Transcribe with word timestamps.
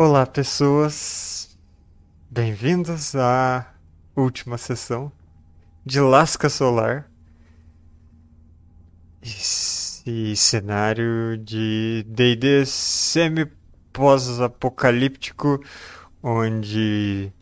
Olá, 0.00 0.24
pessoas. 0.24 1.58
Bem-vindos 2.30 3.16
à 3.16 3.74
última 4.14 4.56
sessão 4.56 5.10
de 5.84 5.98
Lasca 5.98 6.48
Solar. 6.48 7.10
Esse 9.20 10.36
cenário 10.36 11.36
de 11.36 12.06
D&D 12.06 12.64
semi-pós-apocalíptico, 12.64 15.60
onde 16.22 17.32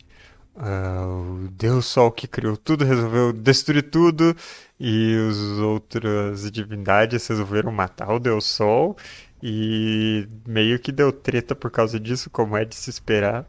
ah, 0.55 1.05
o 1.05 1.49
Deus 1.51 1.85
Sol 1.85 2.11
que 2.11 2.27
criou 2.27 2.57
tudo 2.57 2.83
resolveu 2.83 3.31
destruir 3.31 3.83
tudo 3.83 4.35
e 4.79 5.15
as 5.29 5.37
outras 5.59 6.51
divindades 6.51 7.27
resolveram 7.27 7.71
matar 7.71 8.15
o 8.15 8.19
Deus 8.19 8.45
Sol 8.45 8.97
e 9.41 10.27
meio 10.47 10.79
que 10.79 10.91
deu 10.91 11.11
treta 11.11 11.55
por 11.55 11.71
causa 11.71 11.99
disso, 11.99 12.29
como 12.29 12.57
é 12.57 12.65
de 12.65 12.75
se 12.75 12.89
esperar. 12.89 13.45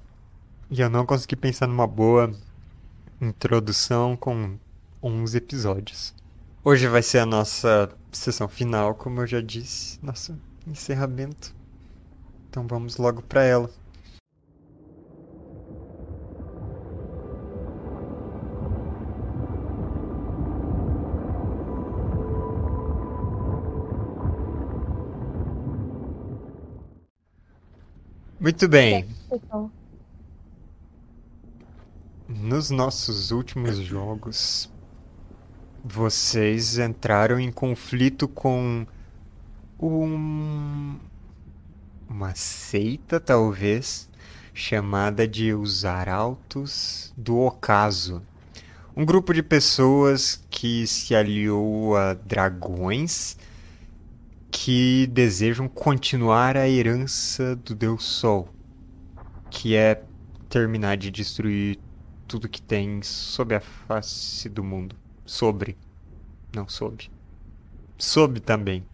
E 0.71 0.81
eu 0.81 0.91
não 0.91 1.07
consegui 1.07 1.37
pensar 1.37 1.67
numa 1.67 1.87
boa 1.87 2.31
introdução 3.21 4.17
com 4.17 4.59
11 5.03 5.37
episódios. 5.37 6.15
Hoje 6.63 6.87
vai 6.89 7.03
ser 7.03 7.21
a 7.21 7.27
nossa 7.27 7.89
sessão 8.13 8.49
final, 8.49 8.95
como 8.95 9.21
eu 9.21 9.27
já 9.27 9.41
disse, 9.41 9.99
nosso 10.03 10.37
encerramento. 10.67 11.55
Então 12.51 12.67
vamos 12.67 12.97
logo 12.97 13.23
para 13.23 13.43
ela. 13.45 13.71
Muito 28.41 28.69
bem. 28.69 29.05
Nos 32.29 32.71
nossos 32.71 33.33
últimos 33.33 33.79
jogos, 33.79 34.71
vocês 35.85 36.79
entraram 36.79 37.41
em 37.41 37.51
conflito 37.51 38.29
com 38.29 38.87
um... 39.81 40.97
uma 42.09 42.33
seita, 42.37 43.19
talvez, 43.19 44.09
chamada 44.55 45.27
de 45.27 45.53
os 45.53 45.85
Arautos 45.85 47.13
do 47.17 47.39
Ocaso. 47.39 48.23
Um 48.97 49.05
grupo 49.05 49.35
de 49.35 49.43
pessoas 49.43 50.41
que 50.49 50.87
se 50.87 51.13
aliou 51.13 51.97
a 51.97 52.15
dragões 52.15 53.37
que 54.61 55.07
desejam 55.07 55.69
continuar 55.69 56.57
a 56.57 56.69
herança 56.69 57.55
do 57.55 57.77
Deus 57.77 58.03
Sol, 58.03 58.49
que 59.49 59.77
é 59.77 60.03
terminar 60.49 60.97
de 60.97 61.13
destruir 61.13 61.79
tudo 62.27 62.49
que 62.49 62.61
tem 62.61 63.01
sob 63.01 63.55
a 63.55 63.61
face 63.61 64.49
do 64.49 64.65
mundo. 64.65 64.97
Sobre. 65.25 65.77
Não 66.53 66.69
sob. 66.69 67.09
Sob 67.97 68.41
também. 68.41 68.85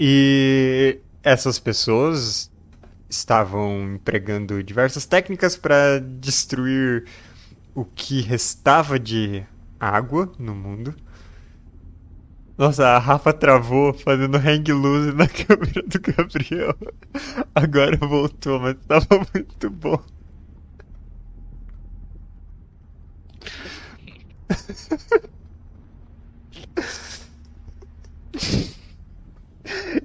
E 0.00 0.98
essas 1.22 1.58
pessoas 1.58 2.50
estavam 3.06 3.96
empregando 3.96 4.62
diversas 4.62 5.04
técnicas 5.04 5.58
para 5.58 5.98
destruir 6.00 7.04
o 7.74 7.84
que 7.84 8.22
restava 8.22 8.98
de 8.98 9.44
água 9.78 10.32
no 10.38 10.54
mundo. 10.54 10.94
Nossa, 12.56 12.86
a 12.86 12.98
Rafa 12.98 13.32
travou 13.32 13.92
fazendo 13.92 14.36
hang 14.38 14.72
loose 14.72 15.12
na 15.12 15.26
câmera 15.28 15.82
do 15.82 16.00
Gabriel. 16.00 16.74
Agora 17.54 17.96
voltou, 17.96 18.60
mas 18.60 18.76
tava 18.86 19.26
muito 19.34 19.70
bom. 19.70 20.00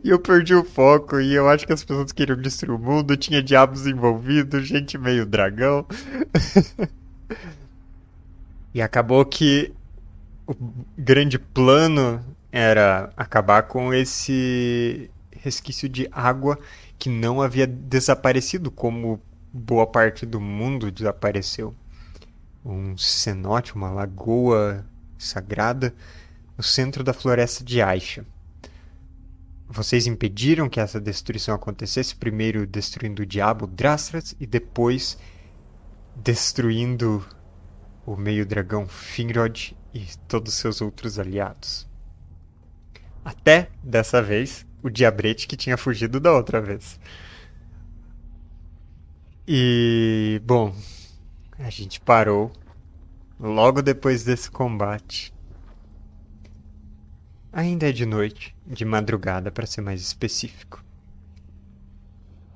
E 0.04 0.10
eu 0.10 0.20
perdi 0.20 0.54
o 0.56 0.64
foco 0.64 1.20
e 1.20 1.34
eu 1.34 1.50
acho 1.50 1.66
que 1.68 1.74
as 1.74 1.84
pessoas 1.84 2.12
queriam 2.12 2.40
destruir 2.42 2.76
o 2.76 2.80
mundo, 2.80 3.18
tinha 3.18 3.42
diabos 3.44 3.86
envolvidos, 3.86 4.68
gente 4.68 4.98
meio 4.98 5.26
dragão. 5.26 5.86
E 8.74 8.82
acabou 8.82 9.26
que 9.26 9.74
o 10.48 10.56
grande 10.98 11.40
plano 11.40 12.24
era 12.52 13.12
acabar 13.16 13.64
com 13.64 13.94
esse 13.94 15.10
resquício 15.32 15.88
de 15.88 16.08
água 16.12 16.60
que 16.98 17.10
não 17.10 17.42
havia 17.42 17.66
desaparecido, 17.66 18.70
como 18.70 19.22
boa 19.54 19.88
parte 19.88 20.26
do 20.26 20.40
mundo 20.40 20.92
desapareceu. 20.92 21.74
Um 22.64 22.98
cenote, 22.98 23.76
uma 23.76 23.90
lagoa 23.90 24.86
sagrada 25.18 25.94
no 26.58 26.64
centro 26.64 27.04
da 27.04 27.14
floresta 27.14 27.64
de 27.64 27.82
Aisha. 27.82 28.26
Vocês 29.68 30.08
impediram 30.08 30.68
que 30.68 30.80
essa 30.80 31.00
destruição 31.00 31.54
acontecesse, 31.56 32.16
primeiro 32.16 32.66
destruindo 32.66 33.22
o 33.22 33.26
diabo 33.26 33.68
Drastras 33.68 34.36
e 34.40 34.48
depois 34.48 35.18
destruindo 36.16 37.26
o 38.06 38.16
meio-dragão 38.16 38.88
Finrod 38.88 39.78
e 39.94 40.06
todos 40.28 40.56
seus 40.56 40.82
outros 40.82 41.20
aliados. 41.20 41.89
Até, 43.24 43.70
dessa 43.84 44.22
vez, 44.22 44.66
o 44.82 44.90
Diabrete 44.90 45.48
que 45.48 45.58
tinha 45.58 45.78
fugido 45.78 46.20
da 46.20 46.34
outra 46.34 46.62
vez. 46.62 47.00
E, 49.48 50.42
bom, 50.46 50.76
a 51.58 51.70
gente 51.70 52.00
parou 52.00 52.52
logo 53.40 53.82
depois 53.82 54.24
desse 54.24 54.50
combate. 54.50 55.34
Ainda 57.52 57.90
é 57.90 57.92
de 57.92 58.06
noite, 58.06 58.56
de 58.66 58.86
madrugada 58.86 59.52
para 59.52 59.66
ser 59.66 59.82
mais 59.82 60.02
específico. 60.02 60.84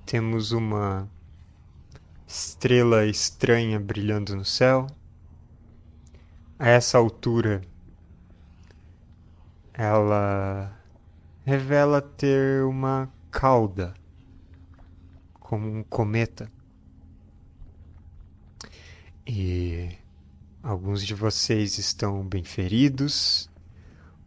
Temos 0.06 0.52
uma 0.52 1.10
estrela 2.28 3.06
estranha 3.06 3.80
brilhando 3.80 4.36
no 4.36 4.46
céu. 4.46 4.86
A 6.60 6.70
essa 6.70 6.98
altura, 6.98 7.62
ela 9.74 10.72
revela 11.44 12.02
ter 12.02 12.64
uma 12.64 13.12
cauda, 13.32 13.94
como 15.40 15.68
um 15.68 15.84
cometa. 15.84 16.50
E 19.26 19.90
alguns 20.62 21.06
de 21.06 21.16
vocês 21.16 21.78
estão 21.78 22.24
bem 22.24 22.44
feridos, 22.44 23.50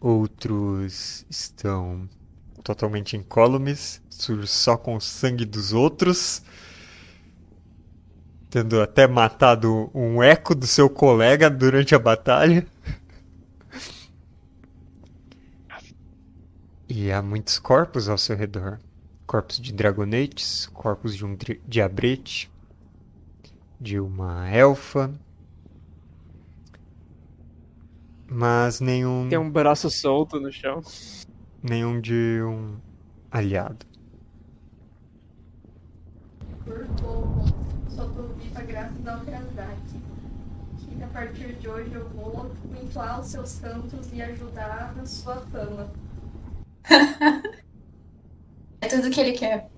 outros 0.01 1.25
estão 1.31 2.09
totalmente 2.63 3.17
incólumes, 3.17 4.03
só 4.47 4.77
com 4.77 4.97
o 4.97 5.01
sangue 5.01 5.45
dos 5.45 5.73
outros, 5.73 6.43
tendo 8.51 8.81
até 8.81 9.07
matado 9.07 9.91
um 9.95 10.23
eco 10.23 10.55
do 10.55 10.67
seu 10.67 10.91
colega 10.91 11.49
durante 11.49 11.95
a 11.95 11.99
batalha. 11.99 12.67
E 16.89 17.11
há 17.11 17.21
muitos 17.23 17.59
corpos 17.59 18.09
ao 18.09 18.17
seu 18.19 18.37
redor. 18.37 18.79
Corpos 19.27 19.59
de 19.59 19.73
dragonetes, 19.73 20.67
corpos 20.67 21.17
de 21.17 21.25
um 21.25 21.37
diabrete, 21.67 22.51
de 23.81 23.99
uma 23.99 24.49
elfa. 24.49 25.13
Mas 28.29 28.81
nenhum, 28.81 29.29
Tem 29.29 29.39
um 29.39 29.51
braço 29.51 29.91
solto 29.91 30.41
no 30.41 30.53
chão. 30.53 30.81
nenhum 31.63 32.01
de 32.01 32.41
um 32.43 32.77
aliado. 33.31 33.85
por 36.65 36.85
pouco, 37.01 37.45
só 37.89 38.05
tô 38.09 38.22
viva 38.41 38.60
graças 38.63 39.07
à 39.07 39.16
operidade. 39.16 40.01
Que 40.78 41.03
a 41.03 41.07
partir 41.09 41.53
de 41.55 41.69
hoje 41.69 41.93
eu 41.93 42.09
vou 42.09 42.51
entoar 42.83 43.21
os 43.21 43.27
seus 43.28 43.59
cantos 43.60 44.13
e 44.13 44.21
ajudar 44.22 44.95
na 44.97 45.07
sua 45.07 45.37
fama. 45.53 45.89
É 48.80 48.88
tudo 48.88 49.10
que 49.10 49.21
ele 49.21 49.33
quer. 49.33 49.68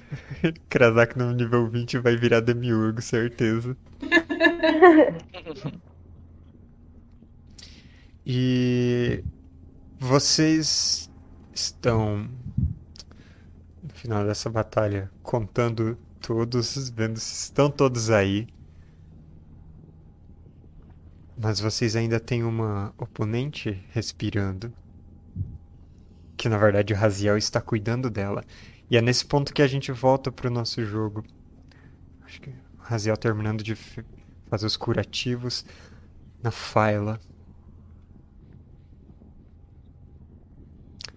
Krasak 0.68 1.16
no 1.18 1.32
nível 1.32 1.68
20 1.68 1.98
vai 1.98 2.16
virar 2.16 2.40
demiurgo, 2.40 3.00
certeza. 3.02 3.76
E 8.26 9.22
vocês 9.98 11.10
estão 11.54 12.28
no 13.82 13.90
final 13.94 14.24
dessa 14.26 14.50
batalha 14.50 15.10
contando 15.22 15.96
todos, 16.20 16.88
vendo 16.90 17.18
se 17.20 17.34
estão 17.44 17.70
todos 17.70 18.10
aí. 18.10 18.46
Mas 21.36 21.58
vocês 21.58 21.96
ainda 21.96 22.20
têm 22.20 22.44
uma 22.44 22.94
oponente 22.96 23.82
respirando. 23.90 24.72
Que 26.36 26.48
na 26.48 26.58
verdade 26.58 26.92
o 26.92 26.96
Raziel 26.96 27.36
está 27.36 27.60
cuidando 27.60 28.08
dela. 28.08 28.44
E 28.90 28.96
é 28.96 29.02
nesse 29.02 29.24
ponto 29.24 29.52
que 29.52 29.62
a 29.62 29.66
gente 29.66 29.90
volta 29.90 30.30
pro 30.30 30.50
nosso 30.50 30.84
jogo. 30.84 31.24
Acho 32.24 32.40
que 32.40 32.50
o 32.50 32.82
Raziel 32.82 33.16
terminando 33.16 33.62
de 33.62 33.74
fazer 34.46 34.66
os 34.66 34.76
curativos 34.76 35.64
na 36.42 36.50
Faila. 36.50 37.18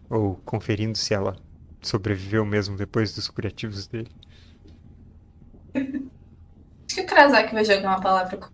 Ou 0.09 0.35
conferindo 0.45 0.97
se 0.97 1.13
ela 1.13 1.35
sobreviveu 1.81 2.45
mesmo 2.45 2.75
depois 2.77 3.13
dos 3.13 3.27
curativos 3.27 3.87
dele. 3.87 4.09
Acho 6.87 6.95
que 6.95 7.01
o 7.01 7.05
Krasak 7.05 7.53
vai 7.53 7.65
jogar 7.65 7.89
uma 7.89 8.01
palavra 8.01 8.37
com 8.37 8.49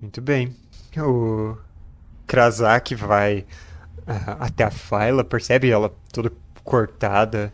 Muito 0.00 0.22
bem. 0.22 0.54
O 0.98 1.56
Krasak 2.26 2.94
vai 2.94 3.46
ah, 4.06 4.46
até 4.46 4.64
a 4.64 4.70
Faila, 4.70 5.24
percebe 5.24 5.70
ela 5.70 5.94
toda 6.12 6.32
cortada 6.62 7.52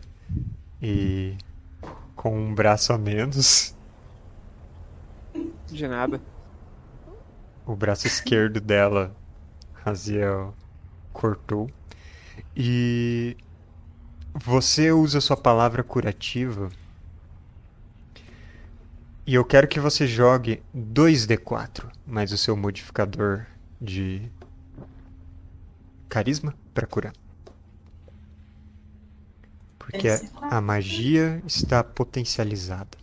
e 0.81 1.37
com 2.15 2.37
um 2.37 2.53
braço 2.53 2.93
a 2.93 2.97
menos. 2.97 3.75
De 5.67 5.87
nada. 5.87 6.21
O 7.65 7.75
braço 7.75 8.07
esquerdo 8.07 8.59
dela, 8.59 9.15
Raziel 9.73 10.53
cortou. 11.11 11.69
E 12.55 13.37
você 14.33 14.91
usa 14.91 15.21
sua 15.21 15.37
palavra 15.37 15.83
curativa. 15.83 16.69
E 19.25 19.35
eu 19.35 19.45
quero 19.45 19.67
que 19.67 19.79
você 19.79 20.05
jogue 20.05 20.61
2d4 20.75 21.89
mais 22.05 22.33
o 22.33 22.37
seu 22.37 22.57
modificador 22.57 23.45
de 23.79 24.29
carisma 26.09 26.53
para 26.73 26.85
curar. 26.85 27.13
Porque 29.79 30.09
a, 30.41 30.59
magia 30.59 31.41
está 31.45 31.83
potencializada 31.83 32.97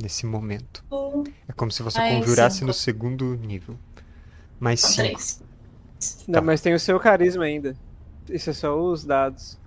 nesse 0.00 0.26
momento. 0.26 0.84
Hum. 0.92 1.24
É 1.48 1.52
como 1.52 1.70
se 1.72 1.82
você 1.82 1.98
ah, 1.98 2.06
é 2.06 2.18
conjurasse 2.18 2.64
no 2.64 2.72
segundo 2.72 3.36
nível. 3.36 3.76
Mais 4.60 4.80
5. 4.80 5.20
Não, 6.26 6.34
tá. 6.34 6.40
mas 6.40 6.60
tem 6.60 6.74
o 6.74 6.80
seu 6.80 6.98
carisma 7.00 7.44
ainda. 7.44 7.76
Isso 8.28 8.50
é 8.50 8.52
só 8.52 8.80
os 8.80 9.04
dados. 9.04 9.58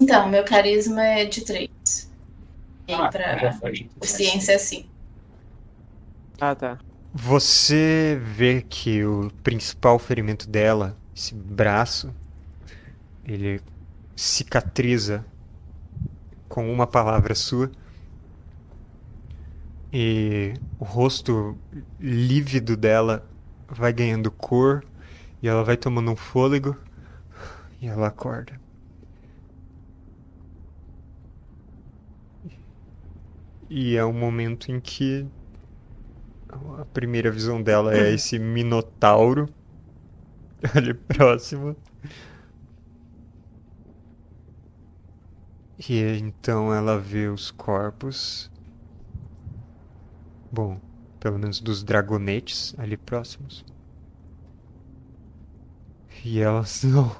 Então, 0.00 0.28
meu 0.28 0.44
carisma 0.44 1.02
é 1.02 1.24
de 1.24 1.44
3. 1.44 1.70
Ah, 2.88 3.06
entra 3.06 3.36
ah, 3.42 3.70
a 4.00 4.06
ciência 4.06 4.56
assim. 4.56 4.88
Ah, 6.40 6.54
tá. 6.54 6.78
Você 7.12 8.18
vê 8.22 8.62
que 8.62 9.04
o 9.04 9.30
principal 9.42 9.98
ferimento 9.98 10.48
dela, 10.48 10.96
esse 11.14 11.34
braço, 11.34 12.14
ele 13.24 13.60
cicatriza 14.14 15.24
com 16.48 16.72
uma 16.72 16.86
palavra 16.86 17.34
sua. 17.34 17.70
E 19.92 20.54
o 20.78 20.84
rosto 20.84 21.56
lívido 21.98 22.76
dela 22.76 23.26
vai 23.68 23.92
ganhando 23.92 24.30
cor 24.30 24.84
e 25.42 25.48
ela 25.48 25.64
vai 25.64 25.76
tomando 25.76 26.10
um 26.10 26.16
fôlego 26.16 26.76
e 27.80 27.86
ela 27.86 28.08
acorda. 28.08 28.60
E 33.70 33.96
é 33.96 34.04
o 34.04 34.12
momento 34.12 34.70
em 34.72 34.80
que 34.80 35.26
a 36.78 36.84
primeira 36.86 37.30
visão 37.30 37.62
dela 37.62 37.94
é 37.94 38.12
esse 38.14 38.38
minotauro 38.40 39.48
ali 40.74 40.94
próximo. 40.94 41.76
E 45.88 46.00
então 46.18 46.74
ela 46.74 46.98
vê 46.98 47.28
os 47.28 47.50
corpos. 47.50 48.50
Bom, 50.50 50.80
pelo 51.20 51.38
menos 51.38 51.60
dos 51.60 51.84
dragonetes 51.84 52.74
ali 52.78 52.96
próximos. 52.96 53.64
E 56.24 56.40
ela. 56.40 56.64
Não! 56.84 57.16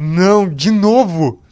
Não, 0.00 0.48
de 0.48 0.70
novo! 0.70 1.42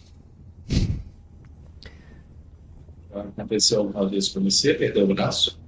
Aconteceu 3.20 3.80
alguma 3.80 4.08
vez 4.08 4.28
com 4.28 4.40
você? 4.42 4.74
Perdeu 4.74 5.04
o 5.08 5.14
braço? 5.14 5.58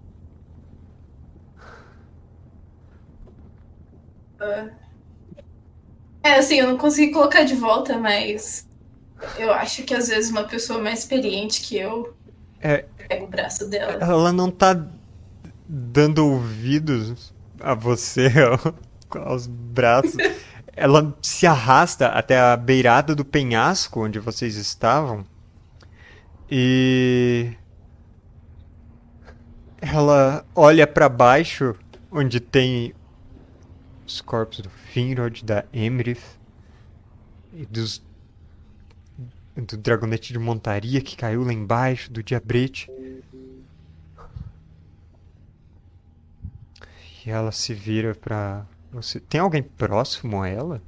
É, 6.22 6.34
assim, 6.34 6.56
eu 6.56 6.66
não 6.68 6.76
consegui 6.76 7.12
colocar 7.12 7.44
de 7.44 7.54
volta, 7.54 7.96
mas 7.98 8.66
eu 9.38 9.52
acho 9.52 9.82
que 9.84 9.94
às 9.94 10.08
vezes 10.08 10.30
uma 10.30 10.44
pessoa 10.44 10.80
mais 10.80 11.00
experiente 11.00 11.62
que 11.62 11.76
eu 11.76 12.14
É. 12.60 12.84
pega 13.08 13.24
o 13.24 13.28
braço 13.28 13.68
dela. 13.68 13.92
Ela 14.02 14.32
não 14.32 14.50
tá 14.50 14.76
dando 15.68 16.26
ouvidos 16.26 17.32
a 17.60 17.74
você, 17.74 18.28
ao- 18.40 18.74
aos 19.26 19.46
braços. 19.46 20.16
Ela 20.76 21.16
se 21.20 21.44
arrasta 21.44 22.06
até 22.06 22.38
a 22.38 22.56
beirada 22.56 23.12
do 23.12 23.24
penhasco 23.24 24.04
onde 24.04 24.20
vocês 24.20 24.54
estavam. 24.56 25.24
E. 26.50 27.52
Ela 29.80 30.44
olha 30.54 30.86
pra 30.86 31.08
baixo, 31.08 31.74
onde 32.10 32.40
tem 32.40 32.94
os 34.06 34.20
corpos 34.20 34.60
do 34.60 34.70
Finrod, 34.70 35.44
da 35.44 35.64
Emrith 35.72 36.38
e 37.52 37.66
dos. 37.66 38.02
do 39.56 39.76
dragonete 39.76 40.32
de 40.32 40.38
montaria 40.38 41.00
que 41.00 41.16
caiu 41.16 41.44
lá 41.44 41.52
embaixo, 41.52 42.10
do 42.10 42.22
Diabrete. 42.22 42.90
E 47.24 47.30
ela 47.30 47.52
se 47.52 47.74
vira 47.74 48.14
pra 48.14 48.64
você. 48.90 49.20
Tem 49.20 49.40
alguém 49.40 49.62
próximo 49.62 50.42
a 50.42 50.48
ela? 50.48 50.82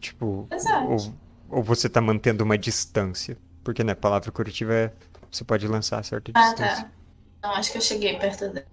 Tipo, 0.00 0.48
Exato. 0.50 0.90
ou, 0.90 1.14
ou 1.48 1.62
você 1.62 1.88
tá 1.88 2.00
mantendo 2.00 2.44
uma 2.44 2.58
distância? 2.58 3.38
Porque, 3.64 3.84
né, 3.84 3.94
palavra 3.94 4.30
curativa 4.32 4.74
é. 4.74 4.92
Você 5.30 5.44
pode 5.44 5.66
lançar 5.68 5.98
a 6.00 6.02
certa 6.02 6.32
Ah, 6.32 6.54
distância. 6.54 6.86
tá. 6.86 6.92
Não, 7.42 7.52
acho 7.54 7.72
que 7.72 7.78
eu 7.78 7.82
cheguei 7.82 8.18
perto 8.18 8.48
dela. 8.52 8.66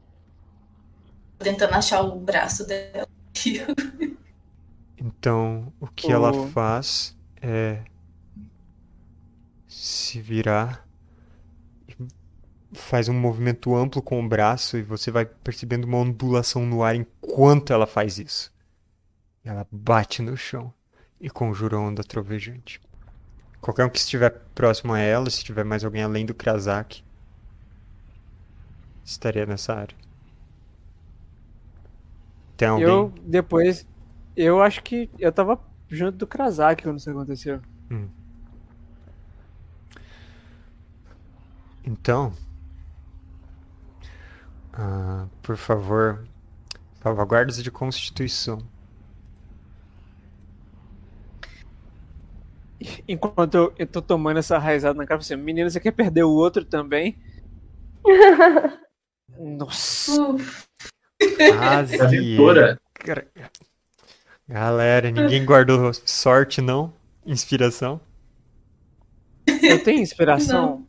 Tentando 1.39 1.73
achar 1.73 2.01
o 2.03 2.19
braço 2.19 2.65
dela. 2.65 3.07
Então, 4.97 5.73
o 5.81 5.87
que 5.87 6.11
ela 6.13 6.31
O- 6.31 6.53
faz 6.53 7.17
é 7.41 7.83
se 9.67 10.21
virar 10.21 10.87
faz 12.73 13.07
um 13.09 13.13
movimento 13.13 13.75
amplo 13.75 14.01
com 14.01 14.23
o 14.23 14.27
braço 14.27 14.77
e 14.77 14.81
você 14.83 15.11
vai 15.11 15.25
percebendo 15.25 15.85
uma 15.85 15.97
ondulação 15.97 16.65
no 16.65 16.83
ar 16.83 16.95
enquanto 16.95 17.71
ela 17.73 17.87
faz 17.87 18.17
isso. 18.17 18.51
Ela 19.43 19.67
bate 19.71 20.21
no 20.21 20.37
chão 20.37 20.73
e 21.21 21.29
conjura 21.29 21.77
a 21.77 21.79
onda 21.79 22.03
trovejante. 22.03 22.81
Qualquer 23.61 23.85
um 23.85 23.89
que 23.89 23.99
estiver 23.99 24.31
próximo 24.55 24.93
a 24.93 24.99
ela, 24.99 25.29
se 25.29 25.43
tiver 25.43 25.63
mais 25.63 25.85
alguém 25.85 26.01
além 26.01 26.25
do 26.25 26.33
Krasak, 26.33 27.03
estaria 29.05 29.45
nessa 29.45 29.75
área. 29.75 29.95
Tem 32.57 32.67
alguém? 32.67 32.87
Eu, 32.87 33.13
depois, 33.23 33.85
eu 34.35 34.61
acho 34.61 34.81
que 34.81 35.09
eu 35.19 35.31
tava 35.31 35.59
junto 35.87 36.17
do 36.17 36.27
Krasak 36.27 36.83
quando 36.83 36.97
isso 36.97 37.09
aconteceu. 37.09 37.61
Então, 41.83 42.33
ah, 44.73 45.27
por 45.41 45.57
favor, 45.57 46.25
salvaguardas 47.01 47.61
de 47.61 47.69
Constituição. 47.69 48.59
Enquanto 53.07 53.55
eu, 53.55 53.73
eu 53.77 53.87
tô 53.87 54.01
tomando 54.01 54.37
essa 54.37 54.57
raizada 54.57 54.97
na 54.97 55.05
cara, 55.05 55.21
você, 55.21 55.35
menina, 55.35 55.69
você 55.69 55.79
quer 55.79 55.91
perder 55.91 56.23
o 56.23 56.31
outro 56.31 56.65
também? 56.65 57.15
Nossa. 59.37 60.11
Aventura. 61.99 62.79
Cara- 62.93 63.27
Galera, 64.47 65.09
ninguém 65.09 65.45
guardou 65.45 65.93
sorte, 65.93 66.61
não? 66.61 66.93
Inspiração? 67.25 68.01
Eu 69.45 69.81
tenho 69.83 70.01
inspiração? 70.01 70.85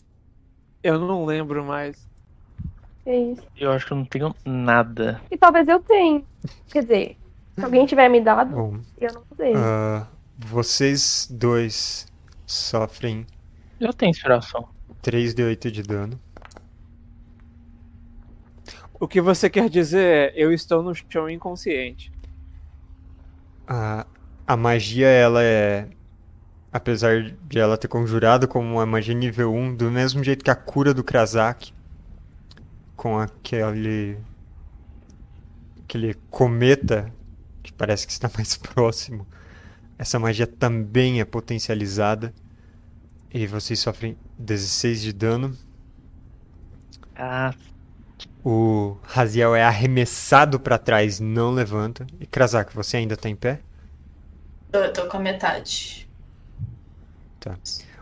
Eu 0.82 0.98
não 0.98 1.24
lembro 1.24 1.64
mais. 1.64 2.08
É 3.06 3.16
isso. 3.16 3.42
Eu 3.56 3.70
acho 3.72 3.86
que 3.86 3.92
eu 3.92 3.96
não 3.96 4.04
tenho 4.04 4.34
nada. 4.44 5.20
E 5.30 5.36
talvez 5.36 5.68
eu 5.68 5.80
tenha. 5.80 6.24
Quer 6.70 6.82
dizer, 6.82 7.16
se 7.58 7.64
alguém 7.64 7.86
tiver 7.86 8.08
me 8.08 8.20
dado, 8.20 8.54
Bom, 8.54 8.80
eu 9.00 9.12
não 9.12 9.22
usei. 9.30 9.52
ah, 9.54 10.06
vocês 10.46 11.28
dois 11.30 12.06
sofrem 12.46 13.26
Eu 13.80 13.92
tenho 13.92 14.10
inspiração. 14.10 14.68
3d8 15.02 15.70
de 15.70 15.82
dano. 15.82 16.20
O 19.00 19.08
que 19.08 19.20
você 19.20 19.50
quer 19.50 19.68
dizer 19.68 20.04
é, 20.04 20.32
eu 20.36 20.52
estou 20.52 20.82
no 20.82 20.94
chão 20.94 21.28
inconsciente. 21.28 22.12
A, 23.66 24.06
a 24.46 24.56
magia, 24.56 25.08
ela 25.08 25.42
é 25.42 25.88
apesar 26.72 27.22
de 27.22 27.58
ela 27.58 27.76
ter 27.76 27.88
conjurado 27.88 28.48
como 28.48 28.74
uma 28.74 28.86
magia 28.86 29.14
nível 29.14 29.52
1, 29.52 29.76
do 29.76 29.90
mesmo 29.90 30.24
jeito 30.24 30.42
que 30.42 30.50
a 30.50 30.54
cura 30.54 30.94
do 30.94 31.04
Krasak, 31.04 31.72
com 32.96 33.18
aquele 33.18 34.16
aquele 35.84 36.14
cometa 36.30 37.12
que 37.62 37.72
parece 37.72 38.06
que 38.06 38.12
está 38.12 38.30
mais 38.34 38.56
próximo, 38.56 39.26
essa 40.02 40.18
magia 40.18 40.46
também 40.48 41.20
é 41.20 41.24
potencializada 41.24 42.34
e 43.32 43.46
vocês 43.46 43.80
sofrem 43.80 44.18
16 44.38 45.00
de 45.02 45.12
dano. 45.12 45.56
Ah, 47.16 47.54
O 48.44 48.96
Raziel 49.02 49.54
é 49.54 49.62
arremessado 49.64 50.58
para 50.60 50.78
trás, 50.78 51.18
não 51.20 51.50
levanta. 51.52 52.06
E 52.20 52.26
Krasak, 52.26 52.74
você 52.74 52.96
ainda 52.98 53.16
tá 53.16 53.28
em 53.28 53.36
pé? 53.36 53.60
Eu 54.72 54.92
tô 54.92 55.06
com 55.08 55.16
a 55.16 55.20
metade. 55.20 56.06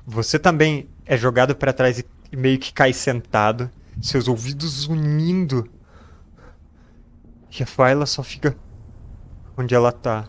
Você 0.07 0.39
também 0.39 0.89
é 1.07 1.17
jogado 1.17 1.55
para 1.55 1.73
trás 1.73 1.99
e 1.99 2.05
e 2.33 2.37
meio 2.37 2.61
que 2.61 2.73
cai 2.73 2.93
sentado, 2.93 3.69
seus 4.01 4.29
ouvidos 4.29 4.87
unindo. 4.87 5.69
E 7.59 7.63
a 7.63 7.67
Faila 7.67 8.07
só 8.07 8.23
fica 8.23 8.57
onde 9.57 9.75
ela 9.75 9.93
tá, 9.93 10.29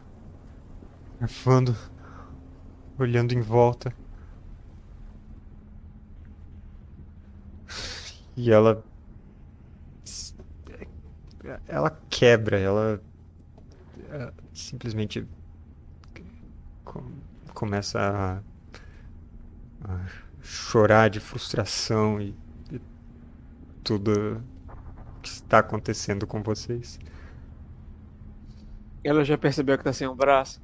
arfando, 1.21 1.75
olhando 2.97 3.33
em 3.33 3.41
volta. 3.41 3.93
E 8.35 8.51
ela 8.51 8.83
ela 11.67 11.89
quebra, 12.09 12.57
ela 12.59 13.01
eh, 14.09 14.31
simplesmente 14.53 15.27
com- 16.83 17.11
começa 17.53 17.99
a 17.99 18.41
a 19.83 20.05
chorar 20.41 21.09
de 21.09 21.19
frustração 21.19 22.19
e, 22.21 22.35
e 22.71 22.81
tudo 23.83 24.41
que 25.21 25.29
está 25.29 25.59
acontecendo 25.59 26.27
com 26.27 26.43
vocês. 26.43 26.99
Ela 29.03 29.23
já 29.23 29.37
percebeu 29.37 29.77
que 29.77 29.83
tá 29.83 29.93
sem 29.93 30.07
um 30.07 30.15
braço. 30.15 30.59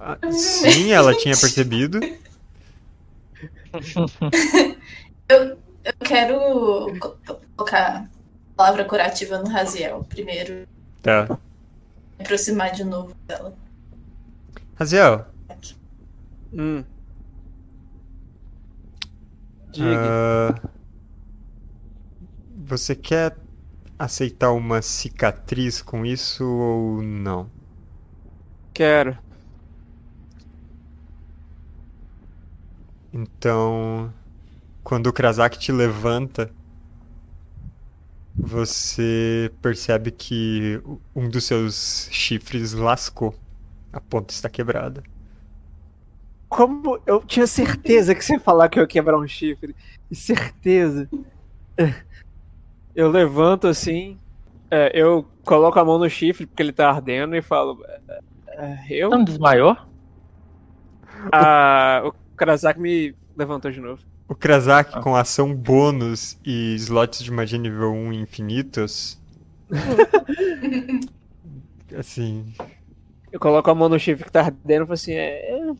Ah, 0.00 0.16
sim, 0.32 0.92
ela 0.92 1.14
tinha 1.16 1.36
percebido. 1.36 1.98
Eu 5.28 5.56
quero 6.04 6.98
co- 6.98 7.16
colocar 7.56 8.04
a 8.04 8.08
palavra 8.56 8.84
curativa 8.84 9.38
no 9.38 9.48
Raziel 9.48 10.04
primeiro. 10.08 10.66
Tá. 11.02 11.26
Me 12.18 12.24
aproximar 12.24 12.72
de 12.72 12.84
novo 12.84 13.14
dela. 13.26 13.54
Raziel, 14.76 15.26
Hum. 16.52 16.82
Diga. 19.72 19.98
ah, 20.00 20.54
você 22.66 22.94
quer 22.94 23.36
aceitar 23.98 24.52
uma 24.52 24.80
cicatriz 24.80 25.82
com 25.82 26.06
isso 26.06 26.44
ou 26.44 27.02
não? 27.02 27.50
Quero. 28.72 29.18
Então, 33.12 34.12
quando 34.84 35.06
o 35.06 35.12
Krasak 35.12 35.58
te 35.58 35.72
levanta, 35.72 36.50
você 38.36 39.50
percebe 39.60 40.10
que 40.10 40.80
um 41.14 41.28
dos 41.28 41.44
seus 41.44 42.08
chifres 42.12 42.72
lascou. 42.72 43.34
A 43.92 44.00
ponta 44.00 44.32
está 44.32 44.48
quebrada. 44.48 45.02
Como 46.48 47.00
eu 47.06 47.20
tinha 47.22 47.46
certeza 47.46 48.14
que 48.14 48.24
você 48.24 48.34
ia 48.34 48.40
falar 48.40 48.68
que 48.68 48.78
eu 48.78 48.82
ia 48.82 48.86
quebrar 48.86 49.18
um 49.18 49.26
chifre. 49.26 49.74
Certeza. 50.12 51.08
Eu 52.94 53.10
levanto 53.10 53.66
assim. 53.66 54.18
é, 54.70 54.90
eu 54.92 55.26
coloco 55.44 55.78
a 55.78 55.84
mão 55.84 55.98
no 55.98 56.08
chifre 56.08 56.46
porque 56.46 56.62
ele 56.62 56.72
tá 56.72 56.90
ardendo 56.90 57.36
e 57.36 57.42
falo. 57.42 57.82
é, 57.86 58.20
é, 58.48 58.86
eu? 58.90 59.10
não 59.10 59.24
desmaiou? 59.24 59.76
Ah, 61.32 62.02
o 62.04 62.12
Krasak 62.38 62.78
me 62.80 63.14
levantou 63.36 63.70
de 63.70 63.80
novo. 63.80 64.00
O 64.28 64.34
Krasak, 64.34 64.92
Ah. 64.94 65.00
com 65.02 65.14
ação 65.16 65.54
bônus 65.54 66.38
e 66.44 66.74
slots 66.76 67.22
de 67.22 67.30
magia 67.30 67.58
nível 67.58 67.92
1 67.92 68.12
infinitos, 68.12 69.18
assim, 71.96 72.52
Eu 73.32 73.38
coloco 73.40 73.70
a 73.70 73.74
mão 73.74 73.88
no 73.88 73.98
chifre 73.98 74.24
que 74.24 74.32
tá 74.32 74.40
ardendo 74.42 74.82
e 74.84 74.86
falo 74.86 74.92
assim: 74.94 75.12
é, 75.12 75.52
é, 75.52 75.72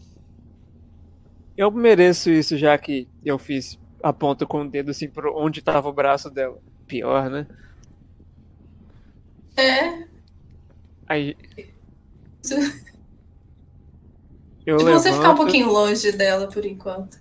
eu 1.56 1.70
mereço 1.70 2.30
isso 2.30 2.56
já 2.58 2.76
que 2.78 3.08
eu 3.24 3.38
fiz. 3.38 3.78
Aponto 4.02 4.46
com 4.46 4.62
o 4.62 4.68
dedo 4.70 4.90
assim 4.92 5.08
pro 5.08 5.36
onde 5.36 5.60
tava 5.62 5.88
o 5.88 5.92
braço 5.92 6.30
dela. 6.30 6.58
Pior, 6.86 7.28
né? 7.30 7.46
É, 9.56 10.04
Aí. 11.08 11.36
Eu 14.70 14.78
se 14.80 14.84
você 14.84 15.08
ficar 15.12 15.18
um 15.18 15.22
levanto- 15.22 15.36
pouquinho 15.36 15.72
longe 15.72 16.12
dela 16.12 16.46
por 16.48 16.64
enquanto. 16.64 17.18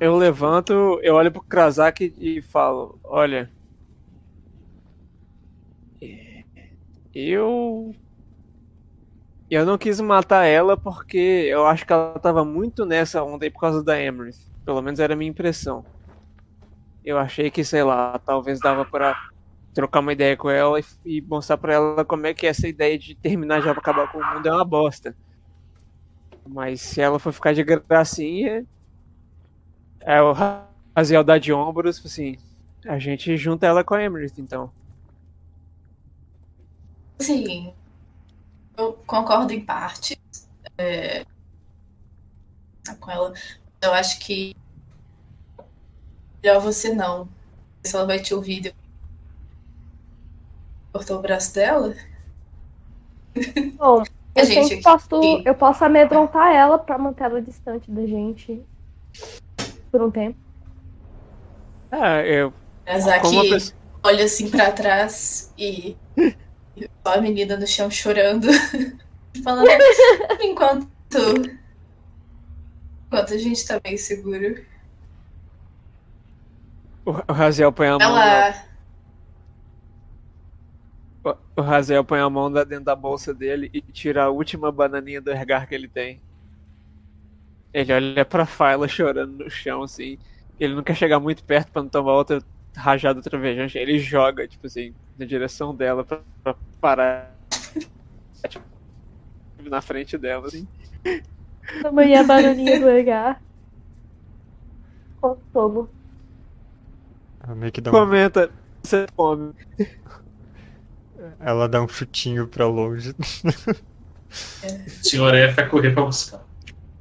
Eu 0.00 0.16
levanto, 0.16 1.00
eu 1.02 1.14
olho 1.14 1.30
pro 1.30 1.42
Krasak 1.42 2.12
e 2.18 2.40
falo: 2.42 2.98
Olha. 3.04 3.50
é, 6.00 6.42
Eu. 7.14 7.94
Eu 9.50 9.66
não 9.66 9.76
quis 9.76 10.00
matar 10.00 10.44
ela 10.46 10.76
porque 10.78 11.18
eu 11.48 11.66
acho 11.66 11.86
que 11.86 11.92
ela 11.92 12.18
tava 12.18 12.42
muito 12.44 12.86
nessa 12.86 13.22
onda 13.22 13.44
aí 13.44 13.50
por 13.50 13.60
causa 13.60 13.84
da 13.84 14.00
Emery. 14.00 14.34
Pelo 14.64 14.80
menos 14.80 14.98
era 14.98 15.12
a 15.12 15.16
minha 15.16 15.30
impressão. 15.30 15.84
Eu 17.04 17.18
achei 17.18 17.50
que, 17.50 17.62
sei 17.62 17.82
lá, 17.82 18.18
talvez 18.24 18.58
dava 18.60 18.84
pra 18.84 19.14
trocar 19.74 20.00
uma 20.00 20.12
ideia 20.12 20.36
com 20.36 20.48
ela 20.48 20.80
e, 20.80 20.84
e 21.04 21.20
mostrar 21.20 21.58
pra 21.58 21.74
ela 21.74 22.04
como 22.04 22.26
é 22.26 22.32
que 22.32 22.46
essa 22.46 22.66
ideia 22.66 22.98
de 22.98 23.14
terminar 23.14 23.60
já 23.60 23.72
pra 23.72 23.80
acabar 23.80 24.10
com 24.10 24.18
o 24.18 24.24
mundo 24.34 24.46
é 24.48 24.52
uma 24.52 24.64
bosta. 24.64 25.14
Mas 26.46 26.80
se 26.80 27.00
ela 27.00 27.18
for 27.18 27.32
ficar 27.32 27.54
de 27.54 27.62
gracinha, 27.62 28.66
é 30.00 30.20
o 30.20 30.32
Raziel 30.96 31.24
dá 31.24 31.38
de 31.38 31.52
ombros, 31.52 32.04
assim, 32.04 32.36
a 32.86 32.98
gente 32.98 33.36
junta 33.36 33.66
ela 33.66 33.84
com 33.84 33.94
a 33.94 34.02
Emery, 34.02 34.32
então. 34.38 34.70
Sim, 37.20 37.72
eu 38.76 38.94
concordo 39.06 39.52
em 39.52 39.64
parte 39.64 40.20
é, 40.76 41.24
com 42.98 43.10
ela. 43.10 43.32
Eu 43.80 43.92
acho 43.92 44.18
que 44.20 44.56
melhor 46.42 46.60
você 46.60 46.92
não. 46.92 47.28
Se 47.84 47.94
ela 47.96 48.06
vai 48.06 48.20
te 48.20 48.34
ouvir 48.34 48.60
depois. 48.60 48.82
Cortou 50.92 51.18
o 51.18 51.22
braço 51.22 51.54
dela? 51.54 51.94
Bom, 53.76 54.04
eu 54.34 54.44
gente 54.46 54.68
sempre 54.68 54.82
posso, 54.82 55.42
eu 55.44 55.54
posso 55.54 55.84
amedrontar 55.84 56.52
ela 56.54 56.78
pra 56.78 56.96
manter 56.98 57.24
ela 57.24 57.42
distante 57.42 57.90
da 57.90 58.06
gente 58.06 58.62
por 59.90 60.02
um 60.02 60.10
tempo. 60.10 60.38
É, 61.90 62.26
eu. 62.26 62.52
Mas 62.86 63.06
aqui 63.06 63.20
Como 63.20 63.40
a 63.40 63.42
pessoa. 63.42 63.78
olha 64.02 64.24
assim 64.24 64.50
pra 64.50 64.72
trás 64.72 65.52
e 65.58 65.96
só 67.04 67.14
a 67.14 67.20
menina 67.20 67.56
no 67.56 67.66
chão 67.66 67.90
chorando. 67.90 68.48
Falando 69.44 69.68
enquanto. 70.40 70.88
Enquanto 73.06 73.34
a 73.34 73.38
gente 73.38 73.66
tá 73.66 73.78
bem 73.80 73.96
seguro. 73.96 74.64
O, 77.04 77.10
o 77.10 77.32
Raziel 77.32 77.72
põe 77.72 77.88
a 77.88 77.98
mão. 77.98 78.00
Ela. 78.00 78.71
O, 81.56 81.62
Raziel 81.62 82.04
põe 82.04 82.20
a 82.20 82.28
mão 82.28 82.50
dentro 82.50 82.84
da 82.84 82.96
bolsa 82.96 83.32
dele 83.32 83.70
e 83.72 83.80
tira 83.80 84.24
a 84.24 84.30
última 84.30 84.72
bananinha 84.72 85.20
do 85.20 85.30
Ergar 85.30 85.68
que 85.68 85.74
ele 85.74 85.88
tem. 85.88 86.20
Ele 87.72 87.92
olha 87.92 88.24
pra 88.24 88.44
Faila 88.44 88.88
chorando 88.88 89.44
no 89.44 89.50
chão, 89.50 89.82
assim. 89.82 90.18
Ele 90.58 90.74
não 90.74 90.82
quer 90.82 90.94
chegar 90.94 91.20
muito 91.20 91.44
perto 91.44 91.70
pra 91.72 91.82
não 91.82 91.88
tomar 91.88 92.12
outra 92.12 92.42
rajada 92.76 93.22
trovejante. 93.22 93.78
Ele 93.78 93.98
joga, 93.98 94.46
tipo 94.46 94.66
assim, 94.66 94.94
na 95.18 95.24
direção 95.24 95.74
dela 95.74 96.04
pra, 96.04 96.20
pra 96.42 96.54
parar. 96.80 97.34
tipo, 98.48 98.64
na 99.64 99.80
frente 99.80 100.18
dela, 100.18 100.46
assim. 100.46 100.66
Tamanha 101.82 102.20
a 102.20 102.24
bananinha 102.24 102.80
do 102.80 102.88
que 107.70 107.80
dá 107.80 107.90
um, 107.90 107.94
Comenta, 107.94 108.50
você 108.82 109.06
come. 109.16 109.54
Ela 111.40 111.68
dá 111.68 111.82
um 111.82 111.88
chutinho 111.88 112.46
pra 112.46 112.66
longe. 112.66 113.14
O 114.30 115.04
senhor 115.04 115.34
F 115.34 115.54
vai 115.54 115.68
correr 115.68 115.92
pra 115.92 116.04
buscar. 116.04 116.44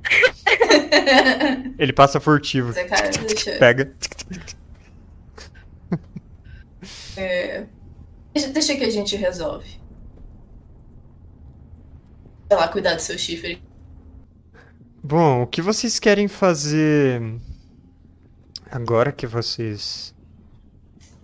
Ele 1.78 1.94
passa 1.94 2.20
furtivo, 2.20 2.74
cara, 2.74 3.10
deixa, 3.10 3.52
pega. 3.58 3.94
é, 7.16 7.66
deixa, 8.34 8.50
deixa 8.50 8.76
que 8.76 8.84
a 8.84 8.90
gente 8.90 9.16
resolve. 9.16 9.80
Sei 12.50 12.58
lá, 12.58 12.68
cuidar 12.68 12.96
do 12.96 13.02
seu 13.02 13.18
chifre. 13.18 13.64
Bom, 15.04 15.44
o 15.44 15.48
que 15.48 15.62
vocês 15.62 16.00
querem 16.00 16.28
fazer 16.28 17.22
agora 18.70 19.12
que 19.12 19.26
vocês 19.26 20.14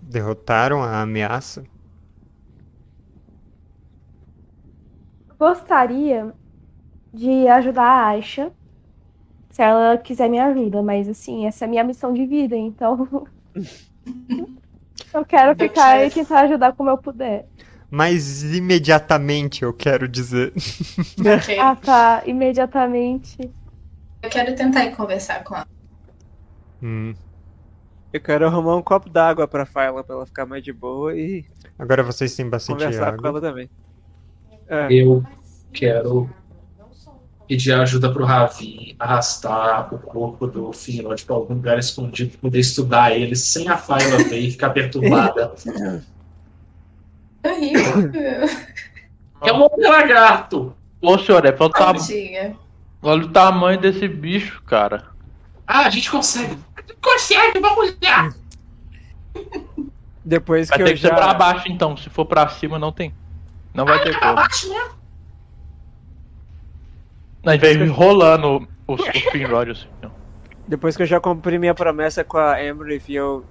derrotaram 0.01 0.81
a 0.81 1.01
ameaça? 1.01 1.63
Gostaria 5.39 6.33
de 7.13 7.47
ajudar 7.47 7.83
a 7.83 8.07
Aisha, 8.07 8.51
se 9.49 9.61
ela 9.61 9.97
quiser 9.97 10.29
me 10.29 10.39
ajuda, 10.39 10.81
mas 10.81 11.07
assim, 11.07 11.45
essa 11.45 11.65
é 11.65 11.67
a 11.67 11.69
minha 11.69 11.83
missão 11.83 12.13
de 12.13 12.25
vida, 12.25 12.55
então 12.55 13.27
eu 15.13 15.25
quero 15.25 15.55
ficar 15.55 16.05
e 16.05 16.09
tentar 16.09 16.41
ajudar 16.41 16.73
como 16.73 16.89
eu 16.89 16.97
puder. 16.97 17.47
Mas 17.89 18.43
imediatamente, 18.43 19.63
eu 19.63 19.73
quero 19.73 20.07
dizer. 20.07 20.53
Ok. 21.19 21.57
Ah, 21.57 21.75
tá, 21.75 22.23
imediatamente. 22.25 23.37
Eu 24.21 24.29
quero 24.29 24.55
tentar 24.55 24.85
ir 24.85 24.95
conversar 24.95 25.43
com 25.43 25.55
ela. 25.55 25.67
Hum. 26.83 27.13
Eu 28.11 28.21
quero 28.21 28.45
arrumar 28.45 28.75
um 28.75 28.81
copo 28.81 29.09
d'água 29.09 29.47
pra 29.47 29.65
Fyla 29.65 30.03
pra 30.03 30.15
ela 30.15 30.25
ficar 30.25 30.45
mais 30.45 30.63
de 30.63 30.73
boa 30.73 31.15
e 31.15 31.45
Agora 31.77 32.01
vocês 32.03 32.35
têm 32.35 32.49
bastante 32.49 32.83
conversar 32.83 33.13
com 33.13 33.27
água. 33.27 33.29
ela 33.29 33.41
também. 33.41 33.69
É, 34.69 34.87
Eu 34.91 35.23
quero 35.73 36.29
pedir 37.47 37.71
ajuda 37.71 38.11
pro 38.11 38.25
Ravi 38.25 38.95
arrastar 38.99 39.93
o 39.93 39.97
corpo 39.99 40.47
do 40.47 40.73
Finrod 40.73 41.23
pra 41.23 41.35
algum 41.35 41.53
lugar 41.53 41.79
escondido 41.79 42.31
pra 42.31 42.41
poder 42.41 42.59
estudar 42.59 43.15
ele 43.15 43.35
sem 43.35 43.69
a 43.69 43.77
Fyla 43.77 44.17
ver 44.29 44.39
e 44.39 44.51
ficar 44.51 44.71
perturbada. 44.71 45.53
É. 45.73 46.01
É 49.43 49.53
um 49.53 49.63
homem 49.63 49.87
lagarto! 49.87 50.75
Ô, 51.01 51.17
senhor, 51.17 51.45
é. 51.45 51.51
Tadinha. 51.51 52.55
Olha 53.01 53.23
o 53.25 53.29
tamanho 53.29 53.79
desse 53.79 54.07
bicho, 54.07 54.61
cara. 54.63 55.05
Ah, 55.65 55.85
a 55.85 55.89
gente 55.89 56.09
consegue! 56.09 56.57
Consegue, 57.01 57.59
vamos 57.59 57.95
lá! 58.03 58.33
depois 60.25 60.67
Vai 60.67 60.77
que 60.77 60.83
ter 60.83 60.89
eu 60.91 60.95
que 60.95 61.01
ser 61.01 61.09
pra 61.09 61.27
já. 61.27 61.33
baixo, 61.33 61.69
então. 61.69 61.95
Se 61.95 62.09
for 62.09 62.25
pra 62.25 62.49
cima, 62.49 62.77
não 62.77 62.91
tem. 62.91 63.13
Não 63.77 63.85
vai 63.85 64.01
ter 64.01 64.19
como. 64.19 64.31
Abaixo, 64.31 64.67
né? 64.69 64.89
Não, 67.43 67.53
a 67.53 67.55
gente 67.55 67.61
vai 67.61 67.73
ir 67.73 67.87
rolando 67.89 68.67
o, 68.87 68.93
o 68.93 68.97
Finrod 69.31 69.69
assim. 69.69 69.87
Depois 70.67 70.97
que 70.97 71.03
eu 71.03 71.05
já 71.07 71.19
cumpri 71.19 71.59
minha 71.59 71.75
promessa 71.75 72.23
com 72.23 72.39
a 72.39 72.61
Emrith 72.61 73.07
e 73.07 73.15
eu, 73.15 73.45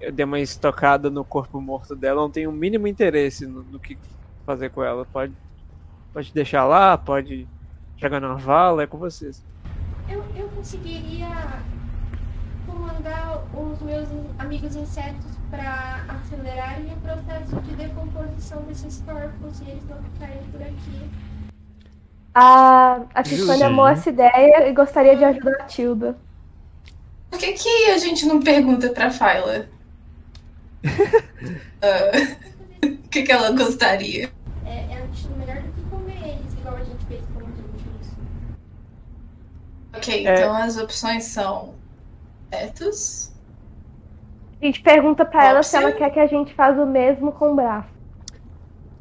eu 0.00 0.10
dei 0.10 0.24
uma 0.24 0.40
estocada 0.40 1.08
no 1.08 1.24
corpo 1.24 1.60
morto 1.60 1.94
dela, 1.94 2.18
eu 2.18 2.24
não 2.24 2.30
tenho 2.30 2.50
o 2.50 2.52
mínimo 2.52 2.88
interesse 2.88 3.46
no, 3.46 3.62
no 3.62 3.78
que 3.78 3.96
fazer 4.44 4.70
com 4.70 4.82
ela. 4.82 5.06
Pode, 5.06 5.32
pode 6.12 6.34
deixar 6.34 6.64
lá, 6.64 6.98
pode 6.98 7.46
jogar 7.96 8.18
na 8.18 8.34
vala, 8.34 8.82
é 8.82 8.86
com 8.88 8.98
vocês. 8.98 9.44
Eu, 10.08 10.24
eu 10.36 10.48
conseguiria 10.48 11.28
comandar 12.72 13.44
os 13.54 13.80
meus 13.82 14.08
amigos 14.38 14.74
insetos 14.74 15.26
para 15.50 16.04
acelerarem 16.08 16.92
o 16.92 16.96
processo 17.00 17.60
de 17.62 17.74
decomposição 17.76 18.62
desses 18.62 19.02
corpos 19.04 19.60
e 19.60 19.70
eles 19.70 19.82
não 19.88 19.98
ficarem 20.02 20.42
por 20.50 20.62
aqui. 20.62 21.10
A, 22.34 23.02
a 23.14 23.22
Tiffany 23.22 23.62
amou 23.62 23.86
essa 23.86 24.08
ideia 24.08 24.66
e 24.68 24.72
gostaria 24.72 25.14
de 25.14 25.24
ajudar 25.24 25.52
a 25.60 25.64
Tilda. 25.64 26.16
Por 27.30 27.38
que, 27.38 27.52
que 27.52 27.90
a 27.90 27.98
gente 27.98 28.24
não 28.26 28.40
pergunta 28.40 28.88
pra 28.90 29.10
Fyla? 29.10 29.66
Ah, 31.84 32.12
O 32.84 33.08
que, 33.08 33.22
que 33.22 33.32
ela 33.32 33.50
gostaria? 33.50 34.30
É, 34.64 34.70
é 34.70 35.06
melhor 35.36 35.62
do 35.62 35.72
que 35.72 35.82
comer 35.90 36.16
eles, 36.28 36.52
igual 36.54 36.76
a 36.76 36.84
gente 36.84 37.04
fez 37.06 37.20
com 37.34 37.40
os 37.40 37.58
últimos. 37.58 38.06
Ok, 39.92 40.26
É. 40.26 40.32
então 40.32 40.54
as 40.54 40.76
opções 40.76 41.24
são 41.24 41.74
A 44.60 44.64
gente 44.64 44.82
pergunta 44.82 45.24
pra 45.24 45.44
ela 45.44 45.62
se 45.62 45.76
ela 45.76 45.90
quer 45.90 46.10
que 46.10 46.20
a 46.20 46.26
gente 46.26 46.54
faça 46.54 46.80
o 46.80 46.86
mesmo 46.86 47.32
com 47.32 47.52
o 47.52 47.56
braço. 47.56 47.90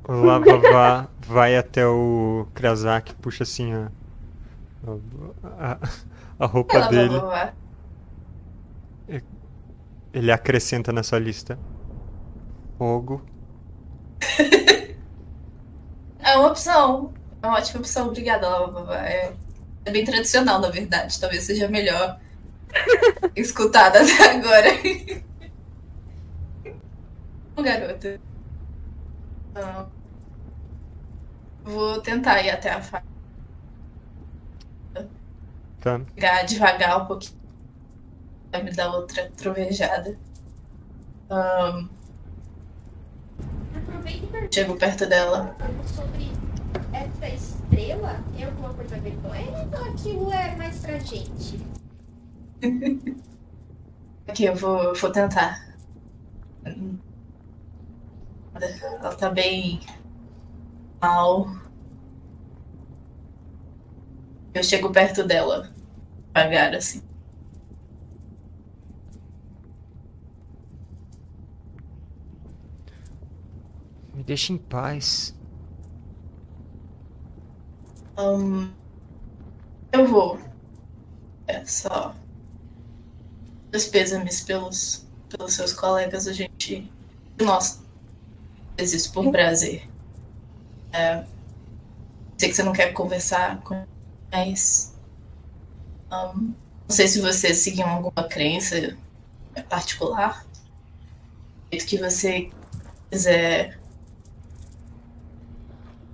O 0.07 0.13
Lavavá 0.13 1.07
vai 1.27 1.55
até 1.55 1.85
o 1.85 2.47
Krasak, 2.53 3.13
puxa 3.15 3.43
assim 3.43 3.73
a, 3.73 3.91
a, 5.43 5.77
a 6.39 6.45
roupa 6.45 6.77
Ela 6.77 6.87
dele. 6.87 7.21
Ele 10.13 10.31
acrescenta 10.31 10.91
na 10.91 11.03
sua 11.03 11.19
lista. 11.19 11.59
Fogo. 12.77 13.21
É 16.23 16.37
uma 16.37 16.49
opção. 16.49 17.13
É 17.41 17.47
uma 17.47 17.57
ótima 17.57 17.79
opção. 17.79 18.07
Obrigada, 18.07 18.47
Lava. 18.47 18.95
É, 18.95 19.33
é 19.85 19.91
bem 19.91 20.05
tradicional, 20.05 20.61
na 20.61 20.69
verdade. 20.69 21.19
Talvez 21.19 21.43
seja 21.43 21.67
melhor 21.67 22.19
escutada 23.35 23.99
até 24.01 24.31
agora. 24.37 24.69
Bom, 27.55 27.63
garota. 27.63 28.19
Ah, 29.55 29.85
vou 31.63 32.01
tentar 32.01 32.41
ir 32.41 32.49
até 32.49 32.71
a 32.71 32.81
faca. 32.81 33.05
Tá. 35.81 35.99
Pegar 36.15 36.43
devagar 36.43 37.01
um 37.01 37.05
pouquinho. 37.05 37.39
Vai 38.51 38.63
me 38.63 38.71
dar 38.71 38.91
outra 38.93 39.29
trovejada. 39.31 40.17
Ah, 41.29 41.83
Aproveita 43.75 44.25
e 44.25 44.27
pergunta 44.27 44.53
chego 44.55 44.75
perto 44.75 45.05
dela. 45.07 45.55
sobre 45.87 46.31
essa 46.93 47.27
estrela. 47.27 48.19
Tem 48.35 48.45
alguma 48.45 48.73
coisa 48.73 48.95
a 48.95 48.99
ver 48.99 49.17
com 49.21 49.33
ele 49.33 49.75
ou 49.75 49.85
aquilo 49.91 50.31
é 50.31 50.55
mais 50.55 50.79
pra 50.79 50.99
gente? 50.99 51.59
Aqui, 54.27 54.45
eu 54.45 54.55
vou, 54.55 54.93
vou 54.95 55.11
tentar. 55.11 55.67
Ela 58.53 59.15
tá 59.15 59.29
bem 59.29 59.79
mal. 61.01 61.47
Eu 64.53 64.63
chego 64.63 64.91
perto 64.91 65.23
dela, 65.23 65.71
devagar, 66.33 66.75
assim. 66.75 67.01
Me 74.13 74.23
deixa 74.23 74.53
em 74.53 74.57
paz. 74.57 75.35
Ahn, 78.17 78.69
eu 79.91 80.05
vou. 80.05 80.37
É 81.47 81.65
só. 81.65 82.13
Meus 83.71 83.85
pêsames 83.85 84.41
pelos, 84.41 85.05
pelos 85.29 85.53
seus 85.53 85.73
colegas, 85.73 86.27
a 86.27 86.33
gente. 86.33 86.91
Nós. 87.41 87.81
Fez 88.77 88.93
isso 88.93 89.11
por 89.11 89.31
prazer. 89.31 89.87
É, 90.91 91.23
sei 92.37 92.49
que 92.49 92.55
você 92.55 92.63
não 92.63 92.73
quer 92.73 92.91
conversar 92.91 93.61
com 93.61 93.85
mas. 94.31 94.95
ahn, 96.09 96.53
não 96.87 96.95
sei 96.95 97.07
se 97.07 97.21
você 97.21 97.53
seguiu 97.53 97.85
alguma 97.85 98.27
crença 98.27 98.97
particular. 99.69 100.45
Do 100.45 101.77
jeito 101.77 101.85
que 101.85 101.97
você 101.97 102.49
quiser 103.09 103.79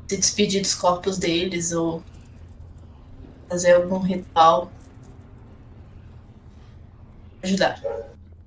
se 0.08 0.18
despedir 0.18 0.62
dos 0.62 0.76
corpos 0.76 1.18
deles 1.18 1.72
ou 1.72 2.04
fazer 3.50 3.74
algum 3.74 4.00
ritual. 4.00 4.72
Ajudar. 7.48 7.82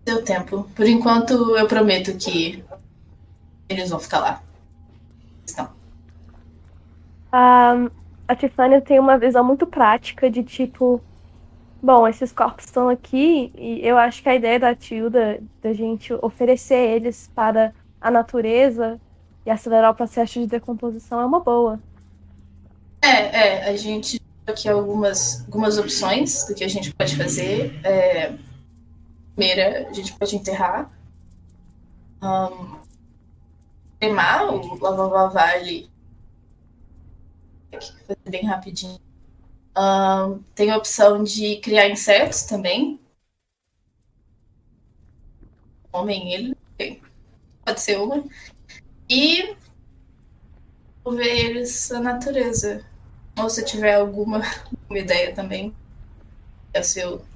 Deu 0.04 0.22
tempo. 0.22 0.68
Por 0.76 0.86
enquanto, 0.86 1.56
eu 1.56 1.66
prometo 1.66 2.14
que 2.16 2.62
eles 3.66 3.88
vão 3.88 3.98
ficar 3.98 4.20
lá. 4.20 4.42
Estão. 5.46 5.70
A, 7.32 7.88
a 8.28 8.36
Tiffany 8.36 8.78
tem 8.82 9.00
uma 9.00 9.16
visão 9.16 9.42
muito 9.42 9.66
prática 9.66 10.30
de 10.30 10.42
tipo, 10.42 11.00
bom, 11.82 12.06
esses 12.06 12.30
corpos 12.30 12.66
estão 12.66 12.90
aqui 12.90 13.50
e 13.56 13.80
eu 13.82 13.96
acho 13.96 14.22
que 14.22 14.28
a 14.28 14.34
ideia 14.34 14.60
da 14.60 14.74
Tilda 14.74 15.40
da 15.62 15.72
gente 15.72 16.12
oferecer 16.20 16.90
eles 16.90 17.30
para 17.34 17.72
a 17.98 18.10
natureza 18.10 19.00
e 19.46 19.50
acelerar 19.50 19.92
o 19.92 19.94
processo 19.94 20.40
de 20.40 20.46
decomposição 20.46 21.20
é 21.20 21.24
uma 21.24 21.40
boa. 21.40 21.80
É, 23.00 23.08
é, 23.08 23.70
a 23.70 23.76
gente 23.76 24.20
aqui 24.46 24.68
algumas, 24.68 25.42
algumas 25.46 25.78
opções 25.78 26.44
do 26.44 26.54
que 26.54 26.64
a 26.64 26.68
gente 26.68 26.92
pode 26.92 27.16
fazer. 27.16 27.80
É, 27.82 28.32
primeira, 29.40 29.88
a 29.88 29.92
gente 29.94 30.12
pode 30.18 30.36
enterrar. 30.36 30.90
Um, 32.22 32.78
cremar 33.98 34.52
o 34.52 34.78
Lavava 34.78 35.28
Vale. 35.30 35.90
Fazer 37.72 38.18
bem 38.28 38.44
rapidinho. 38.44 39.00
Ahn, 39.74 40.40
tem 40.54 40.70
a 40.70 40.76
opção 40.76 41.24
de 41.24 41.56
criar 41.56 41.88
insetos 41.88 42.42
também. 42.42 43.00
Homem, 45.90 46.34
ele. 46.34 46.56
tem. 46.76 47.02
Pode 47.64 47.80
ser 47.80 47.98
uma. 47.98 48.22
E 49.08 49.56
ver 51.16 51.46
eles 51.46 51.88
na 51.88 52.00
natureza. 52.00 52.84
Ou 53.38 53.48
se 53.48 53.64
tiver 53.64 53.94
alguma, 53.94 54.42
alguma 54.82 54.98
ideia 54.98 55.34
também, 55.34 55.74
É 56.74 56.80
o 56.80 56.84
seu. 56.84 57.29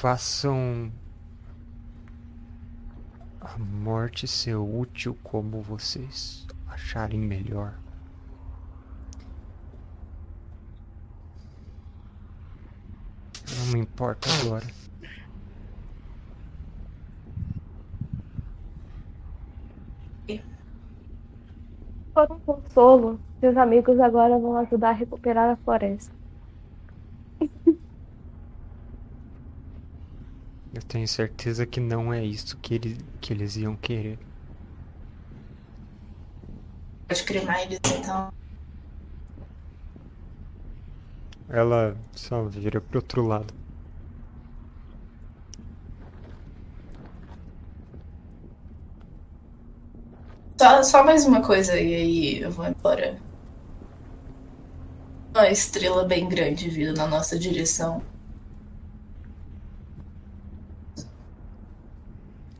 Façam 0.00 0.92
a 3.40 3.58
morte 3.58 4.28
ser 4.28 4.54
útil 4.54 5.18
como 5.24 5.60
vocês 5.60 6.46
acharem 6.68 7.18
melhor. 7.18 7.74
Não 13.56 13.72
me 13.72 13.80
importa 13.80 14.28
agora. 14.40 14.66
Por 22.14 22.30
um 22.30 22.38
consolo, 22.38 23.20
seus 23.40 23.56
amigos 23.56 23.98
agora 23.98 24.38
vão 24.38 24.58
ajudar 24.58 24.90
a 24.90 24.92
recuperar 24.92 25.50
a 25.50 25.56
floresta. 25.56 26.14
Eu 30.72 30.82
tenho 30.82 31.08
certeza 31.08 31.66
que 31.66 31.80
não 31.80 32.12
é 32.12 32.24
isso 32.24 32.56
que, 32.58 32.74
ele, 32.74 32.98
que 33.20 33.32
eles 33.32 33.56
iam 33.56 33.74
querer. 33.76 34.18
Pode 37.08 37.24
cremar 37.24 37.60
eles 37.62 37.80
então. 37.84 38.32
Ela 41.48 41.96
só 42.14 42.44
vira 42.44 42.80
pro 42.80 42.98
outro 42.98 43.26
lado. 43.26 43.54
Só, 50.60 50.82
só 50.82 51.04
mais 51.04 51.24
uma 51.24 51.40
coisa 51.42 51.80
e 51.80 51.94
aí 51.94 52.40
eu 52.42 52.50
vou 52.50 52.66
embora. 52.66 53.18
Uma 55.34 55.48
estrela 55.48 56.04
bem 56.04 56.28
grande 56.28 56.68
vindo 56.68 56.94
na 56.94 57.06
nossa 57.06 57.38
direção. 57.38 58.02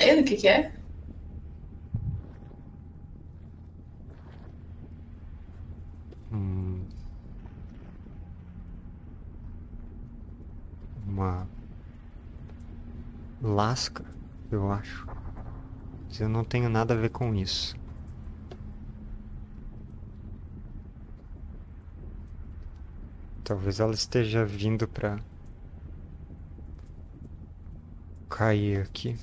Sei 0.00 0.20
o 0.20 0.24
que, 0.24 0.36
que 0.36 0.48
é? 0.48 0.72
Hum. 6.32 6.86
Uma 11.06 11.46
lasca, 13.42 14.04
eu 14.50 14.70
acho. 14.70 15.06
Eu 16.20 16.28
não 16.28 16.44
tenho 16.44 16.68
nada 16.68 16.94
a 16.94 16.96
ver 16.96 17.10
com 17.10 17.34
isso. 17.34 17.76
Talvez 23.44 23.80
ela 23.80 23.94
esteja 23.94 24.44
vindo 24.44 24.86
pra 24.86 25.18
cair 28.28 28.80
aqui. 28.82 29.16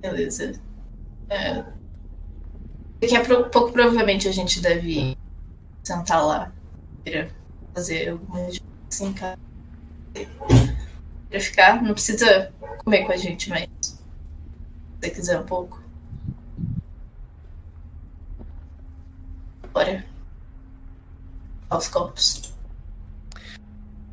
Beleza. 0.00 0.60
É. 1.28 1.64
Daqui 3.00 3.16
a 3.16 3.24
pouco, 3.24 3.72
provavelmente, 3.72 4.28
a 4.28 4.32
gente 4.32 4.60
deve 4.60 5.16
sentar 5.82 6.24
lá. 6.24 6.52
Pra 7.04 7.28
fazer 7.74 8.10
alguma 8.10 8.44
coisa 8.44 8.60
assim, 8.90 9.12
cara. 9.12 9.38
Pra 11.28 11.40
ficar, 11.40 11.82
não 11.82 11.92
precisa 11.92 12.52
comer 12.84 13.04
com 13.04 13.12
a 13.12 13.16
gente, 13.16 13.48
mas 13.50 13.68
se 13.80 13.98
você 15.00 15.10
quiser 15.10 15.40
um 15.40 15.44
pouco. 15.44 15.82
Bora. 19.72 20.04
Aos 21.70 21.88
corpos. 21.88 22.52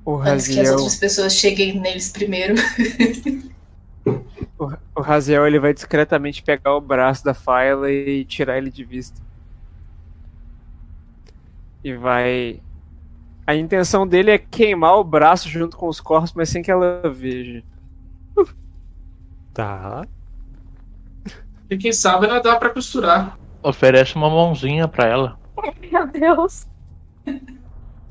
O 0.03 0.17
Antes 0.17 0.45
que 0.47 0.53
as 0.53 0.57
Raziel, 0.57 0.73
outras 0.75 0.97
pessoas 0.97 1.33
cheguem 1.33 1.79
neles 1.79 2.09
primeiro. 2.09 2.53
o, 4.95 5.01
Raziel 5.01 5.45
ele 5.45 5.59
vai 5.59 5.73
discretamente 5.73 6.41
pegar 6.41 6.75
o 6.75 6.81
braço 6.81 7.23
da 7.23 7.33
Fyla 7.33 7.91
e 7.91 8.25
tirar 8.25 8.57
ele 8.57 8.71
de 8.71 8.83
vista. 8.83 9.21
E 11.83 11.93
vai. 11.93 12.61
A 13.45 13.55
intenção 13.55 14.07
dele 14.07 14.31
é 14.31 14.37
queimar 14.37 14.97
o 14.97 15.03
braço 15.03 15.47
junto 15.49 15.77
com 15.77 15.87
os 15.87 15.99
corpos, 15.99 16.33
mas 16.33 16.49
sem 16.49 16.63
que 16.63 16.71
ela 16.71 17.01
veja. 17.09 17.63
Tá. 19.53 20.05
E 21.69 21.77
quem 21.77 21.93
sabe 21.93 22.25
ela 22.25 22.41
dá 22.41 22.55
pra 22.57 22.69
costurar. 22.69 23.37
Oferece 23.63 24.15
uma 24.15 24.29
mãozinha 24.29 24.87
pra 24.87 25.07
ela. 25.07 25.39
Meu 25.91 26.07
Deus. 26.07 26.67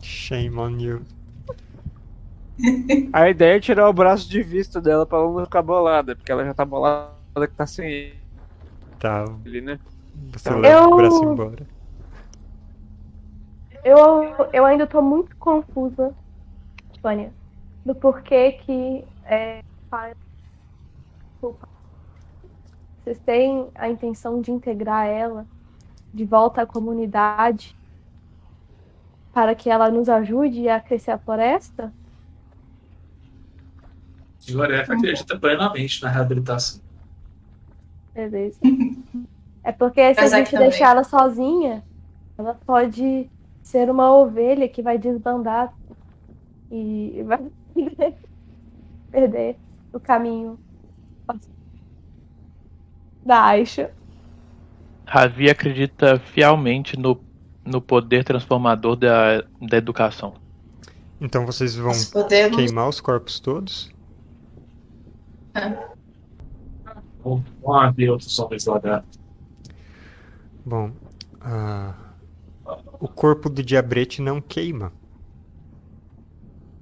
Shame 0.02 0.58
on 0.58 0.78
you. 0.78 1.02
A 3.12 3.28
ideia 3.28 3.56
é 3.56 3.60
tirar 3.60 3.88
o 3.88 3.92
braço 3.92 4.28
de 4.28 4.42
vista 4.42 4.80
dela 4.80 5.04
pra 5.06 5.18
ela 5.18 5.32
não 5.32 5.44
ficar 5.44 5.62
bolada, 5.62 6.14
porque 6.14 6.30
ela 6.30 6.44
já 6.44 6.54
tá 6.54 6.64
bolada 6.64 7.12
que 7.36 7.54
tá 7.54 7.66
sem 7.66 8.14
Tá. 8.98 9.24
ele, 9.44 9.60
né? 9.60 9.78
Você 10.32 10.48
Eu- 10.50 10.58
leva 10.58 10.88
o 10.88 10.96
braço 10.96 11.24
embora. 11.24 11.66
Eu, 13.84 13.98
eu 14.52 14.64
ainda 14.64 14.86
tô 14.86 15.02
muito 15.02 15.36
confusa, 15.36 16.14
Vânia, 17.02 17.30
do 17.84 17.94
porquê 17.94 18.52
que 18.52 19.04
é, 19.26 19.60
vocês 23.02 23.18
têm 23.18 23.68
a 23.74 23.88
intenção 23.88 24.40
de 24.40 24.50
integrar 24.50 25.06
ela 25.06 25.46
de 26.14 26.24
volta 26.24 26.62
à 26.62 26.66
comunidade 26.66 27.76
para 29.32 29.54
que 29.54 29.68
ela 29.68 29.90
nos 29.90 30.08
ajude 30.08 30.68
a 30.68 30.80
crescer 30.80 31.10
a 31.10 31.18
floresta? 31.18 31.92
O 34.52 34.62
F 34.64 34.92
acredita 34.92 35.38
plenamente 35.38 36.02
na 36.02 36.08
reabilitação. 36.10 36.80
Beleza. 38.14 38.60
É 39.62 39.72
porque 39.72 40.14
se 40.14 40.24
a 40.24 40.28
Mas 40.28 40.30
gente 40.30 40.48
aqui 40.48 40.56
também. 40.56 40.68
deixar 40.68 40.90
ela 40.90 41.04
sozinha, 41.04 41.84
ela 42.36 42.54
pode 42.66 43.30
ser 43.62 43.90
uma 43.90 44.14
ovelha 44.14 44.68
que 44.68 44.82
vai 44.82 44.98
desbandar 44.98 45.72
e 46.70 47.22
vai 47.26 47.50
perder 49.10 49.56
o 49.92 50.00
caminho 50.00 50.58
da 53.24 53.44
Aisha. 53.44 53.94
Ravi 55.06 55.48
acredita 55.50 56.18
fielmente 56.18 56.98
no, 56.98 57.22
no 57.64 57.80
poder 57.80 58.24
transformador 58.24 58.96
da, 58.96 59.42
da 59.60 59.76
educação. 59.76 60.34
Então 61.20 61.46
vocês 61.46 61.76
vão 61.76 61.92
podemos. 62.12 62.56
queimar 62.56 62.88
os 62.88 63.00
corpos 63.00 63.38
todos? 63.40 63.93
Vamos 67.22 67.96
ver 67.96 68.10
outros 68.10 68.38
homens 68.38 68.66
lá 68.66 68.78
dentro. 68.78 69.20
Bom, 70.66 70.92
ah, 71.40 71.94
o 73.00 73.08
corpo 73.08 73.48
do 73.48 73.62
diabrete 73.62 74.20
não 74.20 74.40
queima. 74.40 74.92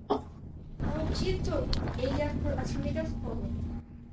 O 0.09 0.21
Tito, 1.15 1.51
ele, 1.99 2.23
é- 2.23 2.33
as 2.59 2.73
formigas 2.73 3.13
comem. 3.25 3.53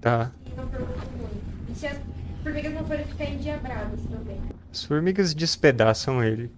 Tá. 0.02 0.32
E 0.46 0.50
não 0.56 0.66
muito. 0.66 1.72
E 1.72 1.76
se 1.76 1.88
as 1.88 2.00
formigas 2.44 2.74
não 2.74 2.86
forem 2.86 3.06
ficar 3.06 3.26
endiabradas 3.26 4.02
também? 4.06 4.42
As 4.72 4.84
formigas 4.84 5.34
despedaçam 5.34 6.24
ele. 6.24 6.52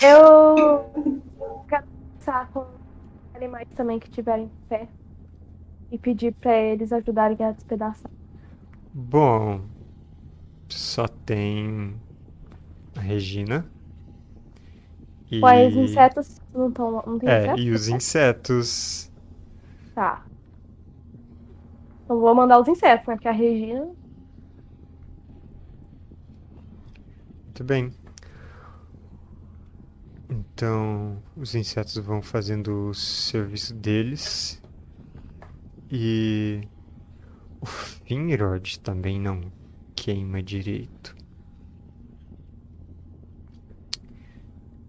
Eu 0.00 0.90
quero 1.68 1.84
conversar 1.86 2.48
com 2.52 2.66
animais 3.34 3.68
também 3.74 3.98
que 3.98 4.08
estiverem 4.08 4.50
perto 4.68 5.07
e 5.90 5.98
pedir 5.98 6.32
pra 6.34 6.56
eles 6.56 6.92
ajudarem 6.92 7.36
a 7.44 7.52
despedaçar. 7.52 8.10
Bom, 8.92 9.62
só 10.68 11.06
tem 11.08 11.94
a 12.96 13.00
Regina. 13.00 13.66
E... 15.30 15.40
Os 15.66 15.76
insetos 15.76 16.40
não 16.54 16.68
estão. 16.68 17.02
Não 17.06 17.18
tem 17.18 17.28
É, 17.28 17.38
insetos? 17.38 17.64
e 17.64 17.70
os 17.70 17.88
insetos. 17.88 19.10
Tá. 19.94 20.26
Então 22.04 22.18
vou 22.20 22.34
mandar 22.34 22.60
os 22.60 22.68
insetos, 22.68 23.06
né? 23.06 23.14
Porque 23.14 23.28
a 23.28 23.32
Regina. 23.32 23.88
Muito 27.46 27.64
bem. 27.64 27.92
Então, 30.30 31.22
os 31.36 31.54
insetos 31.54 31.96
vão 31.96 32.20
fazendo 32.22 32.88
o 32.90 32.94
serviço 32.94 33.74
deles. 33.74 34.60
E 35.90 36.68
o 37.60 37.66
Finrod 37.66 38.78
também 38.80 39.18
não 39.18 39.40
queima 39.96 40.42
direito. 40.42 41.16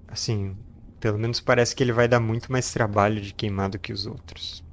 Assim, 0.07 0.57
pelo 0.99 1.17
menos 1.17 1.39
parece 1.39 1.75
que 1.75 1.83
ele 1.83 1.93
vai 1.93 2.07
dar 2.07 2.19
muito 2.19 2.51
mais 2.51 2.71
trabalho 2.73 3.21
de 3.21 3.33
queimar 3.33 3.69
do 3.69 3.79
que 3.79 3.93
os 3.93 4.05
outros. 4.05 4.63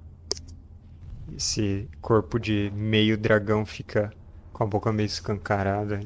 Esse 1.36 1.88
corpo 2.00 2.38
de 2.38 2.72
meio 2.74 3.16
dragão 3.16 3.64
fica 3.64 4.12
com 4.52 4.64
a 4.64 4.66
boca 4.66 4.92
meio 4.92 5.06
escancarada. 5.06 6.00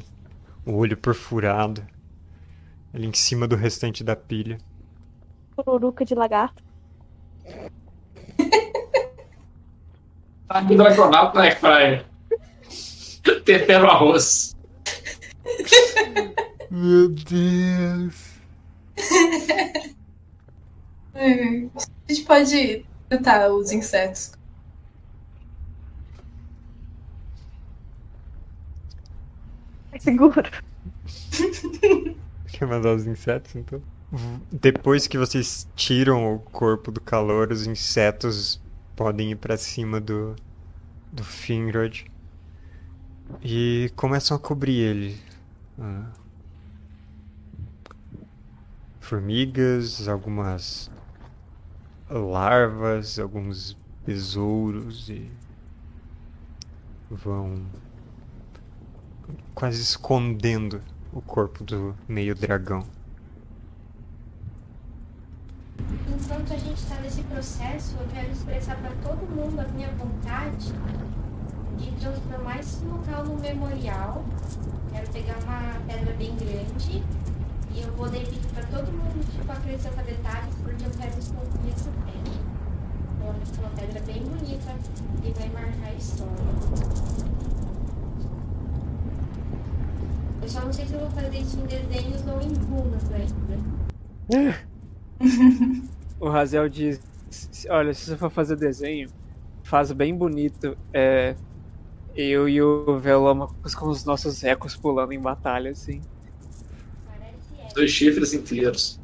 O 0.67 0.73
olho 0.73 0.97
perfurado, 0.97 1.87
ali 2.93 3.07
em 3.07 3.15
cima 3.15 3.49
do 3.49 3.57
restante 3.57 4.05
da 4.05 4.15
pilha. 4.15 4.59
Pururuca 5.57 6.05
de 6.05 6.15
lagarto. 6.15 6.63
Tá 10.51 10.65
com 10.67 10.75
dragonal 10.75 11.33
na 11.33 11.43
airfryer. 11.43 12.05
Tempero 13.47 13.89
arroz. 13.89 14.57
Meu 16.69 17.09
Deus. 17.09 18.31
Hum, 21.15 21.71
A 21.77 22.13
gente 22.13 22.25
pode 22.27 22.85
tentar 23.09 23.49
os 23.49 23.71
insetos. 23.71 24.33
É 29.93 30.01
seguro. 30.01 30.43
Quer 32.49 32.67
mandar 32.67 32.97
os 32.97 33.07
insetos, 33.07 33.55
então? 33.55 33.81
Depois 34.51 35.07
que 35.07 35.17
vocês 35.17 35.69
tiram 35.77 36.35
o 36.35 36.41
corpo 36.41 36.91
do 36.91 37.01
calor, 37.01 37.53
os 37.53 37.69
insetos 37.69 38.61
podem 39.01 39.31
ir 39.31 39.37
pra 39.37 39.57
cima 39.57 39.99
do, 39.99 40.37
do 41.11 41.25
Finrod 41.25 42.05
e 43.43 43.91
começam 43.97 44.37
a 44.37 44.41
cobrir 44.41 44.77
ele. 44.77 45.19
Ah. 45.79 46.11
Formigas, 49.01 50.07
algumas 50.07 50.91
larvas, 52.11 53.19
alguns 53.19 53.75
besouros 54.05 55.09
e 55.09 55.31
vão 57.11 57.65
quase 59.55 59.81
escondendo 59.81 60.83
o 61.11 61.23
corpo 61.23 61.65
do 61.65 61.97
meio 62.07 62.35
dragão. 62.35 62.87
Enquanto 66.09 66.53
a 66.53 66.57
gente 66.57 66.79
está 66.79 66.97
nesse 66.97 67.23
processo, 67.23 67.97
eu 67.99 68.07
quero 68.13 68.31
expressar 68.31 68.77
para 68.77 68.91
todo 69.03 69.21
mundo 69.35 69.61
a 69.61 69.65
minha 69.69 69.91
vontade 69.93 70.73
de 71.79 71.91
transformar 71.93 72.59
esse 72.61 72.85
local 72.85 73.25
num 73.25 73.37
memorial. 73.37 74.25
Quero 74.93 75.11
pegar 75.11 75.39
uma 75.45 75.81
pedra 75.87 76.15
bem 76.15 76.37
grande 76.37 77.03
e 77.73 77.81
eu 77.81 77.93
vou 77.93 78.09
pedir 78.11 78.41
para 78.53 78.65
todo 78.65 78.93
mundo 78.93 79.25
tipo, 79.31 79.51
acrescentar 79.51 80.05
detalhes 80.05 80.55
porque 80.63 80.85
eu 80.85 80.91
quero 80.91 81.19
esculpir 81.19 81.73
essa 81.73 81.91
pedra. 82.05 82.51
Ser 83.45 83.61
uma 83.61 83.71
pedra 83.71 84.01
bem 84.01 84.23
bonita 84.23 84.75
e 85.23 85.31
vai 85.33 85.49
marcar 85.51 85.87
a 85.87 85.95
história. 85.95 86.31
Eu 90.43 90.49
só 90.49 90.61
não 90.61 90.73
sei 90.73 90.87
se 90.87 90.95
eu 90.95 91.01
vou 91.01 91.11
fazer 91.11 91.39
isso 91.39 91.59
em 91.59 91.67
desenhos 91.67 92.27
ou 92.27 92.41
em 92.41 92.55
runas 92.55 93.05
ainda. 93.13 94.61
O 96.19 96.29
Razel 96.29 96.69
diz: 96.69 97.01
"Se- 97.31 97.71
Olha, 97.71 97.93
se 97.95 98.07
você 98.07 98.17
for 98.17 98.31
fazer 98.31 98.57
desenho, 98.57 99.09
faz 99.63 99.93
bem 99.93 100.15
bonito. 100.15 100.77
É, 100.93 101.35
eu 102.17 102.49
e 102.49 102.61
o 102.61 102.99
Veloma 102.99 103.49
com 103.77 103.89
os 103.89 104.05
nossos 104.05 104.43
ecos 104.45 104.77
pulando 104.77 105.13
em 105.13 105.21
batalha, 105.21 105.71
assim. 105.71 106.01
Dois 107.75 107.91
chifres 107.91 108.33
inteiros. 108.35 109.01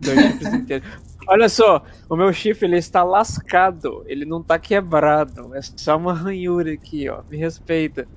Dois 0.00 0.18
chifres 0.20 0.54
inteiros. 0.54 0.88
Olha 1.28 1.48
só, 1.48 1.84
o 2.08 2.16
meu 2.16 2.32
chifre 2.32 2.66
ele 2.66 2.76
está 2.78 3.04
lascado, 3.04 4.02
ele 4.06 4.24
não 4.24 4.42
tá 4.42 4.58
quebrado, 4.58 5.54
é 5.54 5.62
só 5.62 5.96
uma 5.96 6.12
ranhura 6.12 6.72
aqui, 6.72 7.08
ó. 7.08 7.22
Me 7.30 7.36
respeita. 7.36 8.08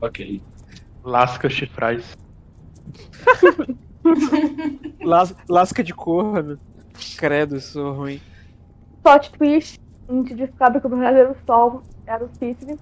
Ok. 0.00 0.42
Lasca 1.04 1.48
chifrais. 1.50 2.16
Las- 5.02 5.34
lasca 5.48 5.82
de 5.82 5.92
corno. 5.94 6.58
Credo, 7.16 7.60
sou 7.60 7.92
ruim. 7.92 8.20
Plot 9.02 9.32
twist. 9.32 9.80
A 10.08 10.12
gente 10.12 10.34
descobre 10.34 10.80
que 10.80 10.86
o 10.86 10.90
verdadeiro 10.90 11.36
sol 11.46 11.82
era 12.06 12.24
o 12.24 12.28
Cícero. 12.38 12.78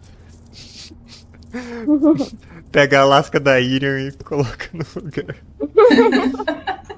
Pega 2.71 3.01
a 3.01 3.05
lasca 3.05 3.39
da 3.41 3.61
Irian 3.61 4.01
e 4.09 4.13
coloca 4.25 4.69
no 4.73 4.85
lugar. 5.03 5.37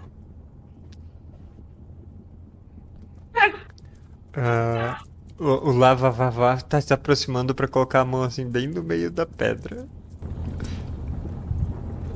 Ah, 4.34 5.00
o, 5.38 5.70
o 5.70 5.72
Lava 5.72 6.10
Vavá 6.10 6.56
tá 6.60 6.80
se 6.80 6.92
aproximando 6.92 7.54
pra 7.54 7.66
colocar 7.66 8.00
a 8.00 8.04
mão 8.04 8.22
assim 8.22 8.46
bem 8.48 8.66
no 8.68 8.82
meio 8.82 9.10
da 9.10 9.24
pedra. 9.24 9.86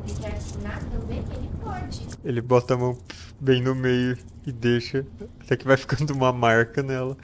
Ele 0.04 0.14
quer 0.20 0.34
assinar 0.34 0.78
também? 0.84 1.18
Ele 1.18 1.50
pode. 1.62 2.09
Ele 2.24 2.40
bota 2.40 2.74
a 2.74 2.76
mão 2.76 2.98
bem 3.40 3.62
no 3.62 3.74
meio 3.74 4.16
e 4.46 4.52
deixa. 4.52 5.06
Até 5.40 5.56
que 5.56 5.66
vai 5.66 5.76
ficando 5.76 6.12
uma 6.12 6.32
marca 6.32 6.82
nela. 6.82 7.16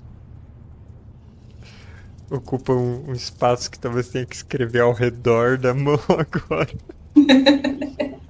Ocupa 2.30 2.72
um, 2.72 3.10
um 3.10 3.12
espaço 3.12 3.70
que 3.70 3.78
talvez 3.78 4.08
tenha 4.08 4.24
que 4.24 4.34
escrever 4.36 4.80
ao 4.80 4.92
redor 4.92 5.58
da 5.58 5.74
mão 5.74 5.98
agora. 6.08 6.70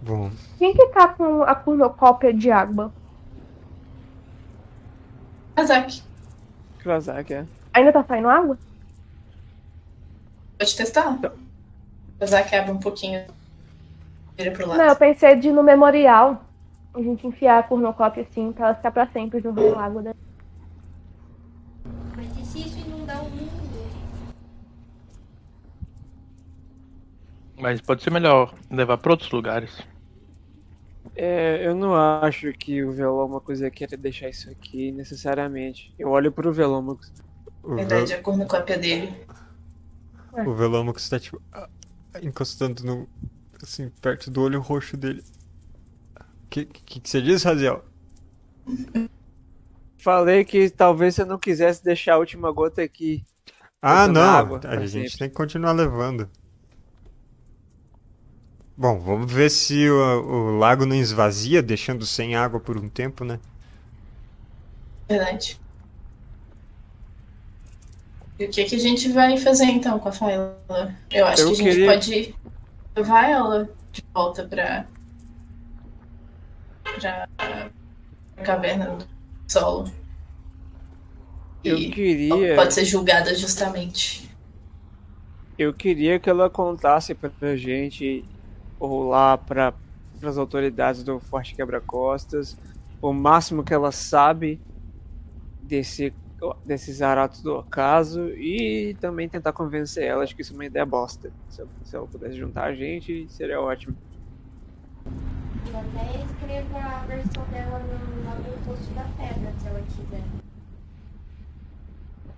Bom, 0.00 0.30
Quem 0.58 0.74
que 0.74 0.86
tá 0.88 1.08
com 1.08 1.42
a 1.42 1.54
cornucópia 1.54 2.32
de 2.32 2.50
água? 2.50 2.92
Kazak, 5.58 6.02
Krazak, 6.78 7.34
é. 7.34 7.44
Ainda 7.74 7.92
tá 7.92 8.04
saindo 8.04 8.28
água? 8.28 8.56
pode 10.56 10.76
testar. 10.76 11.18
Kazak 12.20 12.54
abre 12.54 12.70
um 12.70 12.78
pouquinho. 12.78 13.26
Vira 14.36 14.52
pro 14.52 14.68
lado. 14.68 14.78
Não, 14.78 14.86
eu 14.86 14.94
pensei 14.94 15.34
de 15.34 15.48
ir 15.48 15.52
no 15.52 15.64
memorial. 15.64 16.44
A 16.94 17.02
gente 17.02 17.26
enfiar 17.26 17.58
a 17.58 17.62
cornucópia 17.64 18.22
assim, 18.22 18.52
pra 18.52 18.66
ela 18.66 18.74
ficar 18.76 18.92
pra 18.92 19.08
sempre 19.08 19.40
jogando 19.40 19.76
água. 19.76 20.02
Né? 20.02 20.14
Mas 22.16 22.38
e 22.38 22.44
se 22.44 22.60
isso 22.60 22.78
inundar 22.78 23.20
o 23.24 23.28
mundo? 23.28 23.58
Mas 27.58 27.80
pode 27.80 28.04
ser 28.04 28.12
melhor 28.12 28.54
levar 28.70 28.96
pra 28.98 29.10
outros 29.10 29.30
lugares. 29.32 29.76
É, 31.20 31.66
eu 31.66 31.74
não 31.74 31.96
acho 31.96 32.52
que 32.52 32.84
o 32.84 32.92
Veloma 32.92 33.40
coisa 33.40 33.68
queira 33.72 33.96
deixar 33.96 34.28
isso 34.28 34.48
aqui 34.50 34.92
necessariamente. 34.92 35.92
Eu 35.98 36.10
olho 36.10 36.30
pro 36.30 36.52
Veloma. 36.52 36.96
o, 37.62 37.76
Verdade, 37.76 38.12
Vel 38.12 38.14
a 38.14 38.22
cornucópia 38.22 38.78
dele. 38.78 39.14
o 40.44 40.54
Velômaco 40.54 40.98
está 40.98 41.18
tipo 41.18 41.40
ah, 41.52 41.68
encostando 42.22 42.84
no 42.84 43.08
assim 43.62 43.90
perto 44.00 44.30
do 44.30 44.42
olho 44.42 44.60
roxo 44.60 44.96
dele. 44.96 45.22
O 46.44 46.48
que, 46.50 46.64
que, 46.66 47.00
que 47.00 47.08
você 47.08 47.22
diz, 47.22 47.42
Raziel? 47.42 47.84
Falei 49.98 50.44
que 50.44 50.70
talvez 50.70 51.14
você 51.14 51.24
não 51.24 51.38
quisesse 51.38 51.82
deixar 51.84 52.14
a 52.14 52.18
última 52.18 52.50
gota 52.52 52.82
aqui. 52.82 53.24
Ah, 53.82 54.06
não. 54.08 54.22
água 54.22 54.60
A 54.64 54.86
gente 54.86 54.88
sempre. 54.88 55.18
tem 55.18 55.28
que 55.28 55.34
continuar 55.34 55.72
levando. 55.72 56.30
Bom, 58.80 59.00
vamos 59.00 59.32
ver 59.32 59.50
se 59.50 59.90
o, 59.90 59.96
o 60.54 60.58
lago 60.58 60.86
não 60.86 60.94
esvazia, 60.94 61.60
deixando 61.60 62.06
sem 62.06 62.36
água 62.36 62.60
por 62.60 62.76
um 62.76 62.88
tempo, 62.88 63.24
né? 63.24 63.40
Verdade. 65.08 65.58
E 68.38 68.44
o 68.44 68.50
que, 68.50 68.64
que 68.64 68.76
a 68.76 68.78
gente 68.78 69.10
vai 69.10 69.36
fazer 69.36 69.64
então 69.64 69.98
com 69.98 70.08
a 70.08 70.12
Faela? 70.12 70.56
Eu 71.10 71.26
acho 71.26 71.42
Eu 71.42 71.46
que 71.48 71.52
a 71.54 71.56
gente 71.56 71.70
queria- 71.70 71.92
pode 71.92 72.34
levar 72.94 73.28
ela 73.28 73.68
de 73.90 74.04
volta 74.14 74.44
pra. 74.46 74.86
pra. 77.00 77.28
pra 77.36 77.70
caverna 78.44 78.90
do 78.94 79.04
solo. 79.48 79.90
Eu 81.64 81.76
E 81.76 81.90
queria. 81.90 82.54
pode 82.54 82.72
ser 82.74 82.84
julgada 82.84 83.34
justamente. 83.34 84.30
Eu 85.58 85.74
queria 85.74 86.20
que 86.20 86.30
ela 86.30 86.48
contasse 86.48 87.12
pra 87.16 87.56
gente, 87.56 88.24
ou 88.78 89.08
lá 89.08 89.36
para 89.36 89.74
as 90.22 90.38
autoridades 90.38 91.02
do 91.04 91.20
Forte 91.20 91.54
Quebra-Costas, 91.54 92.56
o 93.00 93.12
máximo 93.12 93.64
que 93.64 93.74
ela 93.74 93.92
sabe 93.92 94.60
desse, 95.60 96.12
desses 96.64 97.02
aratos 97.02 97.42
do 97.42 97.54
ocaso 97.56 98.28
e 98.30 98.96
também 99.00 99.28
tentar 99.28 99.52
convencer 99.52 100.04
ela 100.04 100.24
de 100.26 100.34
que 100.34 100.42
isso 100.42 100.52
é 100.52 100.56
uma 100.56 100.66
ideia 100.66 100.86
bosta. 100.86 101.32
Se, 101.48 101.62
eu- 101.62 101.68
se 101.82 101.96
ela 101.96 102.06
pudesse 102.06 102.36
juntar 102.36 102.64
a 102.64 102.74
gente, 102.74 103.28
seria 103.28 103.60
ótimo. 103.60 103.96
Eu 105.66 105.78
até 105.78 106.24
escrevo 106.24 106.76
a 106.76 107.04
versão 107.06 107.44
dela 107.50 107.78
no, 107.80 107.96
no 107.98 108.64
post 108.64 108.92
da 108.94 109.04
pedra, 109.04 109.52
se 109.58 109.66
ela 109.68 109.80
quiser. 109.82 110.22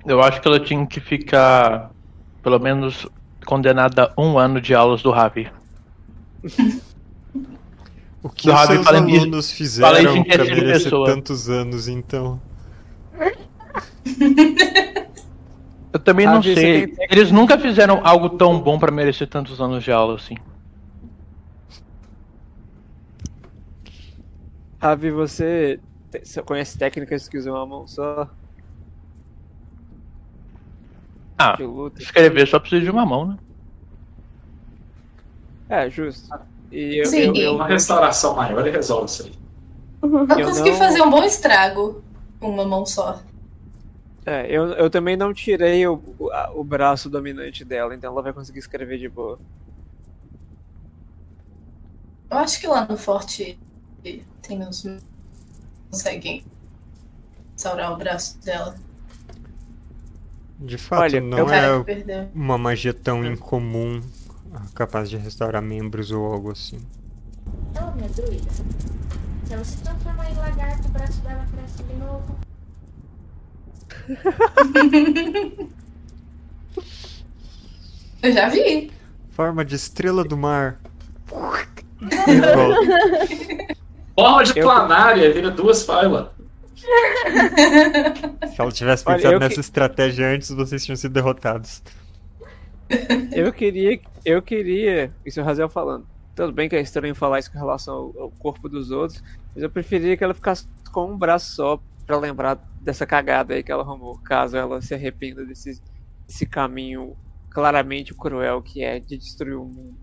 Eu 0.07 0.20
acho 0.22 0.40
que 0.40 0.48
ela 0.48 0.59
tinha 0.59 0.87
que 0.87 1.00
ficar, 1.00 1.90
pelo 2.42 2.59
menos, 2.59 3.07
condenada 3.46 4.12
a 4.16 4.20
um 4.20 4.38
ano 4.38 4.61
de 4.61 4.74
aulas 4.74 5.03
do 5.03 5.11
Ravi. 5.11 5.50
O 8.22 8.29
que 8.29 8.50
os 8.50 8.61
seus 8.61 8.87
alunos 8.87 9.50
fizeram 9.50 10.22
terceira 10.24 10.44
merecer 10.44 10.92
tantos 11.07 11.48
anos, 11.48 11.88
então? 11.88 12.40
Eu 15.92 15.98
também 15.98 16.24
não 16.26 16.40
você 16.40 16.55
sei. 16.55 16.87
tem 16.87 17.07
Eles 17.11 17.33
nunca 17.33 17.59
fizeram 17.59 18.00
algo 18.05 18.31
tão 18.31 18.61
bom 18.61 18.79
pra 18.79 18.92
merecer 18.92 19.26
tantos 19.29 19.61
anos 19.61 19.83
de 19.83 19.90
aula 19.90 20.14
assim. 20.14 20.37
Ravi, 24.81 25.11
você, 25.11 25.81
você 26.22 26.40
conhece 26.42 26.79
técnicas 26.79 27.29
que 27.29 27.37
usam 27.37 27.57
a 27.57 27.66
mão 27.66 27.87
só 27.88 28.31
Ah, 31.42 31.57
escrever 31.98 32.46
só 32.46 32.59
precisa 32.59 32.83
de 32.83 32.90
uma 32.90 33.07
mão, 33.07 33.29
né? 33.29 33.38
É, 35.70 35.88
justo. 35.88 36.28
E 36.72 37.00
eu, 37.00 37.06
Sim. 37.06 37.18
eu, 37.28 37.35
eu- 37.37 37.54
Uma 37.54 37.68
restauração 37.68 38.35
maior 38.35 38.66
e 38.66 38.70
resolve 38.70 39.06
isso 39.06 39.22
aí. 39.22 39.33
Eu, 40.02 40.38
Eu 40.40 40.46
consegui 40.48 40.70
não- 40.70 40.76
fazer 40.78 41.02
um 41.02 41.11
bom 41.11 41.22
estrago 41.22 42.02
com 42.40 42.50
uma 42.50 42.64
mão 42.64 42.85
só. 42.85 43.20
é, 44.26 44.46
eu, 44.50 44.66
eu 44.72 44.90
também 44.90 45.16
não 45.16 45.33
tirei 45.33 45.87
o, 45.87 46.02
o, 46.54 46.64
braço 46.64 47.09
dominante 47.09 47.64
dela, 47.64 47.94
então 47.94 48.11
ela 48.12 48.22
vai 48.22 48.33
conseguir 48.33 48.59
escrever 48.59 48.98
de 48.98 49.09
boa. 49.09 49.38
Eu 52.30 52.38
acho 52.38 52.61
que 52.61 52.66
lá 52.66 52.87
no 52.87 52.96
forte 52.96 53.59
tem 54.42 54.62
uns. 54.62 54.85
conseguem 55.90 56.44
restaurar 57.52 57.92
o 57.92 57.96
braço 57.96 58.38
dela. 58.40 58.74
De 60.59 60.76
fato, 60.76 61.02
Olha, 61.02 61.20
não 61.20 61.48
é 61.50 61.85
uma 62.35 62.59
magia 62.59 62.92
tão 62.92 63.24
incomum 63.24 64.00
ah, 64.00 64.19
capaz 64.74 65.08
de 65.10 65.16
restaurar 65.16 65.62
membros 65.62 66.10
ou 66.10 66.24
algo 66.24 66.50
assim. 66.52 66.80
Ô, 67.80 67.90
minha 67.96 68.08
druida. 68.08 68.50
Se 69.46 69.52
ela 69.54 69.64
se 69.64 69.76
transformar 69.78 70.30
em 70.30 70.34
lagarto, 70.36 70.88
o 70.88 70.90
braço 70.90 71.20
dela 71.22 71.46
cresce 71.54 71.82
de 71.82 71.94
novo. 71.94 72.36
Eu 78.22 78.32
já 78.32 78.48
vi. 78.48 78.90
Forma 79.30 79.64
de 79.64 79.74
estrela 79.76 80.22
do 80.24 80.36
mar. 80.36 80.78
De 82.00 82.40
volta. 82.40 83.76
Forma 84.14 84.44
de 84.44 84.58
Eu- 84.58 84.64
planária, 84.66 85.32
vira 85.32 85.50
duas 85.50 85.84
filas. 85.84 86.28
Se 88.54 88.60
ela 88.60 88.72
tivesse 88.72 89.04
Olha, 89.06 89.16
pensado 89.16 89.34
que- 89.38 89.40
nessa 89.48 89.60
estratégia 89.60 90.28
antes, 90.34 90.50
vocês 90.50 90.84
tinham 90.84 90.96
sido 90.96 91.12
derrotados. 91.12 91.82
Eu 93.32 93.52
queria, 93.52 94.00
eu 94.24 94.40
queria, 94.42 95.12
isso 95.24 95.40
é 95.40 95.42
o 95.42 95.46
Razel 95.46 95.68
falando. 95.68 96.06
Tudo 96.35 96.52
bem 96.52 96.68
que 96.68 96.76
é 96.76 96.80
estranho 96.80 97.14
falar 97.14 97.38
isso 97.38 97.50
com 97.52 97.59
relação 97.59 97.94
ao, 97.94 98.22
ao 98.22 98.30
corpo 98.30 98.68
dos 98.68 98.90
outros, 98.90 99.22
mas 99.54 99.62
eu 99.62 99.70
preferia 99.70 100.16
que 100.16 100.24
ela 100.24 100.35
ficasse 100.35 100.66
com 100.92 101.12
um 101.12 101.18
braço 101.18 101.52
só 101.54 101.80
pra 102.06 102.16
lembrar 102.18 102.59
dessa 102.80 103.06
cagada 103.06 103.54
aí 103.54 103.62
que 103.62 103.70
ela 103.70 103.83
arrumou, 103.83 104.18
caso 104.18 104.56
ela 104.56 104.80
se 104.80 104.94
arrependa 104.94 105.44
desse, 105.44 105.80
desse 106.26 106.46
caminho 106.46 107.16
claramente 107.50 108.14
cruel 108.14 108.62
que 108.62 108.83
é 108.83 108.98
de 108.98 109.16
destruir 109.16 109.56
o 109.56 109.64
mundo. 109.64 109.94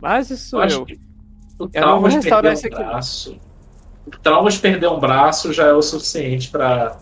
Mas 0.00 0.30
isso 0.30 0.50
sou 0.50 0.60
Eu 0.60 0.64
acho 0.66 0.76
eu. 0.80 0.86
que 0.86 0.94
o 0.94 0.98
Eu 0.98 1.60
não 1.64 1.68
trauma 1.70 2.00
vou 2.00 2.08
de 2.08 2.14
restaurar 2.16 2.42
perder 2.42 2.54
esse 2.54 2.68
um 2.68 2.74
aqui. 2.74 2.84
braço. 2.84 3.40
O 4.06 4.10
trauma 4.10 4.50
de 4.50 4.58
perder 4.58 4.88
um 4.88 4.98
braço 5.00 5.52
já 5.52 5.66
é 5.68 5.72
o 5.72 5.82
suficiente 5.82 6.50
pra 6.50 6.98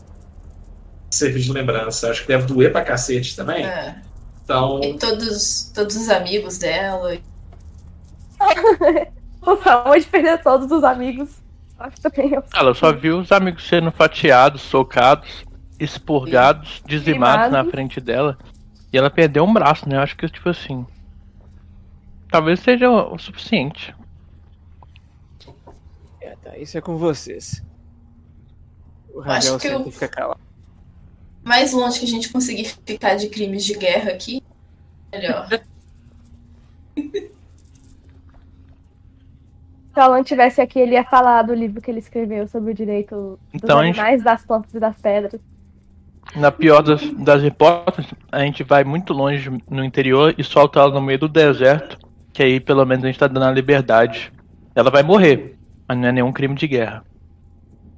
servir 1.10 1.40
de 1.40 1.52
lembrança. 1.52 2.10
Acho 2.10 2.22
que 2.22 2.28
deve 2.28 2.46
doer 2.46 2.70
pra 2.72 2.82
cacete 2.84 3.34
também. 3.34 3.64
É. 3.64 4.00
Então, 4.50 4.80
E 4.82 4.98
todos, 4.98 5.70
todos 5.74 5.96
os 5.96 6.08
amigos 6.08 6.58
dela. 6.58 7.16
O 9.42 9.56
trauma 9.56 9.98
de 9.98 10.06
perder 10.06 10.42
todos 10.42 10.70
os 10.70 10.84
amigos. 10.84 11.30
Acho 11.78 11.96
que 11.96 12.02
também 12.02 12.34
eu. 12.34 12.44
Ela 12.54 12.74
só 12.74 12.92
viu 12.92 13.18
os 13.20 13.32
amigos 13.32 13.66
sendo 13.66 13.90
fatiados, 13.90 14.60
socados, 14.60 15.44
expurgados, 15.78 16.82
dizimados 16.84 17.50
na 17.50 17.64
frente 17.64 18.00
dela. 18.02 18.36
E 18.92 18.98
ela 18.98 19.08
perdeu 19.08 19.44
um 19.44 19.52
braço, 19.52 19.88
né? 19.88 19.96
Eu 19.96 20.00
acho 20.02 20.14
que, 20.14 20.28
tipo 20.28 20.46
assim. 20.50 20.86
Talvez 22.30 22.60
seja 22.60 22.90
o 22.90 23.16
suficiente. 23.18 23.94
É, 26.20 26.36
tá, 26.42 26.58
isso 26.58 26.76
é 26.76 26.82
com 26.82 26.98
vocês. 26.98 27.62
O 29.14 29.20
Acho 29.22 29.28
Razel 29.30 29.58
que 29.58 29.66
eu- 29.68 29.76
sempre 29.78 29.90
fica 29.92 30.08
calado. 30.08 30.40
Mais 31.44 31.72
longe 31.72 31.98
que 31.98 32.04
a 32.04 32.08
gente 32.08 32.30
conseguir 32.32 32.64
ficar 32.84 33.14
de 33.16 33.28
crimes 33.28 33.64
de 33.64 33.74
guerra 33.76 34.10
aqui, 34.12 34.42
melhor. 35.12 35.48
Se 39.92 39.98
o 39.98 40.00
Alan 40.02 40.22
tivesse 40.22 40.60
aqui, 40.60 40.78
ele 40.78 40.92
ia 40.92 41.04
falar 41.04 41.42
do 41.42 41.52
livro 41.54 41.80
que 41.80 41.90
ele 41.90 41.98
escreveu 41.98 42.46
sobre 42.46 42.70
o 42.70 42.74
direito 42.74 43.38
dos 43.52 43.62
Então, 43.62 43.78
a 43.80 43.84
gente- 43.84 43.98
animais, 43.98 44.22
das 44.22 44.44
plantas 44.44 44.72
e 44.74 44.78
das 44.80 44.96
pedras. 45.00 45.40
Na 46.36 46.52
pior 46.52 46.80
das, 46.82 47.00
das 47.14 47.42
hipóteses, 47.42 48.12
a 48.30 48.40
gente 48.40 48.62
vai 48.62 48.84
muito 48.84 49.12
longe 49.12 49.50
no 49.68 49.84
interior 49.84 50.32
e 50.38 50.44
solta 50.44 50.78
ela 50.78 50.92
no 50.92 51.00
meio 51.02 51.18
do 51.18 51.28
deserto. 51.28 51.98
Que 52.32 52.42
aí 52.44 52.60
pelo 52.60 52.84
menos 52.86 53.04
a 53.04 53.08
gente 53.08 53.18
tá 53.18 53.26
dando 53.26 53.42
a 53.46 53.50
liberdade. 53.50 54.32
Ela 54.76 54.90
vai 54.90 55.02
morrer, 55.02 55.58
mas 55.88 55.98
não 55.98 56.06
é 56.06 56.12
nenhum 56.12 56.32
crime 56.32 56.54
de 56.54 56.68
guerra. 56.68 57.04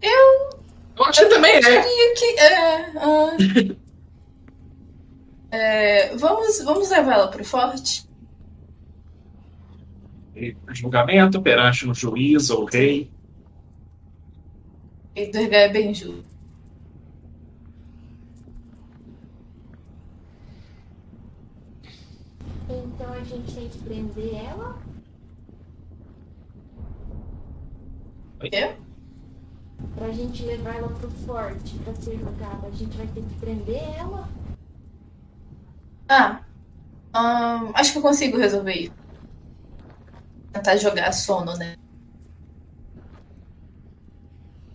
eu 0.01 0.51
acho 1.13 1.21
que 1.21 1.35
também 1.35 1.55
é. 1.57 1.61
Diria 1.61 2.15
que. 2.15 2.41
É, 2.41 2.93
ah, 2.97 3.37
é, 5.51 6.17
vamos, 6.17 6.63
vamos 6.63 6.91
levar 6.91 7.13
ela 7.13 7.29
pro 7.29 7.45
forte? 7.45 8.11
Julgamento 10.73 11.43
perante 11.43 11.87
um 11.87 11.95
juiz 11.95 12.49
ou 12.51 12.65
rei. 12.65 13.11
E 15.15 15.27
Durga 15.27 15.57
é 15.59 15.69
bem 15.69 15.95
justo. 15.95 16.25
Então 22.69 23.13
a 23.13 23.23
gente 23.23 23.55
tem 23.55 23.69
que 23.69 23.79
prender 23.79 24.35
ela. 24.35 24.83
O 28.41 28.51
quê? 28.51 28.75
Pra 29.95 30.11
gente 30.11 30.45
levar 30.45 30.77
ela 30.77 30.89
pro 30.89 31.11
forte 31.11 31.75
pra 31.79 31.95
ser 31.95 32.19
julgada. 32.19 32.67
A 32.67 32.71
gente 32.71 32.97
vai 32.97 33.07
ter 33.07 33.23
que 33.23 33.35
prender 33.41 33.83
ela. 33.99 34.29
Ah, 36.09 36.41
acho 37.75 37.93
que 37.93 37.99
eu 37.99 38.03
consigo 38.03 38.39
resolver 38.39 38.73
isso. 38.75 38.93
Tentar 40.53 40.77
jogar 40.77 41.13
sono, 41.13 41.57
né? 41.57 41.77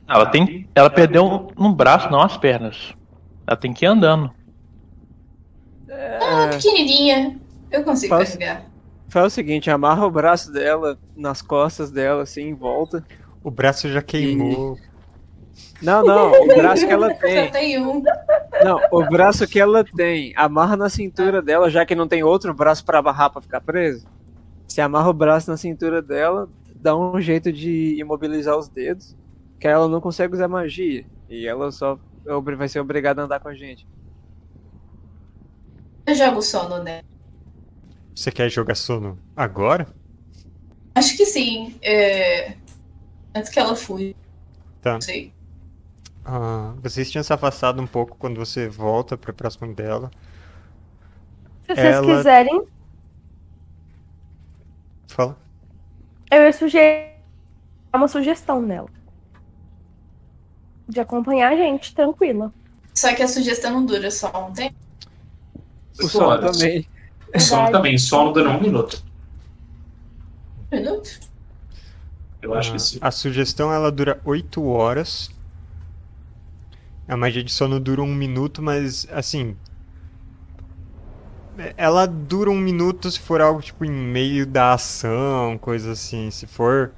Ela 0.07 0.25
tem. 0.27 0.67
Ela 0.73 0.89
perdeu 0.89 1.25
um, 1.25 1.67
um 1.67 1.73
braço, 1.73 2.09
não 2.09 2.21
as 2.21 2.37
pernas. 2.37 2.93
Ela 3.45 3.57
tem 3.57 3.73
que 3.73 3.85
ir 3.85 3.87
andando. 3.87 4.31
Ah, 5.89 6.49
pequenininha. 6.51 7.39
Eu 7.71 7.83
consigo 7.83 8.15
Faz- 8.15 8.29
carregar. 8.35 8.65
Faz 9.09 9.27
o 9.27 9.29
seguinte, 9.29 9.69
amarra 9.69 10.05
o 10.05 10.11
braço 10.11 10.51
dela 10.51 10.97
nas 11.15 11.41
costas 11.41 11.91
dela, 11.91 12.23
assim, 12.23 12.41
em 12.49 12.53
volta. 12.53 13.05
O 13.43 13.49
braço 13.51 13.89
já 13.89 14.01
queimou. 14.01 14.77
Não, 15.81 16.03
não, 16.03 16.31
o 16.31 16.47
braço 16.47 16.87
que 16.87 16.93
ela 16.93 17.09
Já 17.13 17.15
tem. 17.15 17.51
tem 17.51 17.79
um. 17.79 18.03
Não, 18.63 18.79
o 18.91 19.05
braço 19.05 19.47
que 19.47 19.59
ela 19.59 19.83
tem. 19.83 20.33
Amarra 20.35 20.75
na 20.75 20.89
cintura 20.89 21.41
dela, 21.41 21.69
já 21.69 21.85
que 21.85 21.95
não 21.95 22.07
tem 22.07 22.23
outro 22.23 22.53
braço 22.53 22.83
pra 22.83 22.99
amarrar 22.99 23.31
pra 23.31 23.41
ficar 23.41 23.61
preso. 23.61 24.07
Você 24.67 24.81
amarra 24.81 25.09
o 25.09 25.13
braço 25.13 25.49
na 25.49 25.57
cintura 25.57 26.01
dela, 26.01 26.49
dá 26.75 26.95
um 26.95 27.19
jeito 27.21 27.51
de 27.53 27.95
imobilizar 27.99 28.57
os 28.57 28.67
dedos, 28.67 29.15
que 29.59 29.67
aí 29.67 29.73
ela 29.73 29.87
não 29.87 30.01
consegue 30.01 30.33
usar 30.33 30.47
magia. 30.47 31.05
E 31.29 31.47
ela 31.47 31.71
só 31.71 31.99
vai 32.57 32.67
ser 32.67 32.79
obrigada 32.79 33.21
a 33.21 33.25
andar 33.25 33.39
com 33.39 33.49
a 33.49 33.53
gente. 33.53 33.87
Eu 36.05 36.15
jogo 36.15 36.41
sono, 36.41 36.83
né? 36.83 37.01
Você 38.15 38.31
quer 38.31 38.49
jogar 38.49 38.75
sono 38.75 39.19
agora? 39.35 39.87
Acho 40.95 41.15
que 41.15 41.25
sim. 41.25 41.75
É... 41.81 42.55
Antes 43.35 43.51
que 43.51 43.59
ela 43.59 43.75
fui. 43.75 44.15
Tá. 44.81 44.93
Não 44.93 45.01
sei. 45.01 45.33
Ah, 46.29 46.73
vocês 46.83 47.09
tinham 47.09 47.23
se 47.23 47.31
afastado 47.31 47.81
um 47.81 47.87
pouco 47.87 48.17
quando 48.17 48.37
você 48.37 48.67
volta 48.67 49.17
pra 49.17 49.31
próximo 49.31 49.73
dela. 49.73 50.11
Se 51.65 51.73
vocês 51.75 51.95
Ela- 51.95 52.17
quiserem, 52.17 52.63
Fala. 55.07 55.37
eu 56.31 56.41
ia 56.43 56.53
sugerir 56.53 57.13
uma 57.93 58.07
sugestão 58.07 58.61
nela. 58.61 58.89
De 60.87 60.99
acompanhar 60.99 61.53
a 61.53 61.55
gente, 61.55 61.93
tranquila. 61.95 62.53
Só 62.93 63.13
que 63.13 63.23
a 63.23 63.27
sugestão 63.27 63.71
não 63.71 63.85
dura 63.85 64.09
só 64.11 64.47
um 64.47 64.53
tempo. 64.53 64.75
O 65.99 66.03
Oito 66.03 66.09
sono 66.09 66.27
horas. 66.27 66.57
também. 66.57 66.87
O 67.35 67.39
sono 67.39 67.71
também. 67.71 67.97
Sono 67.97 68.31
dura 68.33 68.49
um 68.49 68.61
minuto. 68.61 69.03
Um 70.71 70.75
minuto? 70.77 71.19
Eu 72.41 72.53
acho 72.53 72.69
Ah, 72.69 72.73
que 72.73 72.79
sim. 72.79 72.97
a 73.01 73.11
sugestão 73.11 73.71
ela 73.73 73.91
dura 73.91 74.21
8 74.23 74.63
horas. 74.65 75.29
A 77.07 77.17
magia 77.17 77.43
de 77.43 77.51
sono 77.51 77.79
dura 77.79 78.01
um 78.01 78.13
minuto, 78.13 78.61
mas 78.61 79.07
assim. 79.11 79.55
Ela 81.75 82.05
dura 82.05 82.51
um 82.51 82.57
minuto 82.59 83.09
se 83.09 83.19
for 83.19 83.41
algo 83.41 83.61
tipo 83.61 83.83
em 83.83 83.89
meio 83.91 84.45
da 84.45 84.73
ação, 84.73 85.57
coisa 85.57 85.91
assim. 85.91 86.29
Se 86.29 86.45
for 86.45 86.91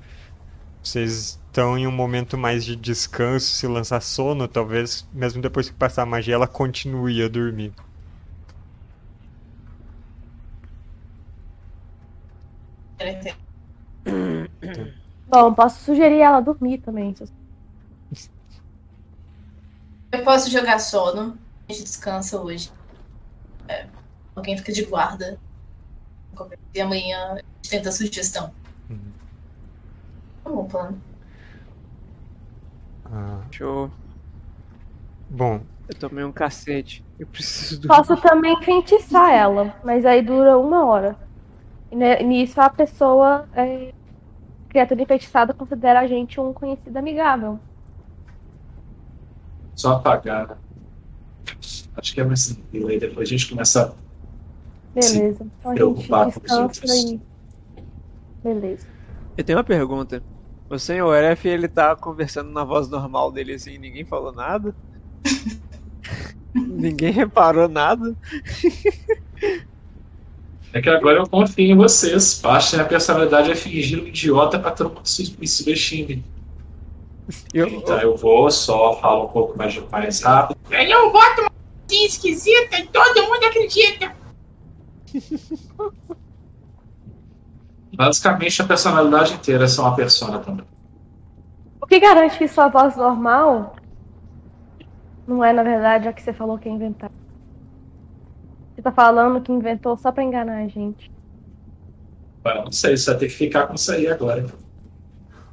vocês 0.83 1.39
estão 1.47 1.77
em 1.77 1.87
um 1.87 1.91
momento 1.91 2.37
mais 2.37 2.65
de 2.65 2.75
descanso, 2.75 3.47
se 3.47 3.67
lançar 3.67 4.01
sono, 4.01 4.47
talvez 4.47 5.07
mesmo 5.13 5.41
depois 5.41 5.69
que 5.69 5.75
passar 5.75 6.03
a 6.03 6.07
magia 6.07 6.35
ela 6.35 6.47
continue 6.47 7.23
a 7.23 7.27
dormir. 7.29 7.73
Bom, 15.25 15.53
posso 15.53 15.81
sugerir 15.83 16.19
ela 16.21 16.41
dormir 16.41 16.79
também. 16.79 17.13
se- 17.15 17.25
Eu 20.11 20.23
posso 20.23 20.49
jogar 20.49 20.79
sono. 20.79 21.37
A 21.67 21.71
gente 21.71 21.83
descansa 21.83 22.39
hoje. 22.41 22.71
É, 23.67 23.87
alguém 24.35 24.57
fica 24.57 24.71
de 24.71 24.83
guarda. 24.85 25.39
E 26.73 26.81
amanhã 26.81 27.33
a 27.33 27.35
gente 27.35 27.69
tenta 27.69 27.89
a 27.89 27.91
sugestão. 27.91 28.51
Uhum. 28.89 29.11
Tá 30.43 30.49
bom, 30.49 30.65
plano. 30.65 31.01
Ah, 33.05 33.41
Show. 33.51 33.91
bom, 35.29 35.61
Eu 35.87 35.95
tomei 35.95 36.23
um 36.23 36.31
cacete. 36.31 37.03
Eu 37.19 37.27
preciso 37.27 37.81
do. 37.81 37.87
Posso 37.87 38.15
também 38.17 38.55
feitiçar 38.63 39.31
ela, 39.31 39.75
mas 39.83 40.05
aí 40.05 40.21
dura 40.21 40.57
uma 40.57 40.85
hora. 40.85 41.17
E 41.91 42.23
nisso 42.23 42.61
a 42.61 42.69
pessoa, 42.69 43.49
é, 43.53 43.91
criatura 44.69 45.01
enfeitiçada, 45.01 45.53
considera 45.53 45.99
a 45.99 46.07
gente 46.07 46.39
um 46.39 46.53
conhecido 46.53 46.95
amigável. 46.97 47.59
Só 49.79 49.93
apagar. 49.93 50.45
né? 50.45 50.57
Acho 51.95 52.13
que 52.13 52.19
é 52.19 52.23
mais 52.25 52.47
tranquilo. 52.47 52.89
Aí 52.89 52.99
depois 52.99 53.29
a 53.29 53.31
gente 53.31 53.47
começa. 53.49 53.95
Beleza. 54.93 55.45
Então 55.45 55.71
a 55.71 55.75
gente 55.75 55.75
preocupar 55.75 56.33
com 56.33 56.45
os 56.45 56.51
outros. 56.51 57.17
Beleza. 58.43 58.85
Eu 59.37 59.43
tenho 59.45 59.57
uma 59.57 59.63
pergunta. 59.63 60.21
O 60.69 60.77
senhor 60.77 61.15
F, 61.15 61.47
ele 61.47 61.69
tá 61.69 61.95
conversando 61.95 62.51
na 62.51 62.65
voz 62.65 62.89
normal 62.89 63.31
dele 63.31 63.53
assim, 63.53 63.75
e 63.75 63.77
ninguém 63.77 64.03
falou 64.03 64.33
nada? 64.33 64.75
ninguém 66.53 67.13
reparou 67.13 67.69
nada? 67.69 68.13
É 70.73 70.81
que 70.81 70.89
agora 70.89 71.19
eu 71.19 71.27
confio 71.27 71.71
em 71.71 71.75
vocês. 71.77 72.33
Parte 72.33 72.73
da 72.73 72.79
minha 72.79 72.89
personalidade 72.89 73.49
é 73.49 73.55
fingir 73.55 74.03
um 74.03 74.07
idiota 74.07 74.59
pra 74.59 74.71
todo 74.71 74.93
mundo 74.93 75.05
se 75.05 75.37
me 75.39 75.47
subestime. 75.47 76.21
Eu, 77.53 77.67
Então 77.67 77.99
eu 77.99 78.15
vou, 78.15 78.49
só 78.49 78.99
falo 78.99 79.25
um 79.25 79.27
pouco 79.27 79.57
mais, 79.57 79.77
mais 79.89 80.21
rápido. 80.21 80.57
Aí 80.71 80.89
eu 80.89 81.11
boto 81.11 81.41
uma 81.41 81.51
coisinha 81.87 82.07
esquisita 82.07 82.79
e 82.79 82.87
todo 82.87 83.23
mundo 83.23 83.43
acredita. 83.43 84.15
Basicamente 87.93 88.61
a 88.61 88.65
personalidade 88.65 89.33
inteira 89.33 89.65
é 89.65 89.67
só 89.67 89.83
uma 89.83 89.95
persona 89.95 90.39
também. 90.39 90.65
O 91.81 91.85
que 91.85 91.99
garante 91.99 92.37
que 92.37 92.47
sua 92.47 92.67
voz 92.67 92.95
normal 92.95 93.75
não 95.27 95.43
é, 95.43 95.53
na 95.53 95.63
verdade, 95.63 96.07
a 96.07 96.13
que 96.13 96.21
você 96.21 96.33
falou 96.33 96.57
que 96.57 96.67
ia 96.67 96.73
inventar? 96.73 97.11
Você 98.75 98.81
tá 98.81 98.91
falando 98.91 99.41
que 99.41 99.51
inventou 99.51 99.97
só 99.97 100.11
pra 100.11 100.23
enganar 100.23 100.63
a 100.63 100.67
gente. 100.67 101.11
Eu 102.45 102.63
não 102.63 102.71
sei, 102.71 102.95
você 102.95 103.11
vai 103.11 103.19
ter 103.19 103.27
que 103.27 103.33
ficar 103.33 103.67
com 103.67 103.75
isso 103.75 103.91
aí 103.91 104.07
agora. 104.07 104.45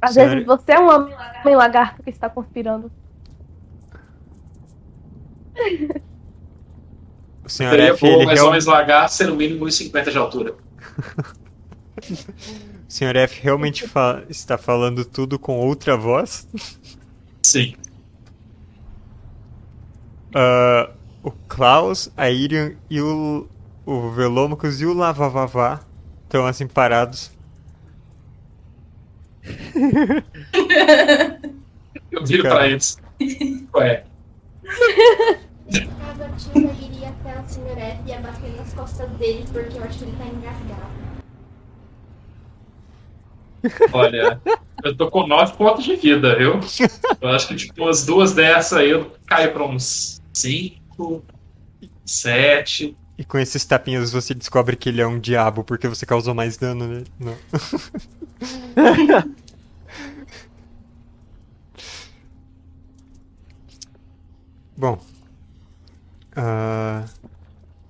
Às 0.01 0.13
Sério? 0.13 0.31
vezes 0.31 0.45
você 0.47 0.71
é 0.73 0.79
um 0.79 0.87
homem 0.89 1.55
lagarto 1.55 2.03
que 2.03 2.09
está 2.09 2.29
conspirando. 2.29 2.91
o 7.45 7.49
senhor 7.49 7.71
Seria 7.71 7.93
F, 7.93 8.01
bom, 8.01 8.07
ele 8.15 8.25
mas 8.25 8.35
real- 8.35 8.47
homens 8.47 8.65
lagartos 8.65 9.15
ser 9.15 9.27
no 9.27 9.35
mínimo 9.35 9.65
1,50 9.65 10.11
de 10.11 10.17
altura. 10.17 10.55
o 11.97 12.91
senhor 12.91 13.15
F 13.15 13.41
realmente 13.41 13.87
fa- 13.87 14.23
está 14.29 14.57
falando 14.57 15.03
tudo 15.05 15.39
com 15.39 15.57
outra 15.59 15.95
voz? 15.97 16.47
Sim. 17.41 17.75
Ah, 20.35 20.89
o 21.23 21.31
Klaus, 21.31 22.11
a 22.17 22.29
Irian 22.29 22.73
e 22.89 23.01
o, 23.01 23.47
o 23.85 24.11
Velômacos 24.11 24.81
e 24.81 24.85
o 24.85 24.93
Lavavavá 24.93 25.79
estão 26.23 26.45
assim 26.45 26.67
parados. 26.67 27.31
Eu 32.11 32.25
viro 32.25 32.43
Cara. 32.43 32.55
pra 32.55 32.67
eles. 32.67 32.97
Ué, 33.75 34.03
a 36.01 36.13
iria 36.81 37.09
até 37.09 37.39
o 37.39 37.47
Sr. 37.47 37.77
F 37.77 38.01
e 38.05 38.09
ia 38.09 38.19
bater 38.19 38.55
nas 38.55 38.73
costas 38.73 39.09
dele, 39.11 39.45
porque 39.51 39.77
eu 39.77 39.83
acho 39.83 39.99
que 39.99 40.05
ele 40.05 40.17
tá 40.17 40.25
engasgado. 40.25 40.97
olha, 43.91 44.41
eu 44.83 44.95
tô 44.95 45.09
com 45.09 45.25
9 45.27 45.57
pontos 45.57 45.83
de 45.83 45.95
vida, 45.95 46.37
viu? 46.37 46.59
Eu 47.19 47.29
acho 47.29 47.47
que 47.47 47.55
tipo 47.55 47.81
umas 47.83 48.05
duas 48.05 48.33
dessas 48.33 48.77
aí 48.79 48.91
eu 48.91 49.11
caio 49.25 49.51
pra 49.51 49.65
uns 49.65 50.21
5, 50.33 51.25
7. 52.05 52.95
E 53.17 53.25
com 53.25 53.39
esses 53.39 53.65
tapinhas 53.65 54.11
você 54.11 54.33
descobre 54.33 54.75
que 54.75 54.89
ele 54.89 55.01
é 55.01 55.07
um 55.07 55.19
diabo 55.19 55.63
porque 55.63 55.87
você 55.87 56.05
causou 56.05 56.35
mais 56.35 56.57
dano 56.57 56.87
nele. 56.87 57.07
Não. 57.19 57.37
Bom. 64.77 64.99
ah, 66.35 67.05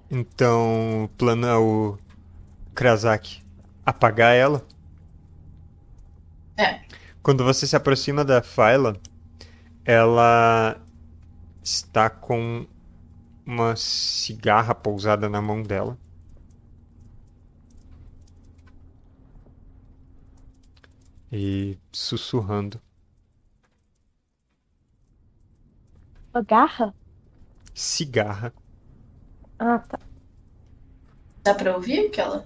então 0.09 1.03
o 1.03 1.07
plano 1.09 1.45
é 1.45 1.57
o 1.57 1.97
Krasak 2.73 3.41
apagar 3.85 4.33
ela. 4.33 4.65
É. 6.55 6.79
Quando 7.21 7.43
você 7.43 7.67
se 7.67 7.75
aproxima 7.75 8.23
da 8.23 8.41
Phyla, 8.41 8.95
ela 9.83 10.77
está 11.61 12.09
com 12.09 12.65
uma 13.47 13.75
cigarra 13.75 14.75
pousada 14.75 15.27
na 15.27 15.41
mão 15.41 15.63
dela. 15.63 15.97
E 21.31 21.79
sussurrando. 21.93 22.81
Uma 26.33 26.41
garra? 26.43 26.93
Cigarra. 27.73 28.51
Ah, 29.59 29.79
tá. 29.79 29.99
Dá 31.43 31.55
pra 31.55 31.73
ouvir 31.75 31.99
aquela? 32.07 32.45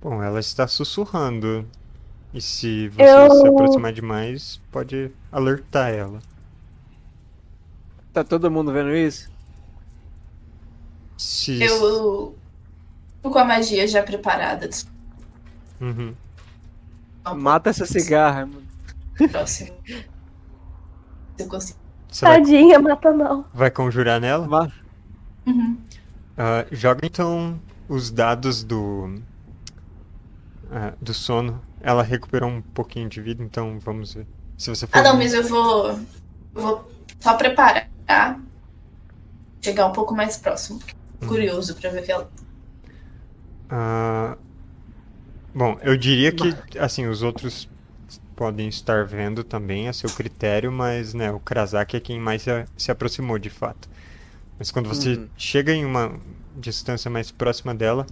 Bom, 0.00 0.22
ela 0.22 0.40
está 0.40 0.66
sussurrando. 0.66 1.66
E 2.34 2.40
se 2.42 2.88
você 2.90 3.28
Eu- 3.28 3.30
se 3.30 3.46
aproximar 3.48 3.92
demais, 3.92 4.60
pode 4.70 5.12
alertar 5.32 5.90
ela. 5.92 6.20
Tá 8.12 8.22
todo 8.24 8.50
mundo 8.50 8.72
vendo 8.72 8.94
isso? 8.94 9.31
Se... 11.22 11.62
Eu 11.62 12.36
tô 13.22 13.30
com 13.30 13.38
a 13.38 13.44
magia 13.44 13.86
já 13.86 14.02
preparada. 14.02 14.68
Uhum. 15.80 16.14
Mata 17.36 17.70
essa 17.70 17.86
cigarra, 17.86 18.44
mano. 18.46 18.66
Próximo. 19.30 19.70
Se 19.86 20.04
eu 21.38 21.48
consigo. 21.48 21.78
Você 22.10 22.24
vai, 22.24 22.38
Tadinha, 22.40 22.78
mata 22.80 23.12
não. 23.12 23.44
vai 23.54 23.70
conjurar 23.70 24.20
nela? 24.20 24.46
Ma- 24.48 24.68
Uhum. 25.46 25.76
Ah, 26.38 26.64
joga 26.70 27.04
então 27.04 27.60
os 27.88 28.10
dados 28.12 28.62
do 28.62 29.20
ah, 30.70 30.92
do 31.00 31.12
sono. 31.12 31.60
Ela 31.80 32.02
recuperou 32.02 32.48
um 32.48 32.62
pouquinho 32.62 33.08
de 33.08 33.20
vida, 33.20 33.42
então 33.42 33.78
vamos 33.80 34.14
ver. 34.14 34.26
Se 34.56 34.70
você 34.70 34.86
for 34.86 34.98
Ah, 34.98 35.02
não, 35.02 35.16
mas 35.16 35.34
eu 35.34 35.42
vou. 35.42 35.88
eu 35.90 35.98
vou 36.54 36.92
só 37.20 37.36
preparar. 37.36 37.88
Chegar 39.60 39.86
um 39.86 39.92
pouco 39.92 40.14
mais 40.14 40.36
próximo. 40.36 40.80
Curioso 41.26 41.74
pra 41.74 41.90
ver 41.90 42.00
aquela. 42.00 42.30
Ah, 43.68 44.36
bom, 45.54 45.78
eu 45.82 45.96
diria 45.96 46.32
que 46.32 46.58
assim 46.78 47.06
os 47.06 47.22
outros 47.22 47.68
podem 48.36 48.68
estar 48.68 49.06
vendo 49.06 49.44
também 49.44 49.88
a 49.88 49.92
seu 49.92 50.10
critério, 50.10 50.72
mas 50.72 51.14
né, 51.14 51.30
o 51.32 51.40
Krasak 51.40 51.96
é 51.96 52.00
quem 52.00 52.20
mais 52.20 52.44
se, 52.76 52.90
aproximou 52.90 53.38
de 53.38 53.50
fato. 53.50 53.88
Mas 54.58 54.70
quando 54.70 54.88
você 54.88 55.18
Uhum. 55.18 55.30
chega 55.36 55.72
em 55.72 55.84
uma 55.84 56.20
distância 56.54 57.10
mais 57.10 57.30
próxima 57.32 57.74
dela, 57.74 58.06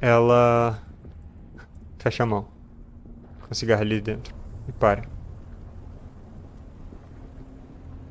ela 0.00 0.82
fecha 1.98 2.22
a 2.22 2.26
mão 2.26 2.42
com 3.42 3.52
o 3.52 3.56
cigarro 3.56 3.82
ali 3.82 4.00
dentro 4.00 4.34
e 4.68 4.72
para. 4.72 5.08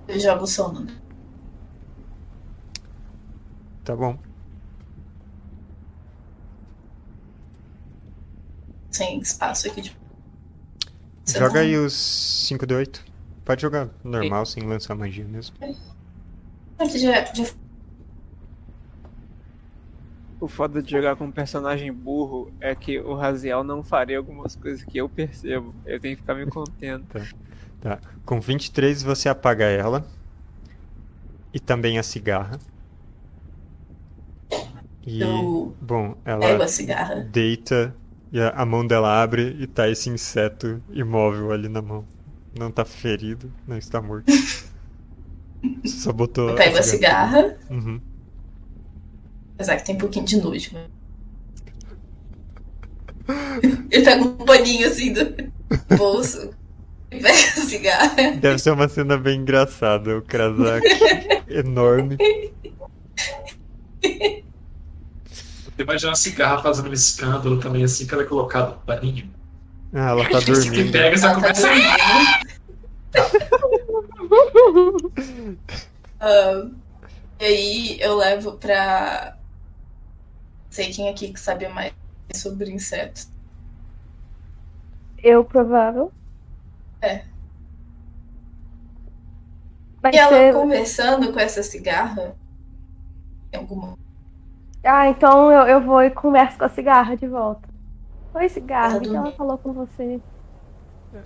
Eu 0.08 0.20
jogo 0.20 0.46
sono. 0.46 1.01
Tá 3.92 3.98
bom. 3.98 4.18
Sem 8.90 9.20
espaço 9.20 9.68
aqui 9.68 9.82
de. 9.82 9.98
Você 11.26 11.38
Joga 11.38 11.56
não- 11.56 11.60
aí 11.60 11.76
os 11.76 11.92
5 11.92 12.66
de 12.66 12.74
8. 12.74 13.04
Pode 13.44 13.62
jogar 13.62 13.90
normal, 14.02 14.46
sem 14.46 14.64
lançar 14.64 14.96
magia 14.96 15.26
mesmo. 15.26 15.58
Aqui 16.80 17.00
já, 17.00 17.26
já... 17.34 17.44
O 20.40 20.48
foda 20.48 20.82
de 20.82 20.90
jogar 20.90 21.18
com 21.18 21.26
um 21.26 21.32
personagem 21.32 21.92
burro 21.92 22.50
é 22.62 22.74
que 22.74 22.98
o 22.98 23.14
Raziel 23.14 23.62
não 23.62 23.84
faria 23.84 24.18
algumas 24.18 24.56
coisas 24.56 24.86
que 24.86 25.00
eu 25.00 25.10
percebo. 25.10 25.76
Eu 25.86 26.00
tenho 26.00 26.16
que 26.16 26.22
ficar 26.22 26.36
me 26.36 26.46
contendo. 26.46 27.06
Tá. 27.82 28.00
Com 28.24 28.40
23 28.40 29.02
você 29.02 29.28
apaga 29.28 29.66
ela. 29.66 30.06
E 31.52 31.60
também 31.60 31.98
a 31.98 32.04
cigarra. 32.04 32.60
E, 35.06 35.22
Eu 35.22 35.76
bom, 35.82 36.14
Pego 36.24 36.44
ela 36.44 36.66
a 36.66 36.68
cigarra. 36.68 37.16
deita 37.32 37.96
e 38.32 38.40
a, 38.40 38.50
a 38.50 38.66
mão 38.66 38.86
dela 38.86 39.22
abre 39.22 39.58
e 39.60 39.68
tá 39.68 39.90
esse 39.90 40.10
inseto 40.10 40.82
imóvel 40.92 41.52
ali 41.52 41.68
na 41.68 41.82
mão. 41.82 42.06
Não 42.58 42.72
tá 42.72 42.86
ferido, 42.86 43.52
não 43.68 43.78
está 43.78 44.02
morto. 44.02 44.32
Só 45.86 46.12
botou. 46.12 46.50
Eu 46.50 46.56
pego 46.56 46.78
a 46.78 46.84
cigarra, 46.84 47.58
Uhum. 47.70 48.00
apesar 49.56 49.78
que 49.78 49.86
tem 49.86 49.96
um 49.96 50.00
pouquinho 50.00 50.26
de 50.26 50.38
nojo. 50.42 50.74
né? 50.74 50.86
Ele 53.92 54.04
pega 54.04 54.22
um 54.24 54.34
paninho 54.38 54.88
assim 54.88 55.14
do 55.14 55.52
bolso 55.98 56.52
e 57.12 57.18
pega 57.22 57.30
a 57.30 57.66
cigarra. 57.66 58.32
Deve 58.40 58.60
ser 58.60 58.72
uma 58.72 58.88
cena 58.90 59.18
bem 59.18 59.40
engraçada. 59.42 60.18
O 60.18 60.22
Krasak 60.22 60.86
enorme. 61.50 62.18
Você 65.76 65.84
imagina 65.84 66.12
a 66.12 66.16
cigarra 66.16 66.62
fazendo 66.62 66.90
um 66.90 66.94
escândalo 66.94 67.60
também, 67.60 67.84
assim, 67.84 68.06
que 68.06 68.14
ela 68.14 68.24
é 68.24 68.28
colocada 68.28 68.72
no 68.72 68.78
paninho. 68.82 69.30
Ah, 69.94 70.10
ela 70.10 70.30
tá 70.30 70.40
Você 70.46 70.52
dormindo. 70.70 70.92
pega, 70.92 71.18
você 71.18 71.26
Ela 71.26 71.36
tá 71.36 71.42
começa 71.42 71.68
a 71.68 71.74
dormindo. 71.74 71.92
Ah, 76.24 76.70
e 77.40 77.44
aí 77.46 78.00
eu 78.02 78.16
levo 78.16 78.52
pra. 78.54 79.36
Sei 80.70 80.92
quem 80.94 81.10
aqui 81.10 81.34
que 81.34 81.40
sabe 81.40 81.68
mais 81.68 81.94
sobre 82.36 82.70
insetos. 82.72 83.28
Eu 85.18 85.44
provável. 85.44 86.12
É. 87.02 87.26
Vai 90.02 90.14
E 90.14 90.18
ela 90.18 90.30
ser... 90.30 90.54
conversando 90.54 91.34
com 91.34 91.40
essa 91.40 91.64
cigarra. 91.64 92.36
Tem 93.50 93.60
alguma. 93.60 93.98
Ah, 94.84 95.08
então 95.10 95.52
eu, 95.52 95.68
eu 95.68 95.82
vou 95.82 96.02
e 96.02 96.10
converso 96.10 96.58
com 96.58 96.66
a 96.66 96.70
cigarra 96.70 97.16
de 97.16 97.28
volta. 97.28 97.68
Oi, 98.34 98.50
cigarra, 98.50 98.96
Ela 98.96 98.98
o 98.98 99.02
que 99.02 99.10
que 99.10 99.16
ela 99.16 99.32
falou 99.34 99.58
com 99.58 99.74
você? 99.74 100.20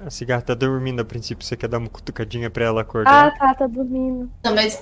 A 0.06 0.10
cigarra 0.10 0.41
tá 0.41 0.53
dormindo 0.56 1.01
a 1.01 1.06
princípio. 1.06 1.45
Você 1.45 1.56
quer 1.56 1.68
dar 1.68 1.78
uma 1.78 1.89
cutucadinha 1.89 2.49
pra 2.49 2.66
ela 2.66 2.82
acordar? 2.82 3.28
Ah, 3.28 3.32
tá, 3.32 3.53
tá 3.53 3.68
dormindo. 3.68 4.32
Não, 4.43 4.56
mas 4.56 4.82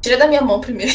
tira 0.00 0.16
da 0.16 0.28
minha 0.28 0.40
mão 0.42 0.60
primeiro. 0.60 0.92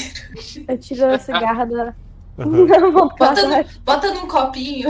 Eu 0.67 0.77
tiro 0.77 1.05
a 1.05 1.19
cigarra 1.19 1.65
da. 1.65 1.93
Mão 2.37 2.49
do 2.49 3.09
Bota, 3.17 3.45
no- 3.45 3.65
bota 3.83 4.13
num 4.13 4.27
copinho. 4.27 4.89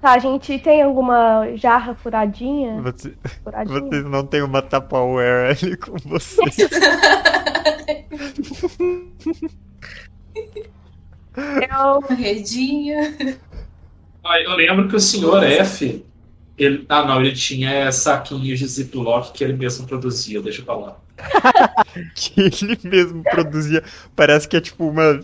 Tá, 0.00 0.12
a 0.12 0.18
gente 0.18 0.58
tem 0.58 0.82
alguma 0.82 1.54
jarra 1.56 1.94
furadinha? 1.94 2.80
Você- 2.80 3.14
Furadinha? 3.44 3.80
vocês 3.80 4.04
não 4.06 4.24
tem 4.24 4.40
uma 4.42 4.62
Tupperware 4.62 5.50
ali 5.62 5.76
com 5.76 5.94
vocês. 6.06 6.56
Eu. 11.36 11.98
Uma 11.98 12.14
redinha. 12.14 13.16
Ah, 14.24 14.40
eu 14.40 14.54
lembro 14.54 14.88
que 14.88 14.96
o 14.96 15.00
senhor 15.00 15.42
F. 15.44 16.04
Ele... 16.58 16.84
Ah, 16.88 17.04
não, 17.04 17.20
ele 17.20 17.32
tinha 17.32 17.90
saquinhos 17.90 18.58
de 18.58 18.66
ziplock 18.66 19.32
que 19.32 19.42
ele 19.42 19.54
mesmo 19.54 19.86
produzia, 19.86 20.42
deixa 20.42 20.60
eu 20.60 20.66
falar. 20.66 21.00
que 22.14 22.40
ele 22.40 22.78
mesmo 22.84 23.22
produzia. 23.22 23.82
Parece 24.14 24.46
que 24.48 24.56
é 24.56 24.60
tipo 24.60 24.88
uma 24.88 25.20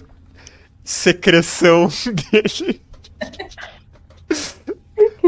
secreção 0.84 1.88
dele. 2.32 2.80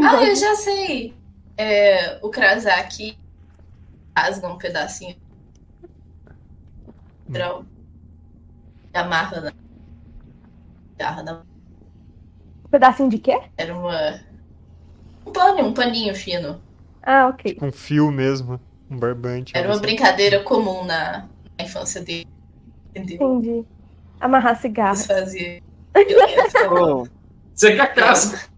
Ah, 0.02 0.24
eu 0.24 0.36
já 0.36 0.54
sei. 0.56 1.14
É, 1.56 2.18
o 2.22 2.30
Krasaki 2.30 3.18
rasga 4.16 4.48
um 4.48 4.58
pedacinho. 4.58 5.16
E 8.94 8.98
amarra 8.98 9.40
na. 9.40 9.52
Garra 10.96 11.22
da. 11.22 11.34
Um 12.64 12.68
pedacinho 12.70 13.08
de 13.08 13.18
quê? 13.18 13.40
Era 13.56 13.76
uma. 13.76 14.20
Um 15.26 15.32
pano, 15.32 15.68
um 15.68 15.74
paninho 15.74 16.14
fino. 16.14 16.60
Ah, 17.02 17.28
ok. 17.28 17.58
Um 17.60 17.70
fio 17.70 18.10
mesmo. 18.10 18.60
Um 18.90 18.98
barbante. 18.98 19.56
Era 19.56 19.68
uma 19.68 19.74
assim. 19.74 19.82
brincadeira 19.82 20.42
comum 20.42 20.84
na, 20.84 21.28
na 21.58 21.64
infância 21.64 22.00
dele. 22.00 22.26
Entendeu? 22.90 23.38
Entendi. 23.38 23.66
Amarrar 24.20 24.60
cigarra. 24.60 24.94
Eles 24.94 25.06
faziam. 25.06 25.60
Você 27.54 27.76
que 27.76 27.86
casa. 27.88 28.48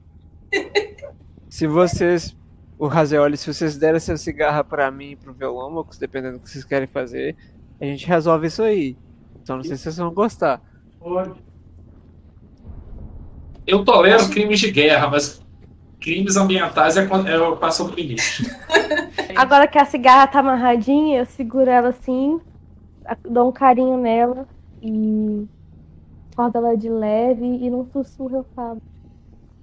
se 1.50 1.66
vocês. 1.66 2.34
O 2.78 2.86
Razeoli, 2.86 3.36
se 3.36 3.52
vocês 3.52 3.76
derem 3.76 3.96
essa 3.96 4.16
cigarra 4.16 4.64
pra 4.64 4.90
mim 4.90 5.10
e 5.10 5.16
pro 5.16 5.34
Velômacos, 5.34 5.98
dependendo 5.98 6.38
do 6.38 6.42
que 6.42 6.48
vocês 6.48 6.64
querem 6.64 6.86
fazer, 6.86 7.36
a 7.78 7.84
gente 7.84 8.06
resolve 8.06 8.46
isso 8.46 8.62
aí. 8.62 8.96
Então 9.42 9.56
não 9.56 9.62
sei 9.62 9.76
se 9.76 9.82
vocês 9.82 9.98
vão 9.98 10.14
gostar. 10.14 10.62
Eu 13.66 13.84
tolero 13.84 14.30
crimes 14.30 14.60
de 14.60 14.70
guerra, 14.70 15.08
mas 15.08 15.44
crimes 16.00 16.38
ambientais 16.38 16.96
é 16.96 17.04
quando 17.04 17.28
eu 17.28 17.54
passo 17.58 17.84
do 17.84 17.94
limite. 17.94 18.50
Agora 19.36 19.68
que 19.68 19.78
a 19.78 19.84
cigarra 19.84 20.26
tá 20.26 20.38
amarradinha, 20.38 21.18
eu 21.18 21.26
seguro 21.26 21.68
ela 21.68 21.90
assim, 21.90 22.40
dou 23.28 23.50
um 23.50 23.52
carinho 23.52 23.98
nela 23.98 24.48
e 24.80 25.46
acordo 26.32 26.56
ela 26.56 26.76
de 26.76 26.88
leve 26.88 27.44
e 27.44 27.68
num 27.68 27.84
sussurro 27.84 28.38
eu 28.38 28.46
falo. 28.56 28.80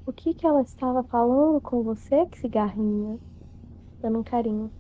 O 0.08 0.14
que 0.14 0.34
que 0.34 0.48
ela 0.48 0.62
estava 0.62 1.04
falando 1.04 1.60
com 1.60 1.84
você, 1.84 2.26
que 2.28 2.40
cigarrinha? 2.40 3.20
Dando 4.02 4.20
um 4.20 4.24
carinho. 4.24 4.72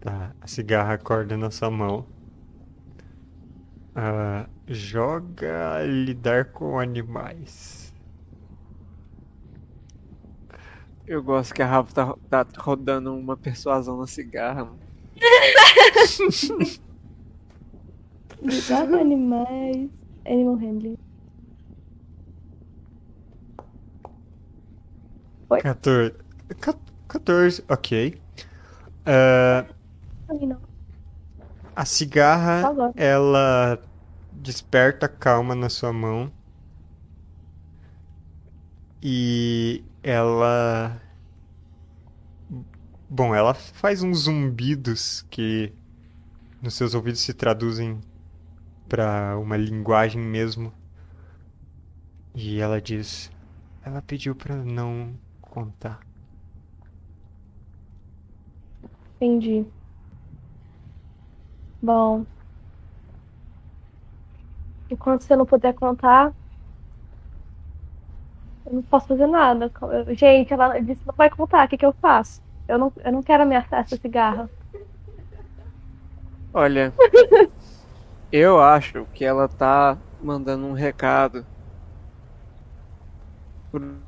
Tá, 0.00 0.36
a 0.38 0.46
cigarra 0.46 0.92
acorda 0.92 1.34
na 1.34 1.50
sua 1.50 1.70
mão. 1.70 2.04
Ah, 3.96 4.46
joga 4.66 5.82
lidar 5.82 6.52
com 6.52 6.78
animais. 6.78 7.90
Eu 11.06 11.22
gosto 11.22 11.54
que 11.54 11.62
a 11.62 11.66
Rafa 11.66 12.14
tá, 12.28 12.44
tá 12.44 12.46
rodando 12.60 13.14
uma 13.14 13.34
persuasão 13.34 13.96
na 13.96 14.06
cigarra. 14.06 14.66
mano. 14.66 14.78
Lidar 18.42 18.86
com 18.86 18.94
animais. 18.94 19.90
Animal 20.26 20.56
handling. 20.56 21.11
14. 25.60 26.14
Ca- 26.60 26.74
14, 27.08 27.64
ok. 27.68 28.20
Não. 30.30 30.60
a 31.74 31.84
cigarra, 31.84 32.68
agora. 32.68 32.92
ela 32.96 33.78
desperta 34.32 35.08
calma 35.08 35.54
na 35.54 35.68
sua 35.68 35.92
mão. 35.92 36.32
E 39.02 39.84
ela. 40.02 41.00
Bom, 43.08 43.34
ela 43.34 43.52
faz 43.52 44.02
uns 44.02 44.20
zumbidos 44.20 45.26
que 45.28 45.72
nos 46.62 46.74
seus 46.74 46.94
ouvidos 46.94 47.20
se 47.20 47.34
traduzem 47.34 48.00
para 48.88 49.36
uma 49.38 49.56
linguagem 49.56 50.20
mesmo. 50.20 50.72
E 52.34 52.60
ela 52.60 52.80
diz: 52.80 53.30
Ela 53.84 54.00
pediu 54.00 54.34
para 54.34 54.56
não 54.56 55.14
contar. 55.52 56.00
Entendi. 59.16 59.66
Bom. 61.80 62.24
Enquanto 64.90 65.22
você 65.22 65.36
não 65.36 65.44
puder 65.44 65.74
contar, 65.74 66.32
eu 68.64 68.72
não 68.72 68.82
posso 68.82 69.08
fazer 69.08 69.26
nada. 69.26 69.70
Gente, 70.14 70.52
ela 70.52 70.78
disse 70.80 71.00
que 71.00 71.06
não 71.06 71.14
vai 71.14 71.28
contar. 71.28 71.66
O 71.66 71.68
que 71.68 71.76
que 71.76 71.86
eu 71.86 71.92
faço? 71.92 72.42
Eu 72.66 72.78
não, 72.78 72.92
eu 73.04 73.12
não 73.12 73.22
quero 73.22 73.42
ameaçar 73.42 73.80
essa 73.80 73.96
cigarra. 73.96 74.48
Olha, 76.54 76.92
eu 78.32 78.60
acho 78.60 79.06
que 79.12 79.24
ela 79.24 79.48
tá 79.48 79.98
mandando 80.22 80.66
um 80.66 80.72
recado 80.72 81.44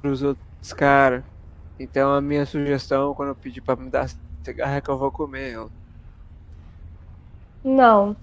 pros 0.01 0.23
outros 0.23 0.73
caras. 0.73 1.34
Então 1.79 2.13
a 2.15 2.21
minha 2.21 2.47
sugestão, 2.47 3.15
quando 3.15 3.31
eu 3.31 3.35
pedir 3.35 3.61
pra 3.61 3.75
me 3.77 3.91
dar 3.91 4.09
cigarra, 4.45 4.77
é 4.77 4.81
que 4.81 4.89
eu 4.89 4.99
vou 4.99 5.11
comer 5.11 5.53
ela. 5.53 5.71
Não, 7.65 8.15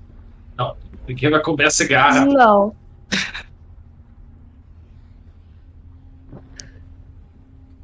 Ninguém 1.08 1.32
vai 1.32 1.42
comer 1.42 1.66
a 1.66 1.72
cigarra. 1.72 2.24
não. 2.26 2.76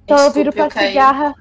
Então 0.03 0.17
eu 0.19 0.31
viro 0.31 0.49
eu 0.49 0.53
pra 0.53 0.69
caí. 0.69 0.87
cigarra. 0.89 1.33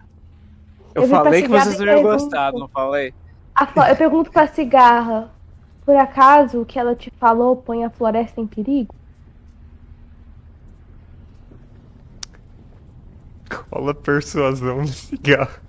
Eu, 0.95 1.03
Eu 1.03 1.09
falei 1.09 1.43
que 1.43 1.49
vocês 1.49 1.79
não 1.79 1.87
iam 1.87 2.03
gostar, 2.03 2.53
não 2.53 2.67
falei? 2.69 3.13
a 3.55 3.67
fo- 3.67 3.83
Eu 3.85 3.97
pergunto 3.97 4.31
pra 4.31 4.47
cigarra. 4.47 5.31
por 5.85 5.95
acaso 5.97 6.63
o 6.63 6.67
que 6.67 6.79
ela 6.81 6.97
te 6.97 7.13
falou 7.21 7.55
põe 7.57 7.85
a 7.85 7.91
floresta 7.91 8.41
em 8.41 8.47
perigo? 8.47 8.93
Rola 13.77 13.93
persuasão 13.93 14.79
no 14.79 14.89
cigarro. 14.89 15.61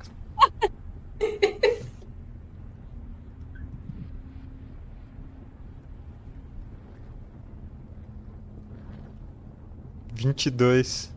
Vinte 10.13 10.45
e 10.45 10.49
dois. 10.49 11.13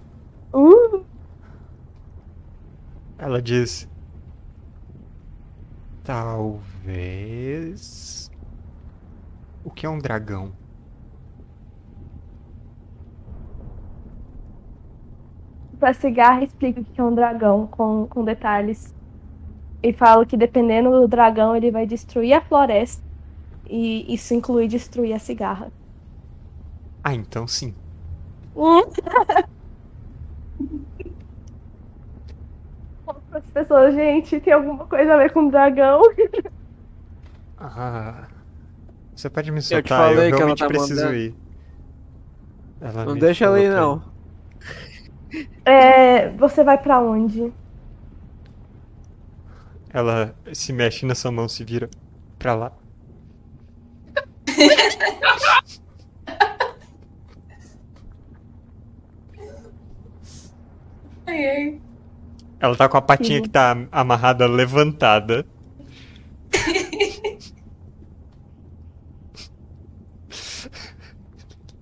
Uh, 0.52 1.04
Ela 3.16 3.40
diz. 3.40 3.88
Talvez. 6.02 7.48
O 9.62 9.70
que 9.70 9.86
é 9.86 9.88
um 9.88 10.00
dragão? 10.00 10.52
Pra 15.80 15.94
cigarra 15.94 16.44
explica 16.44 16.80
o 16.80 16.84
que 16.84 17.00
é 17.00 17.04
um 17.04 17.14
dragão 17.14 17.66
com, 17.66 18.06
com 18.06 18.22
detalhes. 18.24 18.94
E 19.82 19.92
fala 19.92 20.26
que 20.26 20.36
dependendo 20.36 20.90
do 20.90 21.08
dragão 21.08 21.56
ele 21.56 21.70
vai 21.70 21.86
destruir 21.86 22.34
a 22.34 22.40
floresta. 22.40 23.02
E 23.68 24.12
isso 24.12 24.34
inclui 24.34 24.68
destruir 24.68 25.14
a 25.14 25.18
cigarra. 25.18 25.72
Ah, 27.02 27.14
então 27.14 27.46
sim. 27.46 27.74
As 33.32 33.46
pessoas, 33.46 33.94
gente, 33.94 34.40
tem 34.40 34.52
alguma 34.52 34.84
coisa 34.86 35.14
a 35.14 35.16
ver 35.16 35.32
com 35.32 35.48
dragão? 35.48 36.02
Ah. 37.62 38.26
Você 39.14 39.28
pode 39.28 39.52
me 39.52 39.60
te 39.60 39.66
soltar? 39.66 40.12
Eu, 40.12 40.16
falei 40.16 40.28
que 40.30 40.36
ela 40.36 40.38
realmente 40.38 40.58
tá 40.60 40.66
preciso 40.66 41.02
mandando. 41.02 41.16
ir. 41.18 41.34
Ela 42.80 43.04
Não 43.04 43.18
deixa 43.18 43.44
ela 43.44 43.60
ir, 43.60 43.70
pra 43.70 43.80
não. 43.80 44.09
É, 45.64 46.28
você 46.30 46.64
vai 46.64 46.78
pra 46.78 47.00
onde? 47.00 47.52
Ela 49.92 50.34
se 50.52 50.72
mexe 50.72 51.04
na 51.04 51.14
sua 51.14 51.30
mão, 51.30 51.48
se 51.48 51.64
vira 51.64 51.90
pra 52.38 52.54
lá. 52.54 52.72
Ai, 61.26 61.46
ai. 61.46 61.80
Ela 62.60 62.76
tá 62.76 62.88
com 62.88 62.96
a 62.96 63.02
patinha 63.02 63.40
que 63.40 63.48
tá 63.48 63.76
amarrada 63.90 64.46
levantada. 64.46 65.46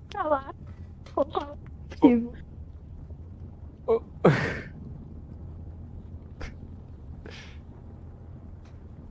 Tá 0.09 0.23
lá. 0.23 0.53
Com 1.13 1.25
qual 1.25 1.57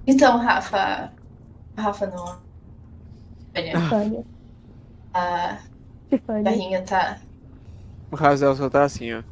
Então, 0.09 0.39
Rafa. 0.39 1.13
Rafa 1.77 2.07
não. 2.07 2.41
Olha, 3.55 3.75
a 5.13 5.59
barrinha 6.43 6.83
tá. 6.83 7.21
O 8.11 8.17
Razel 8.17 8.57
só 8.57 8.71
tá 8.71 8.85
assim, 8.85 9.13
ó. 9.13 9.19
Não 9.19 9.25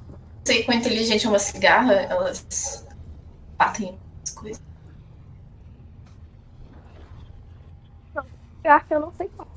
sei 0.44 0.64
quão 0.64 0.76
inteligente 0.76 1.24
é 1.24 1.28
uma 1.30 1.38
cigarra, 1.38 1.94
elas 1.94 2.86
batem 3.56 3.98
as 4.22 4.30
coisas. 4.34 4.62
Eu 8.62 8.72
acho 8.72 8.86
que 8.86 8.94
eu 8.94 9.00
não 9.00 9.12
sei 9.14 9.30
qual. 9.30 9.48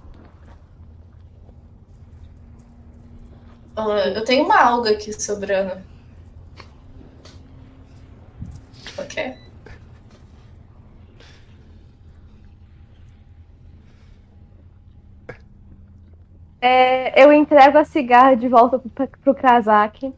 Eu 4.16 4.24
tenho 4.24 4.46
uma 4.46 4.58
alga 4.58 4.92
aqui 4.92 5.12
sobrando. 5.12 5.84
Ok. 8.98 9.49
É, 16.62 17.24
eu 17.24 17.32
entrego 17.32 17.78
a 17.78 17.86
cigarra 17.86 18.36
de 18.36 18.47
volta 18.47 18.80
pro, 18.80 19.07
pro 19.07 19.36
Krazak. 19.36 20.14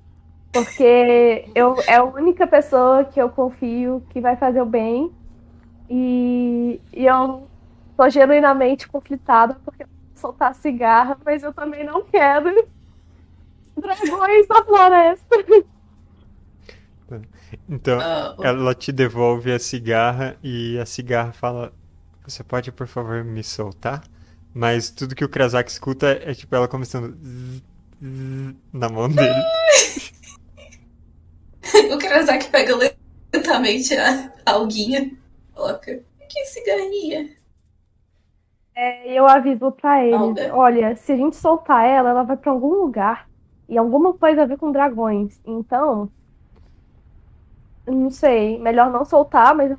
Porque 0.51 1.45
eu, 1.55 1.77
é 1.87 1.95
a 1.95 2.03
única 2.03 2.45
pessoa 2.45 3.05
que 3.05 3.21
eu 3.21 3.29
confio 3.29 4.03
que 4.09 4.19
vai 4.19 4.35
fazer 4.35 4.61
o 4.61 4.65
bem. 4.65 5.09
E, 5.89 6.79
e 6.93 7.05
eu 7.05 7.47
tô 7.95 8.09
genuinamente 8.09 8.87
conflitada 8.87 9.57
porque 9.63 9.83
eu 9.83 9.87
vou 9.87 10.17
soltar 10.17 10.51
a 10.51 10.53
cigarra, 10.53 11.17
mas 11.25 11.43
eu 11.43 11.53
também 11.53 11.85
não 11.85 12.03
quero 12.03 12.67
dragões 13.77 14.47
na 14.47 14.63
floresta. 14.63 15.35
Então, 17.67 17.99
Ah, 17.99 18.35
ela 18.41 18.73
te 18.73 18.91
devolve 18.91 19.51
a 19.51 19.59
cigarra 19.59 20.37
e 20.41 20.79
a 20.79 20.85
cigarra 20.85 21.33
fala: 21.33 21.73
Você 22.25 22.43
pode, 22.43 22.71
por 22.71 22.87
favor, 22.87 23.23
me 23.23 23.43
soltar? 23.43 24.03
Mas 24.53 24.89
tudo 24.89 25.15
que 25.15 25.23
o 25.23 25.29
Krasak 25.29 25.69
escuta 25.71 26.19
é 26.23 26.33
tipo 26.33 26.53
ela 26.55 26.67
começando 26.67 27.15
zzz, 27.15 27.63
zzz 28.01 28.55
na 28.73 28.89
mão 28.89 29.07
dele. 29.09 29.41
o 31.93 31.97
Krazak 31.97 32.49
pega 32.49 32.75
lentamente 32.75 33.95
a 33.95 34.31
alguinha. 34.45 35.11
Coloca. 35.53 36.03
Que 36.29 36.45
cigarrinha. 36.45 37.29
É, 38.75 39.13
eu 39.13 39.27
aviso 39.27 39.71
pra 39.71 40.03
eles: 40.03 40.19
Alga. 40.19 40.55
olha, 40.55 40.95
se 40.95 41.11
a 41.11 41.17
gente 41.17 41.35
soltar 41.35 41.85
ela, 41.85 42.09
ela 42.09 42.23
vai 42.23 42.37
pra 42.37 42.51
algum 42.51 42.73
lugar. 42.73 43.29
E 43.69 43.77
alguma 43.77 44.13
coisa 44.13 44.43
a 44.43 44.45
ver 44.45 44.57
com 44.57 44.71
dragões. 44.71 45.39
Então. 45.45 46.09
Não 47.85 48.09
sei. 48.09 48.59
Melhor 48.59 48.91
não 48.91 49.05
soltar, 49.05 49.55
mas. 49.55 49.77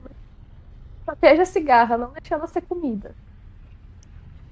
Proteja 1.05 1.43
a 1.43 1.47
cigarra, 1.47 1.99
não 1.99 2.13
deixa 2.13 2.35
ela 2.35 2.47
ser 2.47 2.63
comida. 2.63 3.15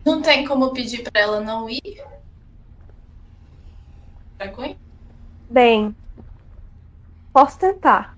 Não 0.04 0.22
tem 0.22 0.46
como 0.46 0.72
pedir 0.72 1.02
pra 1.10 1.20
ela 1.20 1.40
não 1.40 1.68
ir? 1.68 2.02
Dragões? 4.38 4.76
Bem. 5.50 5.94
Posso 7.32 7.58
tentar. 7.58 8.16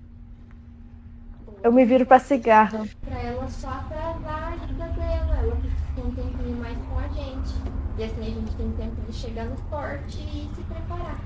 Eu 1.61 1.71
me 1.71 1.85
viro 1.85 2.05
pra 2.05 2.19
cigarra. 2.19 2.85
Pra 3.01 3.19
ela 3.19 3.47
só 3.49 3.69
atrasar 3.69 4.43
a 4.43 4.47
ajuda 4.49 4.87
dela. 4.89 5.35
Ela 5.37 5.55
fica 5.55 6.07
um 6.07 6.11
tempinho 6.15 6.57
mais 6.57 6.77
com 6.77 6.99
a 6.99 7.07
gente. 7.09 7.53
E 7.97 8.03
assim 8.03 8.21
a 8.21 8.29
gente 8.29 8.55
tem 8.55 8.71
tempo 8.71 9.01
de 9.01 9.13
chegar 9.13 9.45
no 9.45 9.57
forte 9.69 10.19
e 10.19 10.49
se 10.55 10.61
preparar. 10.63 11.19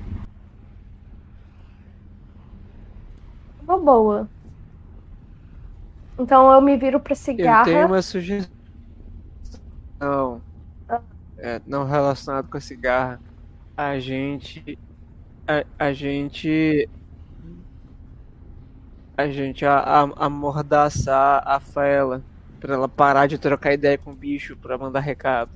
Uma 3.62 3.78
boa. 3.78 4.28
Então 6.18 6.50
eu 6.52 6.60
me 6.60 6.76
viro 6.76 6.98
pra 7.00 7.12
Eu 7.12 7.16
cigarra. 7.16 7.64
tenho 7.64 7.86
uma 7.86 8.02
sugestão. 8.02 8.50
Não. 11.38 11.48
É, 11.48 11.60
não 11.66 11.84
relacionado 11.84 12.48
com 12.48 12.56
a 12.56 12.60
cigarra. 12.60 13.20
A 13.76 13.98
gente. 13.98 14.78
A, 15.46 15.64
a 15.78 15.92
gente. 15.92 16.88
A 19.16 19.28
gente 19.28 19.64
a, 19.64 19.78
a, 19.78 20.26
amordaçar 20.26 21.42
a 21.46 21.60
Faela. 21.60 22.22
Pra 22.60 22.74
ela 22.74 22.88
parar 22.88 23.28
de 23.28 23.38
trocar 23.38 23.72
ideia 23.72 23.96
com 23.96 24.10
o 24.10 24.14
bicho 24.14 24.56
pra 24.56 24.76
mandar 24.76 25.00
recado. 25.00 25.52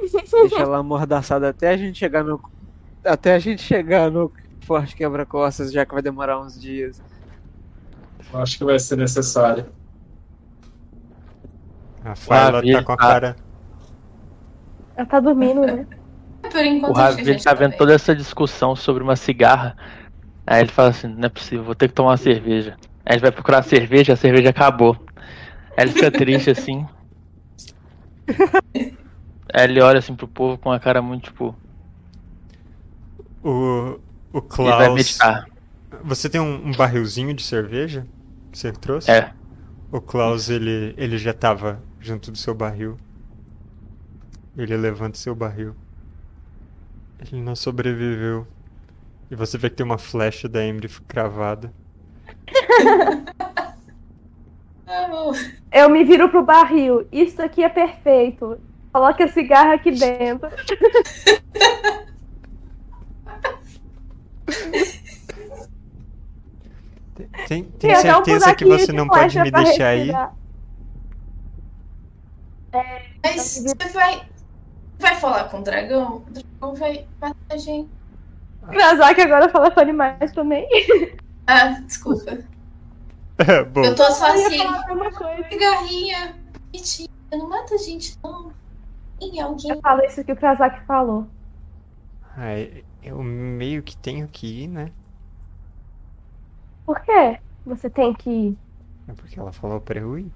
Deixa 0.00 0.60
ela 0.60 0.78
amordaçada 0.78 1.48
até 1.48 1.70
a 1.70 1.76
gente 1.76 1.98
chegar 1.98 2.22
no. 2.22 2.40
Até 3.04 3.34
a 3.34 3.38
gente 3.38 3.62
chegar 3.62 4.10
no 4.10 4.32
Forte 4.60 4.94
Quebra-Costas, 4.94 5.72
já 5.72 5.84
que 5.84 5.92
vai 5.92 6.02
demorar 6.02 6.40
uns 6.40 6.60
dias. 6.60 7.02
Eu 8.32 8.40
acho 8.40 8.58
que 8.58 8.64
vai 8.64 8.78
ser 8.78 8.96
necessário. 8.96 9.66
A 12.04 12.14
Fala 12.14 12.58
Ravi, 12.58 12.72
tá 12.72 12.84
com 12.84 12.92
a 12.92 12.96
cara. 12.96 13.36
Ela 14.98 15.06
tá 15.06 15.20
dormindo, 15.20 15.60
né? 15.60 15.86
Por 16.50 16.64
enquanto, 16.64 16.92
O 16.92 16.98
a 16.98 17.02
Ravi 17.02 17.24
gente 17.24 17.44
tá 17.44 17.54
vendo 17.54 17.76
toda 17.76 17.94
essa 17.94 18.14
discussão 18.14 18.74
sobre 18.74 19.02
uma 19.02 19.14
cigarra. 19.16 19.76
Aí 20.46 20.60
ele 20.62 20.70
fala 20.72 20.88
assim, 20.88 21.06
não 21.06 21.26
é 21.26 21.28
possível, 21.28 21.64
vou 21.64 21.74
ter 21.74 21.88
que 21.88 21.94
tomar 21.94 22.10
uma 22.10 22.16
cerveja. 22.16 22.76
Aí 23.06 23.14
ele 23.14 23.20
vai 23.22 23.30
procurar 23.30 23.62
cerveja, 23.62 24.14
a 24.14 24.16
cerveja 24.16 24.50
acabou. 24.50 24.96
Aí 25.76 25.84
ele 25.84 25.92
fica 25.92 26.10
triste 26.10 26.50
assim. 26.50 26.84
Aí 29.54 29.64
ele 29.64 29.80
olha 29.80 29.98
assim 29.98 30.14
pro 30.14 30.28
povo 30.28 30.58
com 30.58 30.68
uma 30.70 30.80
cara 30.80 31.00
muito 31.00 31.24
tipo. 31.24 31.54
O, 33.42 33.98
o 34.32 34.38
Ele 34.38 34.72
vai 34.72 34.88
Klaus. 34.88 34.94
meditar. 34.94 35.46
Você 36.04 36.28
tem 36.28 36.40
um, 36.40 36.66
um 36.68 36.72
barrilzinho 36.72 37.32
de 37.32 37.42
cerveja 37.42 38.06
que 38.52 38.58
você 38.58 38.72
trouxe? 38.72 39.10
É. 39.10 39.32
O 39.90 40.00
Klaus, 40.00 40.50
ele, 40.50 40.94
ele 40.98 41.16
já 41.16 41.32
tava 41.32 41.82
junto 42.00 42.30
do 42.30 42.36
seu 42.36 42.54
barril. 42.54 42.96
Ele 44.58 44.76
levanta 44.76 45.16
seu 45.16 45.34
barril. 45.36 45.74
Ele 47.20 47.40
não 47.40 47.54
sobreviveu. 47.54 48.44
E 49.30 49.36
você 49.36 49.56
vê 49.56 49.70
que 49.70 49.76
tem 49.76 49.86
uma 49.86 49.98
flecha 49.98 50.48
da 50.48 50.64
Emry 50.64 50.88
cravada. 51.06 51.72
Eu 55.70 55.88
me 55.88 56.02
viro 56.02 56.28
pro 56.28 56.44
barril. 56.44 57.06
Isso 57.12 57.40
aqui 57.40 57.62
é 57.62 57.68
perfeito. 57.68 58.58
Coloque 58.92 59.22
a 59.22 59.28
cigarra 59.28 59.74
aqui 59.74 59.92
dentro. 59.92 60.48
Tem, 67.46 67.64
tem 67.64 67.92
até 67.92 68.16
um 68.16 68.24
certeza 68.24 68.54
que 68.54 68.64
você 68.64 68.92
não 68.92 69.08
pode 69.08 69.32
flecha 69.32 69.42
me 69.42 69.50
deixar 69.50 69.88
aí? 69.88 69.98
respirar. 69.98 70.34
Mas 73.22 73.62
você 73.64 73.88
vai. 73.92 74.27
Vai 75.00 75.16
falar 75.16 75.48
com 75.48 75.58
o 75.60 75.62
dragão? 75.64 76.18
O 76.18 76.30
dragão 76.30 76.74
vai 76.76 77.08
matar 77.20 77.36
a 77.50 77.56
gente. 77.56 77.90
Krazak 78.70 79.20
agora 79.20 79.48
fala 79.48 79.70
com 79.70 79.80
animais 79.80 80.32
também. 80.32 80.66
Ah, 81.46 81.80
desculpa. 81.86 82.38
Bom, 83.72 83.82
Eu 83.82 83.94
tô 83.94 84.10
só 84.12 84.32
assim. 84.32 84.58
Cigarrinha, 85.50 86.36
bonitinha. 86.72 87.08
Não 87.32 87.48
mata 87.48 87.74
a 87.74 87.78
gente, 87.78 88.16
não. 88.22 88.52
Tem 89.20 89.40
alguém. 89.40 89.70
Eu 89.70 89.80
falo 89.80 90.02
isso 90.04 90.24
que 90.24 90.32
o 90.32 90.36
Krazak 90.36 90.84
falou. 90.86 91.26
ai, 92.36 92.84
eu 93.02 93.22
meio 93.22 93.82
que 93.82 93.96
tenho 93.96 94.28
que 94.28 94.62
ir, 94.64 94.68
né? 94.68 94.92
Por 96.84 97.00
quê? 97.02 97.40
Você 97.64 97.88
tem 97.88 98.12
que 98.14 98.28
ir. 98.30 98.58
É 99.08 99.12
porque 99.12 99.40
ela 99.40 99.50
falou 99.52 99.80
pra 99.80 99.98
eu 99.98 100.16
ir. 100.16 100.32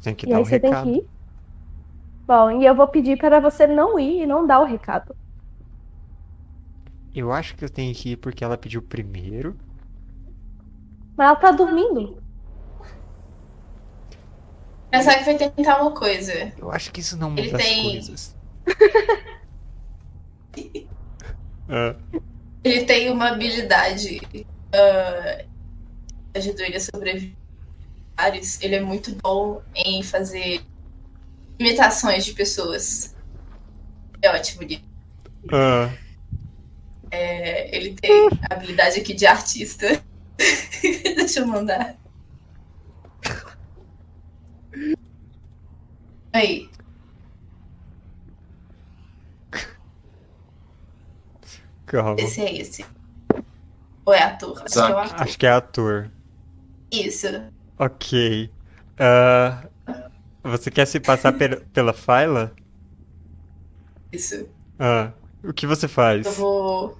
Tem 0.00 0.14
que 0.14 0.26
E 0.26 0.30
dar 0.30 0.38
aí 0.38 0.42
o 0.42 0.44
você 0.44 0.58
tem 0.60 0.72
recado. 0.72 0.74
que 0.74 0.88
ir. 0.98 1.10
Bom, 2.26 2.50
e 2.50 2.64
eu 2.66 2.74
vou 2.74 2.88
pedir 2.88 3.18
para 3.18 3.38
você 3.40 3.66
não 3.66 3.98
ir 3.98 4.22
e 4.22 4.26
não 4.26 4.46
dar 4.46 4.60
o 4.60 4.64
recado. 4.64 5.14
Eu 7.14 7.32
acho 7.32 7.54
que 7.54 7.64
eu 7.64 7.70
tenho 7.70 7.94
que 7.94 8.10
ir 8.10 8.16
porque 8.16 8.42
ela 8.42 8.56
pediu 8.58 8.82
primeiro. 8.82 9.56
Mas 11.16 11.26
ela 11.28 11.36
tá 11.36 11.52
dormindo. 11.52 12.16
Pensar 14.90 15.18
que 15.18 15.24
vai 15.24 15.36
tentar 15.36 15.80
uma 15.82 15.92
coisa. 15.92 16.52
Eu 16.58 16.70
acho 16.70 16.92
que 16.92 17.00
isso 17.00 17.16
não 17.16 17.32
Ele 17.36 17.46
muda 17.46 17.56
as 17.58 17.62
tem- 17.64 17.82
coisas. 17.82 18.36
Ah, 21.68 21.96
Ele 22.62 22.84
tem 22.84 23.10
uma 23.10 23.30
habilidade. 23.30 24.20
ah, 24.74 25.44
ajuda 26.34 26.62
ele 26.64 26.76
a 26.76 26.80
sobreviver. 26.80 27.34
Ele 28.60 28.74
é 28.76 28.80
muito 28.80 29.14
bom 29.22 29.60
em 29.74 30.02
fazer 30.02 30.62
imitações 31.58 32.24
de 32.24 32.32
pessoas. 32.32 33.14
É 34.22 34.30
ótimo 34.30 34.62
nisso. 34.62 34.84
ah, 35.52 35.90
É, 37.10 37.76
ele 37.76 37.94
tem 37.94 38.28
a 38.50 38.54
habilidade 38.54 39.00
aqui 39.00 39.14
de 39.14 39.26
artista. 39.26 40.02
Deixa 41.16 41.40
eu 41.40 41.46
mandar. 41.46 41.96
Aí. 46.32 46.68
calma. 51.86 52.20
Esse 52.20 52.40
é 52.40 52.56
esse. 52.56 52.84
Ou 54.04 54.12
é 54.12 54.22
ator? 54.22 54.62
Acho 54.64 54.74
que 54.74 54.80
é 54.80 54.94
o 54.94 54.98
ator. 54.98 55.22
Acho 55.22 55.38
que 55.38 55.46
é 55.46 55.50
ator. 55.50 56.10
Isso. 56.90 57.26
Ok. 57.78 58.50
Ah, 58.98 59.68
você 60.50 60.70
quer 60.70 60.86
se 60.86 61.00
passar 61.00 61.32
pela 61.72 61.92
Fyla? 61.92 62.52
Isso. 64.12 64.48
Ah, 64.78 65.12
o 65.42 65.52
que 65.52 65.66
você 65.66 65.88
faz? 65.88 66.26
Eu 66.26 66.32
vou. 66.32 66.98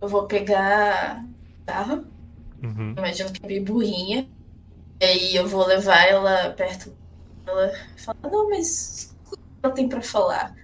Eu 0.00 0.08
vou 0.08 0.26
pegar 0.26 1.18
a 1.18 1.24
guitarra. 1.46 2.04
Uhum. 2.62 2.94
Imagino 2.96 3.32
que 3.32 3.44
é 3.44 3.48
bem 3.48 3.64
burrinha. 3.64 4.28
E 5.00 5.04
aí 5.04 5.36
eu 5.36 5.46
vou 5.46 5.66
levar 5.66 6.04
ela 6.06 6.50
perto 6.50 6.92
dela 7.44 7.72
falar, 7.96 8.30
não, 8.30 8.48
mas 8.48 9.16
o 9.26 9.36
que 9.36 9.42
ela 9.62 9.74
tem 9.74 9.88
pra 9.88 10.02
falar? 10.02 10.54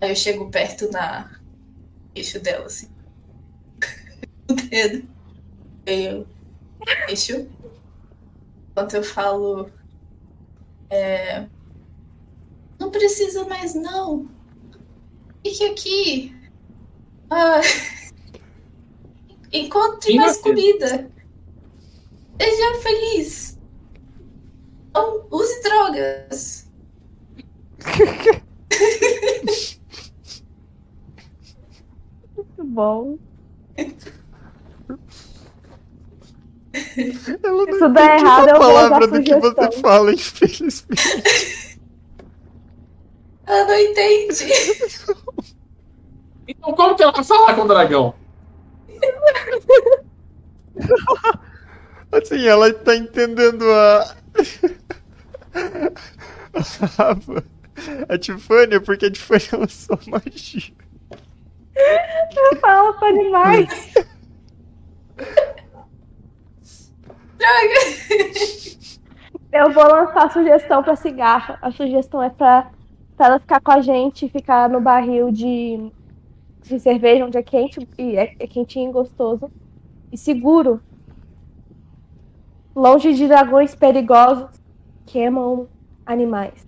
Aí 0.00 0.10
eu 0.10 0.16
chego 0.16 0.50
perto 0.50 0.90
na 0.90 1.30
eixo 2.14 2.40
dela, 2.40 2.66
assim. 2.66 2.88
o 4.50 4.54
dedo. 4.54 5.08
Eu 5.86 6.26
eixo. 7.08 7.48
Enquanto 8.70 8.94
eu 8.94 9.02
falo. 9.02 9.70
É... 10.90 11.46
Não 12.78 12.90
precisa 12.90 13.44
mais 13.44 13.74
não. 13.74 14.28
Fique 15.44 15.64
aqui. 15.64 16.36
Ah... 17.30 17.60
Encontre 19.52 20.14
mais 20.14 20.36
comida. 20.38 21.10
Seja 22.40 22.74
feliz. 22.82 23.58
Não 24.94 25.26
use 25.30 25.62
drogas. 25.62 26.70
Muito 32.36 32.64
bom. 32.64 33.18
Ela 36.72 37.66
não 37.66 37.78
Se 37.78 37.88
der 37.88 38.04
entende 38.04 38.24
errado, 38.24 38.42
uma 38.42 38.50
eu 38.50 38.58
vou 38.58 38.60
palavra 38.60 39.06
do 39.06 39.22
que 39.22 39.34
você 39.36 39.72
fala, 39.80 40.12
infelizmente. 40.12 40.86
Ela 43.46 43.64
não 43.64 43.78
entende. 43.78 44.44
Então 46.46 46.74
como 46.74 46.94
que 46.96 47.02
ela 47.02 47.12
vai 47.12 47.24
falar 47.24 47.54
com 47.54 47.62
o 47.62 47.68
dragão? 47.68 48.14
Assim, 52.12 52.46
ela 52.46 52.72
tá 52.72 52.96
entendendo 52.96 53.64
a. 53.70 54.14
a, 56.98 57.16
a 58.14 58.18
Tifânia, 58.18 58.80
porque 58.80 59.06
a 59.06 59.10
Tifânia 59.10 59.48
lançou 59.58 59.98
magia. 60.06 60.72
Fala 62.60 62.92
com 62.94 63.04
animais. 63.04 63.92
Droga. 67.38 68.98
Eu 69.52 69.72
vou 69.72 69.84
lançar 69.84 70.26
a 70.26 70.30
sugestão 70.30 70.82
pra 70.82 70.96
cigarra. 70.96 71.58
A 71.62 71.70
sugestão 71.70 72.22
é 72.22 72.28
pra, 72.28 72.70
pra 73.16 73.26
ela 73.26 73.40
ficar 73.40 73.60
com 73.60 73.72
a 73.72 73.80
gente 73.80 74.28
ficar 74.28 74.68
no 74.68 74.80
barril 74.80 75.30
de, 75.30 75.90
de 76.62 76.78
cerveja, 76.78 77.24
onde 77.24 77.38
é 77.38 77.42
quente 77.42 77.86
e 77.96 78.16
é, 78.16 78.34
é 78.38 78.46
quentinho 78.46 78.90
e 78.90 78.92
gostoso. 78.92 79.50
E 80.12 80.18
seguro. 80.18 80.82
Longe 82.74 83.14
de 83.14 83.26
dragões 83.26 83.74
perigosos 83.74 84.50
que 85.06 85.14
queimam 85.14 85.66
animais. 86.04 86.66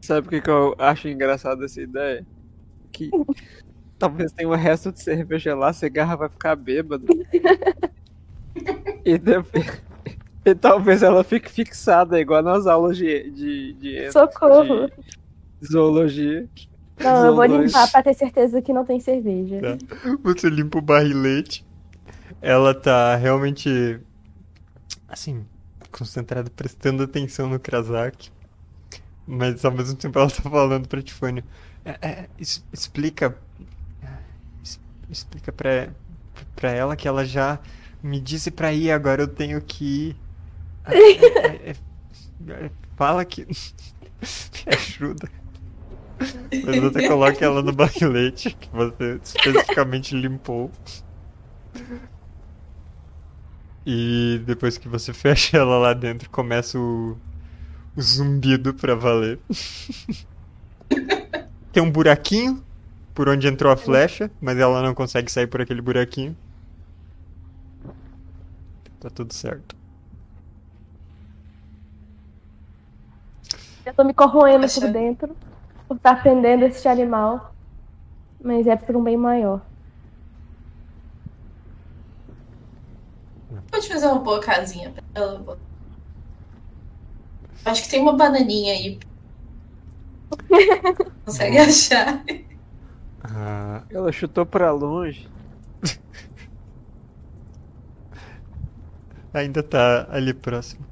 Sabe 0.00 0.26
o 0.26 0.30
que, 0.30 0.40
que 0.40 0.50
eu 0.50 0.74
acho 0.78 1.08
engraçado 1.08 1.64
essa 1.64 1.80
ideia? 1.80 2.26
Que 2.90 3.10
talvez 3.98 4.32
tenha 4.32 4.48
um 4.48 4.54
resto 4.54 4.90
de 4.90 5.02
cerveja 5.02 5.54
lá, 5.54 5.68
a 5.68 5.72
cigarra 5.74 6.16
vai 6.16 6.28
ficar 6.28 6.56
bêbada. 6.56 7.04
e, 9.04 9.18
depois- 9.18 9.82
e 10.44 10.54
talvez 10.54 11.02
ela 11.02 11.22
fique 11.24 11.50
fixada, 11.50 12.20
igual 12.20 12.42
nas 12.42 12.66
aulas 12.66 12.96
de, 12.96 13.30
de, 13.30 13.72
de, 13.74 14.12
Socorro. 14.12 14.88
de 15.60 15.68
zoologia. 15.68 16.48
Não, 16.98 17.26
eu 17.26 17.34
vou 17.34 17.44
limpar 17.46 17.90
pra 17.90 18.02
ter 18.02 18.12
certeza 18.14 18.60
que 18.60 18.72
não 18.72 18.84
tem 18.84 19.00
cerveja. 19.00 19.58
Tá. 19.60 19.78
Você 20.22 20.50
limpa 20.50 20.78
o 20.78 20.82
barrilete. 20.82 21.64
Ela 22.42 22.74
tá 22.74 23.16
realmente. 23.16 23.98
Assim, 25.08 25.44
concentrada, 25.90 26.50
prestando 26.50 27.02
atenção 27.02 27.48
no 27.48 27.58
Krasak. 27.58 28.30
Mas 29.26 29.64
ao 29.64 29.72
mesmo 29.72 29.96
tempo 29.96 30.18
ela 30.18 30.28
tá 30.30 30.42
falando 30.42 30.88
pra 30.88 31.00
Tifânia. 31.02 31.42
É, 31.86 31.98
é, 32.06 32.28
es- 32.38 32.64
explica. 32.72 33.34
es- 34.62 34.78
Explica 35.08 35.50
pra, 35.52 35.88
pra 36.54 36.70
ela 36.70 36.94
que 36.96 37.08
ela 37.08 37.24
já 37.24 37.58
me 38.02 38.20
disse 38.20 38.50
pra 38.50 38.72
ir, 38.72 38.90
agora 38.90 39.22
eu 39.22 39.28
tenho 39.28 39.60
que 39.60 40.10
ir. 40.10 40.16
É- 40.90 41.70
é- 41.70 41.76
é- 42.66 42.70
fala 42.96 43.24
que. 43.24 43.44
Me 44.66 44.74
ajuda. 44.74 45.28
Mas 46.64 46.80
você 46.80 47.08
coloca 47.08 47.42
ela 47.44 47.62
no 47.62 47.72
barrilete 47.72 48.54
que 48.58 48.68
você 48.70 49.18
especificamente 49.22 50.14
limpou. 50.14 50.70
E 53.86 54.40
depois 54.44 54.76
que 54.76 54.88
você 54.88 55.12
fecha 55.12 55.56
ela 55.56 55.78
lá 55.78 55.94
dentro, 55.94 56.28
começa 56.30 56.78
o, 56.78 57.16
o 57.96 58.02
zumbido 58.02 58.74
pra 58.74 58.94
valer. 58.94 59.38
Tem 61.72 61.82
um 61.82 61.90
buraquinho 61.90 62.62
por 63.14 63.28
onde 63.28 63.46
entrou 63.46 63.72
a 63.72 63.76
flecha, 63.76 64.30
mas 64.40 64.58
ela 64.58 64.82
não 64.82 64.94
consegue 64.94 65.30
sair 65.30 65.46
por 65.46 65.60
aquele 65.60 65.80
buraquinho. 65.80 66.36
Tá 69.00 69.08
tudo 69.08 69.32
certo. 69.32 69.74
Eu 73.84 73.94
tô 73.94 74.04
me 74.04 74.12
corroendo 74.12 74.66
por 74.68 74.88
dentro 74.92 75.34
por 75.88 75.96
estar 75.96 76.12
atendendo 76.12 76.64
esse 76.66 76.86
animal. 76.86 77.54
Mas 78.42 78.66
é 78.66 78.76
por 78.76 78.96
um 78.96 79.02
bem 79.02 79.16
maior. 79.16 79.62
Pode 83.70 83.88
fazer 83.88 84.06
uma 84.06 84.18
boa 84.20 84.40
casinha 84.40 84.90
pra 84.90 85.02
ela. 85.14 85.58
Acho 87.64 87.82
que 87.82 87.88
tem 87.90 88.00
uma 88.00 88.16
bananinha 88.16 88.72
aí. 88.72 88.98
Consegue 91.24 91.58
achar. 91.58 92.24
Ah, 93.22 93.82
Ela 93.90 94.12
chutou 94.12 94.46
pra 94.46 94.70
longe. 94.72 95.28
Ainda 99.32 99.62
tá 99.62 100.06
ali 100.10 100.34
próximo. 100.34 100.84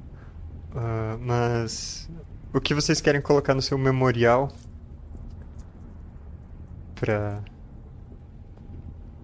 Ah, 0.75 1.17
mas 1.19 2.09
o 2.53 2.59
que 2.59 2.73
vocês 2.73 3.01
querem 3.01 3.21
colocar 3.21 3.53
no 3.53 3.61
seu 3.61 3.77
memorial 3.77 4.49
pra 6.95 7.41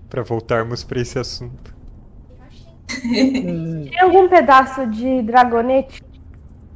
para 0.10 0.24
voltarmos 0.24 0.84
pra 0.84 1.02
esse 1.02 1.20
assunto? 1.20 1.76
Tem 3.02 4.00
algum 4.00 4.30
pedaço 4.30 4.88
de 4.88 5.22
dragonete? 5.24 6.02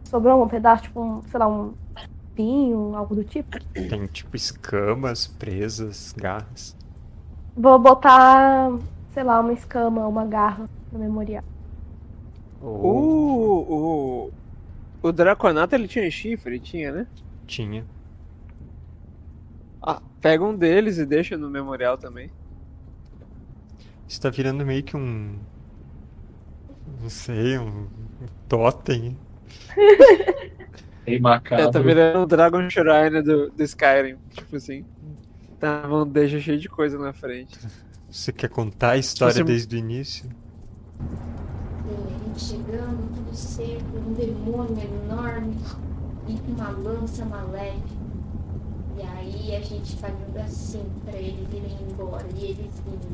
Sobrou 0.03 0.33
algum 0.33 0.47
pedaço, 0.47 0.83
tipo, 0.83 1.01
um, 1.01 1.21
sei 1.29 1.39
lá, 1.39 1.47
um 1.47 1.73
pinho, 2.35 2.95
algo 2.95 3.15
do 3.15 3.23
tipo? 3.23 3.57
Tem 3.73 4.05
tipo 4.07 4.35
escamas 4.35 5.27
presas, 5.27 6.13
garras. 6.17 6.75
Vou 7.55 7.77
botar, 7.77 8.71
sei 9.13 9.23
lá, 9.23 9.39
uma 9.39 9.53
escama, 9.53 10.07
uma 10.07 10.25
garra 10.25 10.69
no 10.91 10.99
memorial. 10.99 11.43
O, 12.61 14.27
o, 14.27 14.31
o 15.01 15.11
Draconato 15.11 15.75
ele 15.75 15.87
tinha 15.87 16.09
chifre, 16.11 16.59
tinha, 16.59 16.91
né? 16.91 17.07
tinha. 17.47 17.85
Ah, 19.81 20.01
pega 20.21 20.43
um 20.43 20.55
deles 20.55 20.97
e 20.97 21.05
deixa 21.05 21.37
no 21.37 21.49
memorial 21.49 21.97
também. 21.97 22.29
Isso 24.07 24.19
tá 24.21 24.29
virando 24.29 24.65
meio 24.65 24.83
que 24.83 24.97
um. 24.97 25.37
Não 27.01 27.09
sei, 27.09 27.57
um, 27.57 27.83
um 27.87 28.27
totem. 28.47 29.17
É, 31.05 31.19
macabro. 31.19 31.71
tá 31.71 31.79
virando 31.79 32.23
o 32.23 32.25
Dragon 32.25 32.69
Shrine 32.69 33.21
do, 33.23 33.49
do 33.51 33.63
Skyrim. 33.63 34.17
Tipo 34.31 34.55
assim. 34.57 34.85
Tá 35.59 35.81
uma 35.87 36.05
bandeja 36.05 36.39
cheia 36.39 36.57
de 36.57 36.69
coisa 36.69 36.97
na 36.97 37.13
frente. 37.13 37.57
Você 38.09 38.31
quer 38.31 38.49
contar 38.49 38.91
a 38.91 38.97
história 38.97 39.33
você- 39.33 39.43
desde 39.43 39.75
o 39.75 39.79
início? 39.79 40.29
Gente 42.39 42.63
chegando, 42.63 43.13
tudo 43.13 43.35
seco, 43.35 43.97
um 43.97 44.13
demônio 44.13 44.77
enorme 45.03 45.57
e 46.25 46.37
com 46.37 46.51
uma 46.53 46.69
lança 46.69 47.25
maléfica. 47.25 47.99
E 48.97 49.01
aí 49.01 49.55
a 49.57 49.59
gente 49.59 49.97
fazendo 49.97 50.37
assim 50.37 50.85
pra 51.03 51.17
eles 51.17 51.47
irem 51.51 51.77
embora 51.91 52.25
e 52.33 52.45
eles 52.45 52.71
indo. 52.87 53.07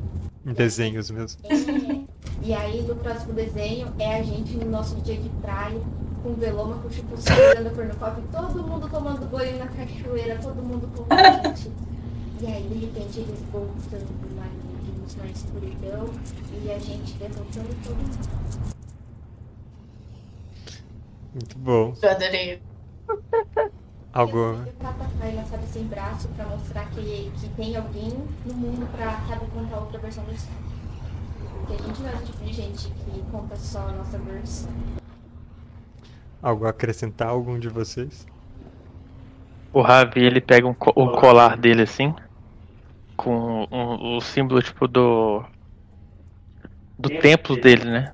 Em 0.45 0.53
desenhos 0.53 1.09
mesmo. 1.09 1.41
É. 1.43 2.05
E 2.43 2.53
aí 2.53 2.83
no 2.83 2.95
próximo 2.97 3.33
desenho 3.33 3.87
é 3.97 4.19
a 4.19 4.23
gente 4.23 4.55
no 4.57 4.69
nosso 4.69 4.95
dia 4.97 5.17
de 5.17 5.29
praia, 5.41 5.81
com 6.21 6.29
o 6.29 6.35
veloma, 6.35 6.77
com 6.77 6.87
o 6.87 6.91
chupo 6.91 7.17
segurando 7.17 7.67
a 7.67 7.71
cornucópia, 7.71 8.23
todo 8.31 8.63
mundo 8.63 8.87
tomando 8.87 9.25
banho 9.31 9.57
na 9.57 9.67
cachoeira, 9.67 10.37
todo 10.37 10.61
mundo 10.61 10.87
contente. 10.95 11.71
E 12.41 12.45
aí 12.45 12.63
de 12.67 12.85
repente 12.85 13.19
eles 13.21 13.39
voltando 13.51 14.07
marinhos 14.35 15.15
na 15.15 15.25
escuridão 15.25 16.09
e 16.63 16.71
a 16.71 16.77
gente 16.77 17.13
derrotando 17.13 17.75
todo 17.83 17.95
mundo. 17.95 18.74
Muito 21.35 21.59
bom. 21.59 21.93
Eu 22.01 22.09
adorei. 22.09 22.61
Algo. 24.13 24.55
Kyla, 25.19 25.43
sabe, 25.45 25.65
sem 25.67 25.83
braço, 25.83 26.29
pra 26.29 26.45
mostrar 26.45 26.89
que, 26.91 27.29
que 27.41 27.49
tem 27.57 27.75
alguém 27.75 28.13
no 28.45 28.53
mundo 28.53 28.87
pra, 28.95 29.19
sabe, 29.27 29.45
contar 29.47 29.79
outra 29.79 29.99
versão 29.99 30.23
da 30.23 30.31
história. 30.31 30.61
Porque 31.67 31.73
a 31.73 31.87
gente 31.87 32.01
não 32.01 32.09
é 32.09 32.13
o 32.15 32.21
tipo 32.23 32.43
de 32.45 32.53
gente 32.53 32.87
que 32.89 33.21
conta 33.31 33.55
só 33.57 33.79
a 33.79 33.91
nossa 33.91 34.17
versão. 34.17 34.71
Algo 36.41 36.65
a 36.65 36.69
acrescentar 36.69 37.27
algum 37.27 37.59
de 37.59 37.67
vocês? 37.67 38.25
O 39.73 39.81
Ravi, 39.81 40.21
ele 40.23 40.39
pega 40.39 40.65
um 40.65 40.73
co- 40.73 40.93
o 40.95 41.11
colar 41.19 41.57
dele 41.57 41.81
assim, 41.81 42.15
com 43.17 43.67
um- 43.69 44.15
o 44.15 44.21
símbolo 44.21 44.61
tipo 44.61 44.87
do. 44.87 45.43
do 46.97 47.09
templo 47.09 47.59
dele, 47.59 47.83
né? 47.91 48.13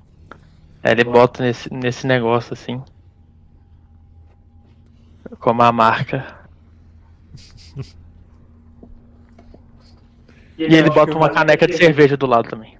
Aí 0.82 0.90
ele 0.90 1.04
bota 1.04 1.44
nesse, 1.44 1.72
nesse 1.72 2.04
negócio 2.04 2.52
assim. 2.54 2.82
Como 5.38 5.62
a 5.62 5.72
marca. 5.72 6.38
E 10.58 10.64
ele 10.64 10.90
bota 10.90 11.16
uma 11.16 11.30
caneca 11.30 11.66
de 11.66 11.76
cerveja 11.76 12.16
do 12.16 12.26
lado 12.26 12.48
também. 12.48 12.78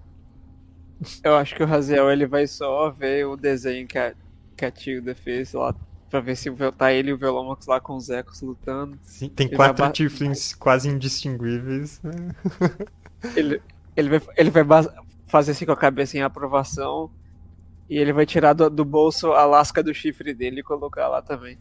Eu 1.25 1.35
acho 1.37 1.55
que 1.55 1.63
o 1.63 1.67
Raziel 1.67 2.11
ele 2.11 2.27
vai 2.27 2.47
só 2.47 2.91
ver 2.91 3.27
o 3.27 3.37
desenho 3.37 3.89
que 3.89 3.99
a, 3.99 4.15
que 4.57 4.65
a 4.65 4.71
Tilda 4.71 5.15
fez 5.15 5.53
lá. 5.53 5.75
Pra 6.09 6.21
ver 6.21 6.37
se 6.37 6.51
tá 6.77 6.93
ele 6.93 7.11
e 7.11 7.13
o 7.15 7.19
Velomox 7.19 7.67
lá 7.67 7.81
com 7.81 7.97
os 7.97 8.11
ecos 8.11 8.43
lutando. 8.43 8.99
Sim, 9.03 9.31
tem 9.31 9.47
Ele 9.47 9.57
quatro 9.57 9.91
tieflings 9.91 10.55
quase 10.55 10.89
indistinguíveis. 10.89 12.01
né? 12.03 12.13
Ele, 13.37 13.63
ele 13.97 14.19
vai, 14.19 14.35
ele 14.37 14.51
vai 14.51 14.65
fazer 15.27 15.53
assim 15.53 15.65
com 15.65 15.73
a 15.73 15.77
cabeça 15.77 16.17
em 16.17 16.23
aprovação. 16.23 17.11
E 17.89 17.97
ele 17.97 18.13
vai 18.13 18.27
tirar 18.27 18.53
do, 18.53 18.69
do 18.69 18.85
bolso 18.85 19.33
a 19.33 19.45
lasca 19.45 19.83
do 19.83 19.95
chifre 19.95 20.35
dele 20.35 20.61
e 20.61 20.63
colocar 20.63 21.09
lá 21.09 21.23
também. 21.23 21.57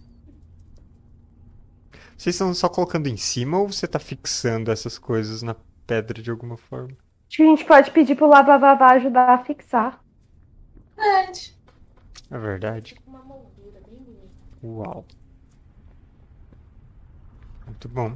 Vocês 2.22 2.36
estão 2.36 2.54
só 2.54 2.70
colocando 2.70 3.08
em 3.08 3.18
cima 3.18 3.58
ou 3.58 3.68
você 3.68 3.88
tá 3.88 3.98
fixando 3.98 4.72
essas 4.72 5.00
coisas 5.00 5.42
na 5.42 5.56
pedra 5.88 6.22
de 6.22 6.30
alguma 6.30 6.56
forma? 6.56 6.96
Acho 7.28 7.38
que 7.38 7.42
a 7.42 7.46
gente 7.48 7.66
pode 7.66 7.90
pedir 7.90 8.16
pro 8.16 8.28
Lavavavá 8.28 8.92
ajudar 8.92 9.30
a 9.34 9.44
fixar. 9.44 10.00
Verdade. 10.96 11.58
É 12.30 12.38
verdade. 12.38 12.96
Com 13.04 13.10
uma 13.10 13.24
moldura 13.24 13.82
bem 13.88 13.98
bonita. 13.98 14.30
Uau. 14.62 15.04
Muito 17.66 17.90
bom. 17.90 18.16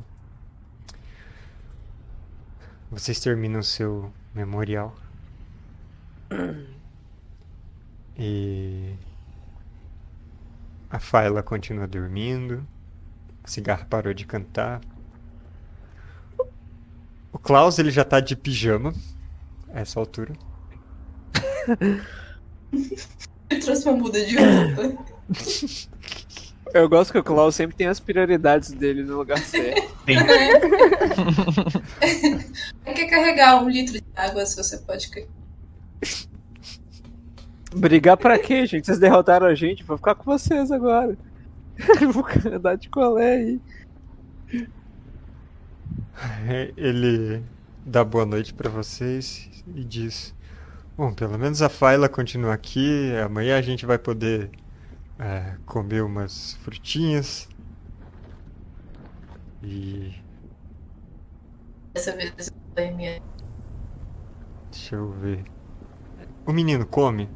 Vocês 2.91 3.19
terminam 3.19 3.63
seu 3.63 4.13
memorial. 4.35 4.95
E 8.15 8.93
a 10.91 10.99
Faila 10.99 11.41
continua 11.41 11.87
dormindo. 11.87 12.67
O 13.45 13.49
cigarro 13.49 13.85
parou 13.85 14.13
de 14.13 14.25
cantar. 14.25 14.81
O 17.31 17.37
Klaus 17.37 17.77
ele 17.77 17.91
já 17.91 18.03
tá 18.03 18.19
de 18.19 18.35
pijama 18.35 18.91
a 19.71 19.81
essa 19.81 19.99
altura. 19.99 20.33
Eu 23.49 23.59
trouxe 23.59 23.87
uma 23.87 23.97
muda 23.97 24.25
de 24.25 24.35
roupa. 24.35 25.05
Eu 26.73 26.89
gosto 26.89 27.11
que 27.11 27.19
o 27.19 27.23
Klaus 27.23 27.55
sempre 27.55 27.75
tem 27.75 27.85
as 27.87 27.99
prioridades 27.99 28.71
dele 28.71 29.03
no 29.03 29.17
lugar 29.17 29.37
certo. 29.37 29.95
Quem 30.05 30.17
quer 32.95 33.07
carregar 33.07 33.63
um 33.63 33.69
litro 33.69 33.93
de 33.93 34.03
água 34.15 34.43
se 34.45 34.57
você 34.57 34.79
pode? 34.79 35.11
Brigar 37.75 38.17
pra 38.17 38.39
quê, 38.39 38.65
gente? 38.65 38.87
Vocês 38.87 38.99
derrotaram 38.99 39.45
a 39.45 39.53
gente, 39.53 39.83
vou 39.83 39.97
ficar 39.97 40.15
com 40.15 40.23
vocês 40.23 40.71
agora. 40.71 41.15
vou 42.13 42.25
andar 42.53 42.77
de 42.77 42.89
colé 42.89 43.35
aí. 43.35 43.61
É, 46.47 46.73
Ele 46.77 47.43
dá 47.85 48.03
boa 48.03 48.25
noite 48.25 48.53
pra 48.53 48.69
vocês 48.69 49.49
e 49.67 49.83
diz: 49.83 50.33
Bom, 50.97 51.13
pelo 51.13 51.37
menos 51.37 51.61
a 51.61 51.69
Faila 51.69 52.09
continua 52.09 52.53
aqui. 52.53 53.13
Amanhã 53.23 53.57
a 53.57 53.61
gente 53.61 53.85
vai 53.85 53.97
poder 53.99 54.51
é, 55.19 55.57
comer 55.65 56.03
umas 56.03 56.53
frutinhas. 56.55 57.49
E 59.63 60.13
Dessa 61.93 62.15
vez 62.15 62.33
foi 62.75 62.91
minha. 62.91 63.21
deixa 64.71 64.95
eu 64.95 65.11
ver. 65.11 65.43
O 66.45 66.53
menino 66.53 66.85
come? 66.87 67.29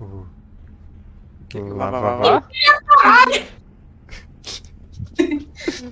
O, 0.00 0.26
o 1.56 1.74
Lavavá? 1.74 2.42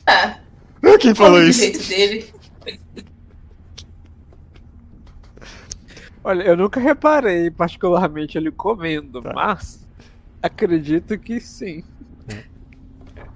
Ah, 0.06 0.98
Quem 1.00 1.14
falou 1.14 1.42
isso? 1.42 1.60
jeito 1.60 1.88
dele. 1.88 2.32
Olha, 6.22 6.42
eu 6.42 6.56
nunca 6.56 6.80
reparei 6.80 7.50
particularmente 7.50 8.36
ele 8.36 8.50
comendo, 8.50 9.22
Tá. 9.22 9.32
mas 9.32 9.86
acredito 10.42 11.18
que 11.18 11.40
sim. 11.40 11.84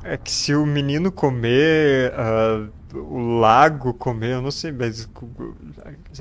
É 0.03 0.17
que 0.17 0.31
se 0.31 0.55
o 0.55 0.65
menino 0.67 1.13
comer, 1.13 2.13
ah, 2.15 2.69
o 2.95 3.39
lago 3.39 3.95
comer, 3.95 4.33
eu 4.35 4.43
não 4.43 4.51
sei, 4.51 4.73
mas 4.73 5.05
o- 5.05 5.55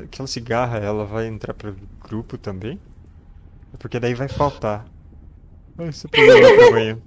aquela 0.03 0.27
cigarra, 0.27 0.77
ela 0.77 1.05
vai 1.05 1.27
entrar 1.27 1.53
pro 1.53 1.75
grupo 2.07 2.37
também? 2.37 2.79
Porque 3.79 3.99
daí 3.99 4.13
vai 4.13 4.27
faltar. 4.27 4.85
Esse 5.87 6.07
problema 6.07 6.99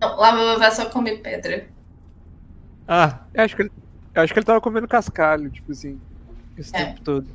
lá 0.00 0.16
o 0.16 0.22
avô 0.22 0.70
só 0.70 0.86
come 0.86 1.18
pedra. 1.18 1.66
Ah, 2.86 3.20
eu 3.34 3.44
acho 3.44 3.56
que 3.56 3.62
ele, 3.62 3.72
eu 4.14 4.22
acho 4.22 4.32
que 4.32 4.38
ele 4.38 4.46
tava 4.46 4.60
comendo 4.60 4.86
cascalho, 4.86 5.50
tipo 5.50 5.72
assim, 5.72 6.00
esse 6.56 6.74
é. 6.74 6.84
tempo 6.84 7.00
todo. 7.02 7.26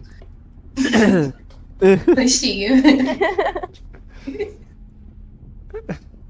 Coxinha. 2.15 2.71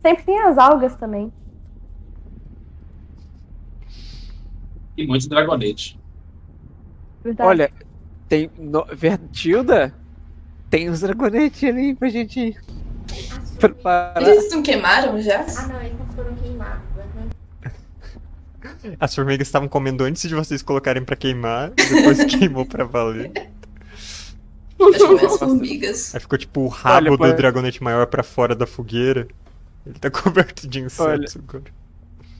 Sempre 0.01 0.23
tem 0.23 0.39
as 0.39 0.57
algas 0.57 0.95
também. 0.95 1.31
E 4.97 5.05
muito 5.05 5.29
dragonete. 5.29 5.99
Verdade. 7.23 7.49
Olha, 7.49 7.71
tem. 8.27 8.49
No... 8.57 8.85
Tilda? 9.31 9.93
Tem 10.69 10.89
os 10.89 11.01
dragonetes 11.01 11.63
ali 11.63 11.93
pra 11.93 12.09
gente 12.09 12.39
ir 12.39 12.61
preparar. 13.61 14.21
Eles 14.23 14.51
não 14.51 14.61
queimaram 14.63 15.21
já? 15.21 15.41
Ah, 15.57 15.67
não, 15.67 15.81
eles 15.81 15.97
não 15.97 16.05
foram 16.15 16.35
queimados. 16.35 16.81
né? 17.15 18.95
As 18.99 19.13
formigas 19.15 19.47
estavam 19.47 19.67
comendo 19.67 20.03
antes 20.03 20.27
de 20.27 20.33
vocês 20.35 20.61
colocarem 20.61 21.03
pra 21.03 21.15
queimar, 21.15 21.71
depois 21.71 22.23
queimou 22.25 22.65
pra 22.65 22.83
valer. 22.83 23.31
Acho 24.79 24.91
que 24.91 24.97
foi 25.19 25.25
as 25.25 25.37
formigas. 25.37 26.15
Aí 26.15 26.21
ficou 26.21 26.37
tipo 26.37 26.61
o 26.61 26.67
rabo 26.67 26.95
Olha, 26.97 27.11
do 27.11 27.17
pai- 27.17 27.33
dragonete 27.35 27.83
maior 27.83 28.07
pra 28.07 28.23
fora 28.23 28.55
da 28.55 28.65
fogueira. 28.65 29.27
Ele 29.85 29.99
tá 29.99 30.09
coberto 30.11 30.67
de 30.67 30.79
insetos 30.79 31.37
agora. 31.37 31.63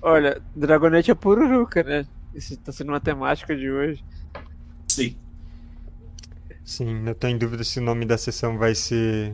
Olha, 0.02 0.42
dragonete 0.56 1.12
é 1.12 1.16
pururuca, 1.16 1.84
né? 1.84 2.06
Isso 2.34 2.58
tá 2.58 2.72
sendo 2.72 2.90
uma 2.90 3.00
temática 3.00 3.56
de 3.56 3.70
hoje. 3.70 4.04
Sim. 4.88 5.16
Sim, 6.64 7.04
eu 7.08 7.14
tô 7.16 7.28
em 7.28 7.38
dúvida 7.38 7.64
se 7.64 7.80
o 7.80 7.84
nome 7.84 8.06
da 8.06 8.18
sessão 8.18 8.58
vai 8.58 8.74
ser 8.74 9.34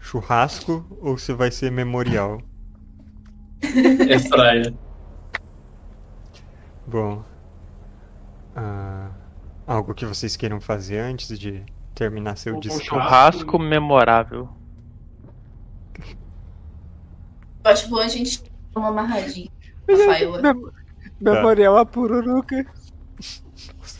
churrasco 0.00 0.84
ou 1.00 1.16
se 1.18 1.32
vai 1.32 1.50
ser 1.50 1.70
memorial. 1.70 2.40
É 3.62 4.18
praia. 4.28 4.74
Bom, 6.86 7.22
ah, 8.56 9.10
algo 9.66 9.94
que 9.94 10.04
vocês 10.06 10.34
queiram 10.36 10.60
fazer 10.60 10.98
antes 10.98 11.38
de 11.38 11.64
terminar 11.94 12.36
seu 12.36 12.56
Um 12.56 12.60
descanso? 12.60 12.84
churrasco 12.86 13.58
memorável. 13.58 14.48
Eu 17.64 17.70
acho 17.70 17.88
bom 17.88 17.98
a 18.00 18.08
gente 18.08 18.42
dar 18.72 18.80
uma 18.80 18.88
amarradinha. 18.88 19.50
Rafaela. 19.88 20.40
Mem- 20.42 20.70
Memorial 21.20 21.76
a 21.76 21.84
pururuca. 21.84 22.64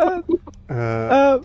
Ah, 0.00 0.22
Ah, 0.68 1.40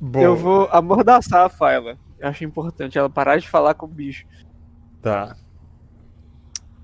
bom, 0.00 0.20
eu 0.20 0.36
vou 0.36 0.68
amordaçar 0.70 1.46
a 1.46 1.48
Faila. 1.48 1.96
Eu 2.18 2.28
acho 2.28 2.44
importante 2.44 2.98
ela 2.98 3.08
parar 3.08 3.38
de 3.38 3.48
falar 3.48 3.74
com 3.74 3.86
o 3.86 3.88
bicho. 3.88 4.26
Tá. 5.00 5.36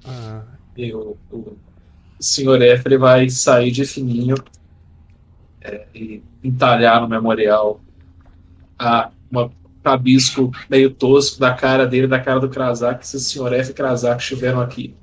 Ah, 0.05 0.43
E 0.77 0.95
o, 0.95 1.17
senhor 2.21 2.63
F 2.63 2.83
ele 2.87 2.99
vai 2.99 3.29
sair 3.29 3.71
de 3.71 3.85
fininho 3.85 4.37
é, 5.61 5.87
e 5.95 6.23
entalhar 6.43 7.01
no 7.01 7.09
memorial 7.09 7.81
a, 8.79 9.11
uma 9.31 9.51
rabisco 9.85 10.51
meio 10.71 10.91
tosco 10.95 11.41
da 11.41 11.53
cara 11.53 11.87
dele, 11.87 12.07
da 12.07 12.21
cara 12.21 12.39
do 12.39 12.49
Krasak, 12.49 13.07
se 13.07 13.17
o 13.17 13.21
senhor 13.21 13.53
F 13.53 13.71
e 13.73 13.75
Krasak 13.75 14.23
estiveram 14.23 14.61
aqui. 14.61 14.95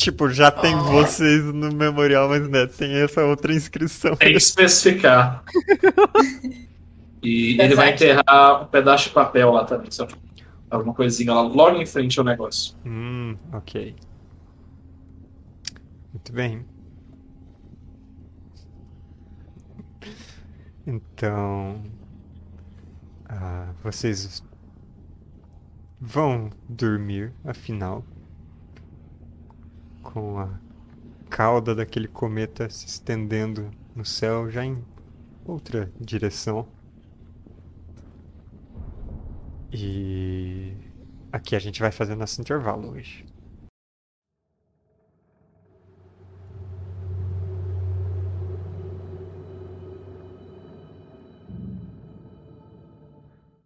Tipo, 0.00 0.30
já 0.30 0.50
tem 0.50 0.74
Oh. 0.74 0.84
vocês 0.84 1.44
no 1.44 1.72
memorial, 1.72 2.28
mas 2.28 2.48
né, 2.48 2.66
tem 2.66 2.92
essa 3.02 3.24
outra 3.24 3.52
inscrição. 3.54 4.16
Tem 4.16 4.32
que 4.32 4.38
especificar. 4.38 5.44
E 7.22 7.56
ele 7.60 7.74
vai 7.74 7.92
enterrar 7.92 8.62
um 8.62 8.66
pedaço 8.66 9.08
de 9.08 9.14
papel 9.14 9.52
lá 9.52 9.64
também, 9.64 9.90
sabe? 9.90 10.14
Alguma 10.70 10.94
coisinha 10.94 11.34
lá 11.34 11.42
logo 11.42 11.76
em 11.76 11.86
frente 11.86 12.18
ao 12.18 12.24
negócio. 12.24 12.74
Hum, 12.86 13.36
ok. 13.52 13.94
Muito 16.12 16.32
bem. 16.32 16.64
Então, 20.86 21.82
ah, 23.28 23.68
vocês 23.82 24.42
vão 26.00 26.50
dormir, 26.68 27.32
afinal, 27.44 28.04
com 30.12 30.38
a 30.38 30.48
cauda 31.28 31.74
daquele 31.74 32.08
cometa 32.08 32.68
se 32.68 32.86
estendendo 32.86 33.70
no 33.94 34.04
céu 34.04 34.50
já 34.50 34.64
em 34.64 34.84
outra 35.44 35.90
direção. 36.00 36.66
E 39.72 40.74
aqui 41.32 41.54
a 41.54 41.58
gente 41.60 41.80
vai 41.80 41.92
fazer 41.92 42.16
nosso 42.16 42.40
intervalo 42.40 42.90
hoje. 42.90 43.24